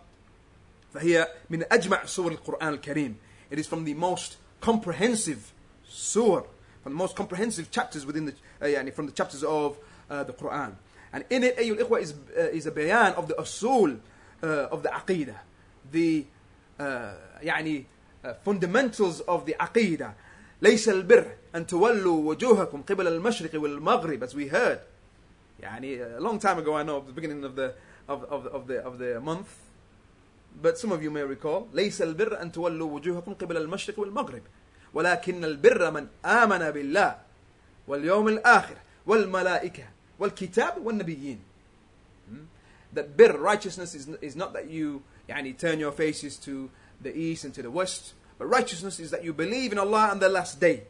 فهي 0.94 1.28
من 1.50 1.64
أجمع 1.72 2.04
سور 2.04 2.32
القرآن 2.32 2.74
الكريم. 2.74 3.14
It 3.50 3.58
is 3.58 3.66
from 3.66 3.84
the 3.84 3.94
most 3.94 4.36
comprehensive 4.60 5.52
surah, 5.88 6.42
from 6.82 6.92
the 6.92 6.98
most 6.98 7.16
comprehensive 7.16 7.70
chapters 7.70 8.04
within 8.06 8.26
the, 8.26 8.32
uh, 8.60 8.66
يعني 8.66 8.94
from 8.94 9.06
the 9.06 9.12
chapters 9.12 9.42
of 9.42 9.78
uh, 10.10 10.22
the 10.24 10.32
Quran. 10.32 10.72
And 11.13 11.23
in 11.29 11.43
it, 11.43 11.57
أيها 11.57 11.75
الإخوة, 11.77 12.01
is, 12.01 12.13
uh, 12.35 12.41
is 12.51 12.65
a 12.65 12.71
bayan 12.71 13.13
of 13.13 13.27
the 13.27 13.35
usul 13.35 13.99
uh, 14.41 14.47
of 14.71 14.81
the 14.81 14.89
aqidah, 14.89 15.35
the 15.91 16.25
uh, 16.79 17.13
يعني 17.43 17.85
uh, 18.25 18.33
fundamentals 18.43 19.21
of 19.21 19.45
the 19.45 19.55
aqidah. 19.59 20.13
ليس 20.61 20.89
البر 20.89 21.25
أن 21.55 21.67
تولوا 21.67 22.29
وجوهكم 22.29 22.81
قبل 22.81 23.07
المشرق 23.07 23.61
والمغرب 23.61 24.23
as 24.23 24.33
we 24.33 24.47
heard 24.47 24.79
يعني 25.61 26.17
a 26.17 26.21
long 26.21 26.39
time 26.39 26.57
ago 26.57 26.73
I 26.75 26.83
know 26.83 26.97
at 26.97 27.07
the 27.07 27.11
beginning 27.11 27.43
of 27.43 27.55
the 27.55 27.73
of, 28.07 28.23
of, 28.23 28.47
of 28.47 28.67
the 28.67 28.79
of 28.79 28.97
the 28.97 29.19
month 29.19 29.49
but 30.61 30.77
some 30.77 30.93
of 30.93 31.03
you 31.03 31.11
may 31.11 31.21
recall 31.23 31.67
ليس 31.73 32.01
البر 32.01 32.41
أن 32.41 32.51
تولوا 32.51 32.91
وجوهكم 32.91 33.33
قبل 33.33 33.57
المشرق 33.57 33.99
والمغرب 33.99 34.41
ولكن 34.93 35.45
البر 35.45 35.91
من 35.91 36.07
آمن 36.25 36.71
بالله 36.71 37.15
واليوم 37.87 38.27
الآخر 38.27 38.75
والملائكة 39.05 39.83
والكتاب 40.18 40.86
والنبيين 40.86 41.38
that 42.92 43.16
bir 43.16 43.36
righteousness 43.36 43.94
is, 43.94 44.08
is 44.22 44.34
not 44.34 44.52
that 44.52 44.70
you 44.70 45.02
يعني, 45.28 45.58
turn 45.58 45.78
your 45.78 45.92
faces 45.92 46.36
to 46.36 46.70
the 47.00 47.16
east 47.16 47.44
and 47.44 47.54
to 47.54 47.62
the 47.62 47.70
west 47.70 48.14
but 48.38 48.46
righteousness 48.46 48.98
is 48.98 49.10
that 49.10 49.24
you 49.24 49.32
believe 49.32 49.72
in 49.72 49.78
Allah 49.78 50.08
and 50.10 50.20
the 50.20 50.28
last 50.28 50.60
day 50.60 50.84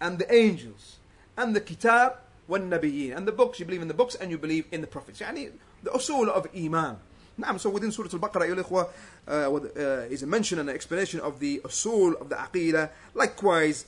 and 0.00 0.18
the 0.18 0.32
angels 0.32 0.96
and 1.36 1.54
the 1.54 1.60
kitab 1.60 2.14
والنبيين 2.48 3.16
and 3.16 3.26
the 3.26 3.32
books 3.32 3.58
you 3.58 3.66
believe 3.66 3.82
in 3.82 3.88
the 3.88 3.94
books 3.94 4.14
and 4.14 4.30
you 4.30 4.38
believe 4.38 4.66
in 4.70 4.80
the 4.80 4.86
prophets 4.86 5.20
يعني 5.20 5.52
the 5.82 5.90
usul 5.90 6.28
of 6.28 6.46
iman 6.54 6.96
نعم 7.38 7.58
so 7.58 7.70
within 7.70 7.92
Surah 7.92 8.08
Al-Baqarah 8.12 8.42
أيها 8.42 8.64
الإخوة 8.64 8.88
uh, 9.28 9.30
uh, 9.30 10.06
is 10.10 10.22
a 10.22 10.26
mention 10.26 10.58
and 10.58 10.68
an 10.68 10.74
explanation 10.74 11.20
of 11.20 11.38
the 11.38 11.60
usul 11.64 12.20
of 12.20 12.28
the 12.28 12.34
aqidah 12.34 12.90
likewise 13.14 13.86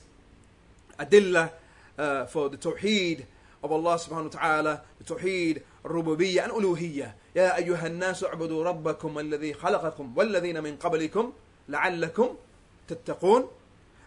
adillah 0.99 1.51
uh, 1.97 2.25
for 2.25 2.49
the 2.49 2.57
tawheed 2.57 3.25
subhanahu 3.68 4.24
wa 4.24 4.40
ta'ala 4.40 4.82
the 4.98 5.14
tawheed 5.14 5.62
الربوبية 5.86 6.44
and 6.44 6.52
uluhiyة 6.52 7.14
يا 7.36 7.56
أيها 7.56 7.86
الناس 7.86 8.24
اعبدوا 8.24 8.64
ربكم 8.64 9.18
الذي 9.18 9.54
خلقكم 9.54 10.12
والذين 10.16 10.62
من 10.62 10.76
قبلكم 10.76 11.32
لعلكم 11.68 12.36
تتقون 12.88 13.48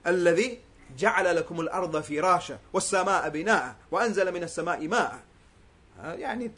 الذي 0.08 0.60
جعل 0.98 1.36
لكم 1.36 1.62
الأرض 1.62 2.02
فراشا 2.02 2.60
والسماء 2.74 3.30
بناء 3.30 3.76
وأنزل 3.92 4.34
من 4.34 4.44
السماء 4.44 4.88
ماء 4.88 5.20
يعني 6.04 6.52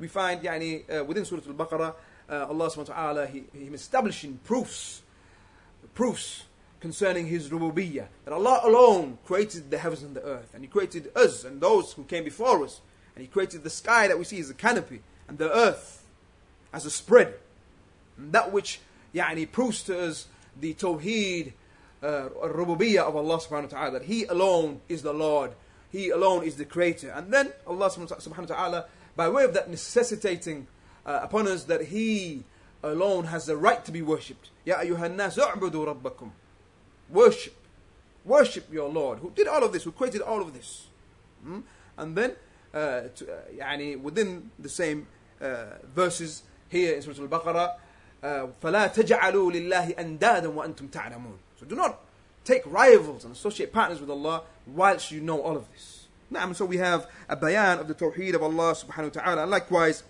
we 0.00 0.06
find 0.06 0.44
يعني 0.44 0.84
uh, 0.88 1.04
within 1.04 1.24
Surah 1.24 1.42
Al-Baqarah 1.46 1.92
uh, 2.30 2.46
Allah 2.50 2.70
subhanahu 2.70 2.88
wa 2.88 2.94
ta'ala 2.94 3.26
he, 3.26 3.44
he 3.52 3.64
establishing 3.74 4.38
proofs 4.44 5.02
proofs 5.94 6.44
concerning 6.80 7.26
his 7.26 7.48
rububiyyah, 7.48 8.06
that 8.24 8.32
Allah 8.32 8.60
alone 8.64 9.18
created 9.24 9.70
the 9.70 9.78
heavens 9.78 10.02
and 10.02 10.14
the 10.14 10.22
earth, 10.22 10.50
and 10.54 10.62
he 10.62 10.68
created 10.68 11.10
us 11.16 11.44
and 11.44 11.60
those 11.60 11.92
who 11.92 12.04
came 12.04 12.24
before 12.24 12.64
us, 12.64 12.80
and 13.14 13.22
he 13.22 13.28
created 13.28 13.64
the 13.64 13.70
sky 13.70 14.08
that 14.08 14.18
we 14.18 14.24
see 14.24 14.38
as 14.38 14.50
a 14.50 14.54
canopy, 14.54 15.00
and 15.26 15.38
the 15.38 15.52
earth 15.52 16.04
as 16.72 16.86
a 16.86 16.90
spread. 16.90 17.34
And 18.16 18.32
that 18.32 18.52
which 18.52 18.80
yeah, 19.12 19.28
and 19.30 19.38
he 19.38 19.46
proves 19.46 19.82
to 19.84 19.98
us 19.98 20.26
the 20.60 20.74
tawheed, 20.74 21.52
uh, 22.02 22.28
rububiyyah 22.42 23.00
of 23.00 23.16
Allah 23.16 23.38
subhanahu 23.38 23.72
wa 23.72 23.78
ta'ala, 23.78 23.90
that 23.92 24.02
he 24.02 24.24
alone 24.24 24.80
is 24.88 25.02
the 25.02 25.12
Lord, 25.12 25.52
he 25.90 26.10
alone 26.10 26.44
is 26.44 26.56
the 26.56 26.64
creator. 26.64 27.10
And 27.10 27.32
then 27.32 27.52
Allah 27.66 27.90
subhanahu 27.90 28.38
wa 28.38 28.44
ta'ala, 28.44 28.84
by 29.16 29.28
way 29.28 29.44
of 29.44 29.54
that 29.54 29.70
necessitating 29.70 30.66
uh, 31.06 31.20
upon 31.22 31.48
us 31.48 31.64
that 31.64 31.86
he 31.86 32.44
alone 32.82 33.24
has 33.24 33.46
the 33.46 33.56
right 33.56 33.84
to 33.84 33.92
be 33.92 34.02
worshipped. 34.02 34.50
Ya 34.64 34.78
ayyuhan 34.78 35.16
nas, 35.16 35.36
rabbakum. 35.36 36.30
Worship. 37.09 37.55
Worship 38.25 38.71
your 38.71 38.89
Lord 38.89 39.19
who 39.19 39.31
did 39.31 39.47
all 39.47 39.63
of 39.63 39.73
this, 39.73 39.83
who 39.83 39.91
created 39.91 40.21
all 40.21 40.41
of 40.41 40.53
this. 40.53 40.87
Hmm? 41.43 41.59
And 41.97 42.15
then, 42.15 42.31
uh, 42.73 43.01
to, 43.15 43.25
uh, 43.25 43.35
يعني 43.55 44.01
within 44.01 44.49
the 44.57 44.69
same 44.69 45.07
uh, 45.41 45.65
verses 45.93 46.43
here 46.69 46.95
in 46.95 47.01
Surah 47.01 47.21
Al-Baqarah, 47.21 47.75
uh, 48.23 48.47
فَلَا 48.61 48.93
تَجْعَلُوا 48.93 49.51
لِلَّهِ 49.51 49.95
أَنْدَادًا 49.95 50.53
وَأَنْتُمْ 50.53 50.89
تَعْلَمُونَ 50.89 51.35
So 51.59 51.65
do 51.65 51.75
not 51.75 51.99
take 52.45 52.63
rivals 52.65 53.25
and 53.25 53.35
associate 53.35 53.73
partners 53.73 53.99
with 53.99 54.09
Allah 54.09 54.43
whilst 54.65 55.11
you 55.11 55.21
know 55.21 55.41
all 55.41 55.57
of 55.57 55.71
this. 55.71 56.07
Now, 56.29 56.51
so 56.53 56.65
we 56.65 56.77
have 56.77 57.07
a 57.29 57.35
bayan 57.35 57.79
of 57.79 57.87
the 57.87 57.93
tawheed 57.93 58.33
of 58.33 58.41
Allah 58.41 58.73
subhanahu 58.73 59.15
wa 59.15 59.21
ta'ala. 59.21 59.45
Likewise, 59.45 60.03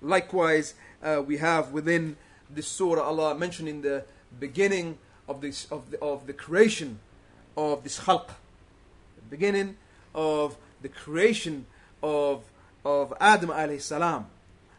likewise, 0.00 0.74
uh, 1.02 1.22
we 1.24 1.38
have 1.38 1.72
within 1.72 2.16
this 2.50 2.66
surah 2.66 3.02
Allah 3.02 3.34
mentioning 3.34 3.80
the 3.82 4.04
beginning 4.38 4.98
of 5.28 5.40
this 5.40 5.66
of 5.70 5.90
the, 5.90 6.00
of 6.00 6.26
the 6.26 6.32
creation 6.32 6.98
of 7.56 7.82
this 7.84 8.00
khalq, 8.00 8.26
the 8.26 9.28
beginning 9.30 9.76
of 10.14 10.56
the 10.80 10.88
creation 10.88 11.66
of 12.02 12.44
of 12.84 13.14
Adam 13.20 13.50
alayhi 13.50 13.80
salam, 13.80 14.26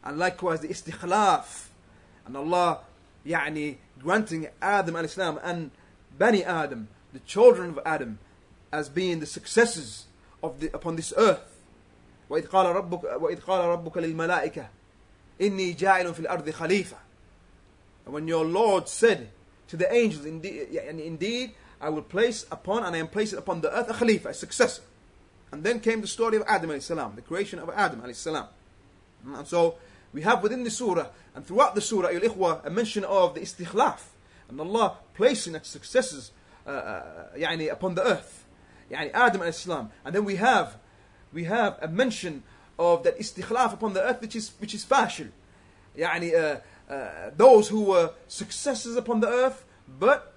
and 0.04 0.18
likewise 0.18 0.60
the 0.60 0.68
istikhlaf, 0.68 1.68
and 2.26 2.36
Allah 2.36 2.80
يعني 3.26 3.78
granting 4.02 4.48
Adam 4.62 4.96
alayhi 4.96 5.10
salam 5.10 5.40
and 5.44 5.72
Bani 6.18 6.44
Adam, 6.44 6.88
the 7.14 7.20
children 7.20 7.70
of 7.70 7.80
Adam, 7.86 8.20
as 8.72 8.90
being 8.90 9.20
the 9.20 9.26
successors 9.26 10.06
of 10.42 10.60
the, 10.60 10.68
upon 10.74 10.96
this 10.96 11.14
earth. 11.18 11.50
وإذ 12.30 12.48
قال 12.48 12.76
ربك 12.76 13.04
وإذ 13.04 13.42
قال 13.42 13.66
ربك 13.66 13.98
للملائكة 13.98 14.68
إني 15.42 15.74
جاعل 15.74 16.14
في 16.14 16.20
الأرض 16.20 16.50
خليفة. 16.50 16.98
And 18.06 18.14
when 18.14 18.28
your 18.28 18.46
Lord 18.46 18.88
said 18.90 19.30
to 19.68 19.78
the 19.78 19.92
angels, 19.94 20.26
indeed, 20.26 20.70
and 20.88 21.00
indeed 21.00 21.54
I 21.82 21.90
will 21.90 22.02
place 22.02 22.46
upon 22.52 22.84
and 22.84 22.96
I 22.96 23.00
am 23.00 23.08
placing 23.08 23.40
upon 23.40 23.62
the 23.62 23.76
earth 23.76 23.90
a 23.90 23.94
khalifa, 23.94 24.30
a 24.30 24.34
successor. 24.34 24.84
And 25.52 25.64
then 25.64 25.80
came 25.80 26.02
the 26.02 26.08
story 26.08 26.38
of 26.38 26.44
Adam 26.48 26.70
alayhi 26.70 26.82
salam, 26.82 27.16
the 27.16 27.22
creation 27.22 27.60
of 27.60 27.70
Adam 27.76 28.02
alayhi 28.02 28.16
salam. 28.16 28.48
And 29.26 29.48
so 29.48 29.76
we 30.14 30.22
have 30.22 30.42
within 30.42 30.64
the 30.64 30.72
surah 30.72 31.08
and 31.36 31.46
throughout 31.46 31.76
the 31.76 31.82
surah, 31.82 32.10
ikhwa, 32.10 32.66
a 32.66 32.70
mention 32.70 33.04
of 33.04 33.36
the 33.36 33.42
istikhlaf 33.42 34.00
and 34.50 34.60
Allah 34.60 34.98
placing 35.14 35.56
its 35.56 35.70
successors 35.70 36.32
uh, 36.66 36.70
uh, 36.70 37.04
يعني 37.36 37.72
upon 37.72 37.96
the 37.96 38.04
earth. 38.04 38.46
يعني 38.92 39.12
Adam 39.14 39.42
alayhi 39.42 39.54
salam. 39.54 39.92
And 40.06 40.16
then 40.16 40.26
we 40.26 40.38
have 40.38 40.78
we 41.34 41.44
have 41.46 41.78
a 41.82 41.88
mention 41.88 42.44
of 42.80 43.04
that 43.04 43.20
istikhlaf 43.20 43.74
upon 43.74 43.94
the 43.94 44.02
earth 44.02 44.22
which 44.22 44.36
is 44.36 44.52
which 44.60 44.74
is 44.74 44.86
fashil. 44.86 45.30
يعني 45.98 46.34
uh, 46.34 46.60
uh, 46.90 47.32
those 47.36 47.70
who 47.70 47.82
were 47.86 48.12
successors 48.28 48.96
upon 48.96 49.20
the 49.20 49.28
earth, 49.28 49.66
but 50.00 50.34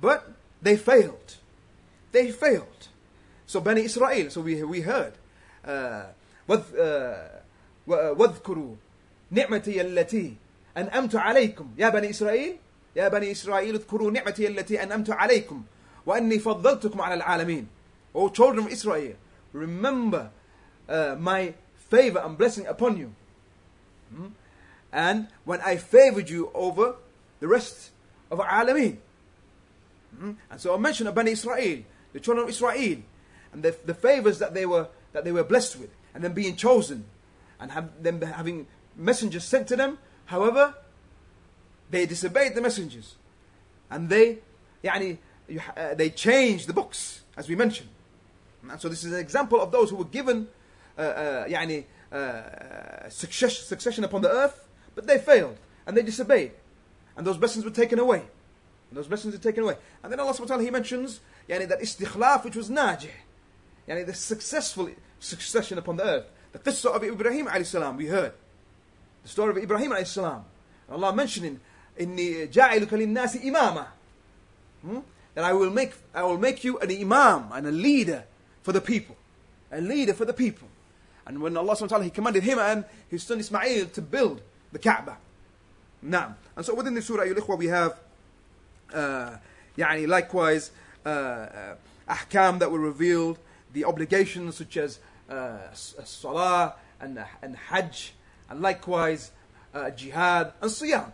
but 0.00 0.30
they 0.62 0.76
failed. 0.76 1.36
They 2.12 2.30
failed. 2.30 2.88
So 3.46 3.60
Bani 3.60 3.82
Israel, 3.82 4.30
so 4.30 4.40
we 4.40 4.62
we 4.62 4.80
heard 4.80 5.14
uh, 5.64 6.04
واذكروا 7.86 8.74
نعمتي 9.30 9.80
التي 9.80 10.34
أنأمت 10.76 11.16
عليكم 11.16 11.74
يا 11.78 11.88
بني 11.88 12.10
إسرائيل 12.10 12.56
يا 12.96 13.08
بني 13.08 13.32
إسرائيل 13.32 13.74
اذكروا 13.74 14.10
نعمتي 14.10 14.48
التي 14.48 14.82
أنأمت 14.82 15.10
عليكم 15.10 15.62
وأني 16.06 16.38
فضلتكم 16.38 17.00
على 17.00 17.14
العالمين 17.14 17.66
O 18.14 18.30
children 18.30 18.64
of 18.64 18.72
Israel, 18.72 19.14
remember 19.52 20.30
uh, 20.88 21.16
my 21.18 21.52
favor 21.90 22.18
and 22.20 22.38
blessing 22.38 22.66
upon 22.66 22.96
you. 22.96 23.12
Hmm? 24.14 24.28
And 24.92 25.28
when 25.44 25.60
I 25.60 25.76
favored 25.76 26.30
you 26.30 26.50
over 26.54 26.96
the 27.40 27.48
rest 27.48 27.90
of 28.30 28.38
Alameen. 28.38 28.98
Hmm? 30.18 30.32
And 30.50 30.60
so 30.60 30.74
I 30.74 30.78
mentioned 30.78 31.08
of 31.08 31.14
Bani 31.14 31.32
Israel, 31.32 31.82
the 32.12 32.20
children 32.20 32.44
of 32.44 32.50
Israel, 32.50 32.98
and 33.52 33.62
the, 33.62 33.76
the 33.84 33.94
favors 33.94 34.38
that 34.38 34.54
they 34.54 34.66
were 34.66 34.88
that 35.12 35.24
they 35.24 35.32
were 35.32 35.44
blessed 35.44 35.78
with, 35.78 35.90
and 36.14 36.22
then 36.22 36.32
being 36.32 36.56
chosen, 36.56 37.04
and 37.58 37.70
have 37.72 38.02
them 38.02 38.20
having 38.20 38.66
messengers 38.96 39.44
sent 39.44 39.68
to 39.68 39.76
them. 39.76 39.98
However, 40.26 40.74
they 41.90 42.06
disobeyed 42.06 42.54
the 42.54 42.60
messengers, 42.60 43.14
and 43.90 44.08
they, 44.08 44.38
يعني, 44.84 45.18
uh, 45.76 45.94
they 45.94 46.10
changed 46.10 46.66
the 46.66 46.72
books, 46.72 47.22
as 47.36 47.48
we 47.48 47.54
mentioned. 47.54 47.88
And 48.68 48.80
so 48.80 48.88
this 48.88 49.04
is 49.04 49.12
an 49.12 49.20
example 49.20 49.60
of 49.60 49.70
those 49.70 49.90
who 49.90 49.96
were 49.96 50.04
given 50.04 50.48
uh, 50.98 51.00
uh, 51.00 51.44
يعني, 51.46 51.84
uh, 52.12 53.08
success, 53.08 53.58
succession 53.58 54.04
upon 54.04 54.22
the 54.22 54.30
earth, 54.30 54.66
but 54.95 55.07
they 55.07 55.17
failed 55.17 55.57
and 55.85 55.95
they 55.95 56.01
disobeyed. 56.01 56.51
And 57.15 57.25
those 57.25 57.37
blessings 57.37 57.65
were 57.65 57.71
taken 57.71 57.99
away. 57.99 58.23
And 58.89 58.97
those 58.97 59.07
blessings 59.07 59.33
were 59.33 59.41
taken 59.41 59.63
away. 59.63 59.77
And 60.03 60.11
then 60.11 60.19
Allah 60.19 60.33
subhanahu 60.33 60.39
wa 60.39 60.47
ta'ala 60.47 60.63
he 60.63 60.71
mentions 60.71 61.19
yani, 61.47 61.67
that 61.67 61.79
istikhlaf 61.81 62.43
which 62.43 62.55
was 62.55 62.69
najih. 62.69 63.09
Yani 63.87 64.05
the 64.05 64.13
successful 64.13 64.89
succession 65.19 65.77
upon 65.77 65.97
the 65.97 66.03
earth. 66.03 66.25
The 66.51 66.59
qissa 66.59 66.93
of 66.93 67.03
Ibrahim 67.03 67.47
alayhi 67.47 67.65
salam 67.65 67.97
we 67.97 68.07
heard. 68.07 68.33
The 69.23 69.29
story 69.29 69.51
of 69.51 69.57
Ibrahim 69.57 69.91
alayhi 69.91 70.07
salam. 70.07 70.45
Allah 70.89 71.13
mentioning 71.13 71.59
in 71.97 72.15
the 72.15 72.47
ja'iluka 72.47 72.91
lin-nasi 72.91 73.39
imama. 73.39 73.87
Hmm? 74.81 74.99
That 75.35 75.45
I 75.45 75.53
will 75.53 75.69
make 75.69 75.93
I 76.13 76.23
will 76.23 76.37
make 76.37 76.63
you 76.63 76.77
an 76.79 76.91
imam 76.91 77.51
and 77.53 77.67
a 77.67 77.71
leader 77.71 78.25
for 78.63 78.73
the 78.73 78.81
people. 78.81 79.15
A 79.71 79.79
leader 79.79 80.13
for 80.13 80.25
the 80.25 80.33
people. 80.33 80.67
And 81.25 81.41
when 81.41 81.55
Allah 81.55 81.75
subhanahu 81.75 81.81
wa 81.81 81.87
ta'ala 81.87 82.03
he 82.03 82.09
commanded 82.09 82.43
him 82.43 82.59
and 82.59 82.83
his 83.07 83.23
son 83.23 83.39
Ismail 83.39 83.85
to 83.87 84.01
build 84.01 84.41
the 84.72 84.78
Kaaba. 84.78 85.16
Now, 86.02 86.36
and 86.56 86.64
so 86.64 86.74
within 86.74 86.94
the 86.94 87.02
surah, 87.02 87.24
ayyul 87.24 87.58
we 87.58 87.66
have, 87.66 87.98
uh, 88.92 89.36
يعني 89.76 90.06
likewise, 90.08 90.70
uh, 91.04 91.08
uh, 91.08 91.74
ahkam 92.08 92.58
that 92.58 92.70
were 92.70 92.78
revealed, 92.78 93.38
the 93.72 93.84
obligations 93.84 94.56
such 94.56 94.76
as 94.76 94.98
uh, 95.28 95.72
salah 95.72 96.74
and, 97.00 97.24
and 97.42 97.56
hajj, 97.56 98.14
and 98.48 98.60
likewise 98.60 99.32
uh, 99.74 99.90
jihad 99.90 100.52
and 100.60 100.70
siyam. 100.70 101.12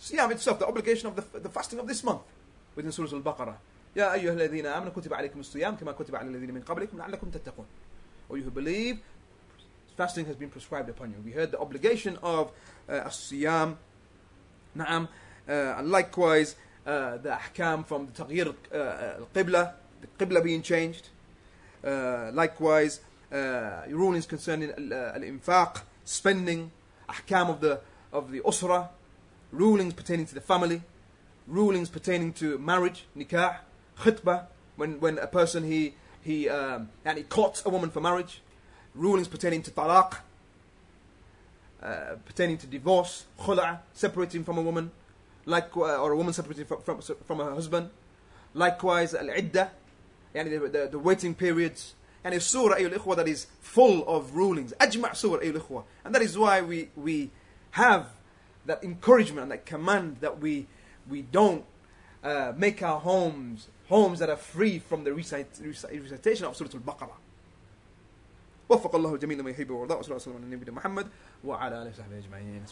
Siyam 0.00 0.30
itself, 0.30 0.58
the 0.58 0.66
obligation 0.66 1.08
of 1.08 1.16
the, 1.16 1.40
the 1.40 1.48
fasting 1.48 1.78
of 1.78 1.86
this 1.88 2.04
month 2.04 2.22
within 2.76 2.92
Surah 2.92 3.08
Al-Baqarah. 3.12 3.56
يا 3.96 4.12
أيها 4.12 4.32
الذين 4.32 4.66
آمنوا 4.66 4.92
كتب 4.92 5.14
عليكم 5.14 5.40
الصيام 5.40 5.76
كما 5.76 5.92
كتب 5.92 6.16
على 6.16 6.28
الذين 6.28 6.54
من 6.54 6.62
قبلكم 6.62 6.98
لعلكم 6.98 7.30
تتقون. 7.30 7.64
Or 8.28 8.36
you 8.36 8.42
who 8.42 8.50
believe, 8.50 8.98
fasting 9.99 10.27
has 10.27 10.37
been 10.37 10.49
prescribed 10.49 10.87
upon 10.87 11.11
you. 11.11 11.17
We 11.25 11.31
heard 11.31 11.51
the 11.51 11.59
obligation 11.59 12.17
of 12.23 12.53
uh, 12.87 13.07
as-siyam, 13.09 13.75
na'am, 14.77 15.09
uh, 15.49 15.51
and 15.51 15.91
likewise 15.91 16.55
uh, 16.87 17.17
the 17.17 17.31
ahkam 17.31 17.85
from 17.85 18.05
the 18.07 18.13
taghyir 18.13 18.47
uh, 18.47 18.77
uh, 18.77 19.15
al-qibla, 19.19 19.73
the 19.99 20.07
qibla 20.17 20.41
being 20.41 20.61
changed. 20.61 21.09
Uh, 21.83 22.31
likewise, 22.33 23.01
rulings 23.89 24.25
concerning 24.25 24.69
al-infaq, 24.71 25.81
spending, 26.05 26.71
ahkam 27.09 27.49
of 27.49 27.59
the 27.59 27.81
of 28.13 28.31
the 28.31 28.39
usra, 28.39 28.87
rulings 29.51 29.93
pertaining 29.93 30.25
to 30.25 30.33
the 30.33 30.39
family, 30.39 30.81
rulings 31.45 31.89
pertaining 31.89 32.31
to 32.31 32.57
marriage, 32.57 33.05
nikah, 33.17 33.57
khutbah, 33.97 34.45
when 34.77 35.01
when 35.01 35.17
a 35.17 35.27
person 35.27 35.65
he 35.65 35.93
he 36.21 36.47
um, 36.47 36.87
and 37.03 37.17
he 37.17 37.25
courts 37.25 37.61
a 37.65 37.69
woman 37.69 37.89
for 37.89 37.99
marriage, 37.99 38.41
rulings 38.95 39.27
pertaining 39.27 39.61
to 39.63 39.71
talaq, 39.71 40.17
uh, 41.81 42.15
pertaining 42.25 42.57
to 42.57 42.67
divorce, 42.67 43.25
khula, 43.39 43.79
separating 43.93 44.43
from 44.43 44.57
a 44.57 44.61
woman, 44.61 44.91
like 45.45 45.75
uh, 45.75 46.01
or 46.01 46.11
a 46.11 46.17
woman 46.17 46.33
separating 46.33 46.65
from, 46.65 46.81
from, 46.81 47.01
from 47.01 47.39
her 47.39 47.53
husband. 47.53 47.89
Likewise, 48.53 49.13
al-idda, 49.13 49.69
yani 50.35 50.49
the, 50.49 50.67
the, 50.67 50.89
the 50.91 50.99
waiting 50.99 51.33
periods, 51.35 51.95
and 52.23 52.33
a 52.33 52.39
surah 52.39 52.75
ayul 52.75 53.15
that 53.15 53.27
is 53.27 53.47
full 53.61 54.07
of 54.07 54.35
rulings. 54.35 54.73
Ajma' 54.79 55.15
surah 55.15 55.41
ayul. 55.41 55.83
And 56.03 56.13
that 56.13 56.21
is 56.21 56.37
why 56.37 56.61
we, 56.61 56.89
we 56.95 57.31
have 57.71 58.07
that 58.65 58.83
encouragement 58.83 59.43
and 59.43 59.51
that 59.51 59.65
command 59.65 60.17
that 60.21 60.39
we, 60.39 60.67
we 61.09 61.21
don't 61.21 61.63
uh, 62.23 62.53
make 62.57 62.83
our 62.83 62.99
homes 62.99 63.67
homes 63.89 64.19
that 64.19 64.29
are 64.29 64.37
free 64.37 64.79
from 64.79 65.03
the 65.03 65.11
recit- 65.11 65.59
recitation 65.63 66.45
of 66.45 66.55
Surah 66.55 66.69
Al 66.73 66.79
Baqarah. 66.79 67.17
وفق 68.69 68.95
الله 68.95 69.17
جميع 69.17 69.37
ما 69.41 69.49
يحب 69.49 69.69
ويرضى 69.69 69.93
وصلى 69.93 70.17
الله 70.17 70.35
على 70.35 70.55
نبينا 70.55 70.71
محمد 70.71 71.07
وعلى 71.43 71.81
آله 71.81 71.89
وصحبه 71.89 72.17
أجمعين. 72.17 72.63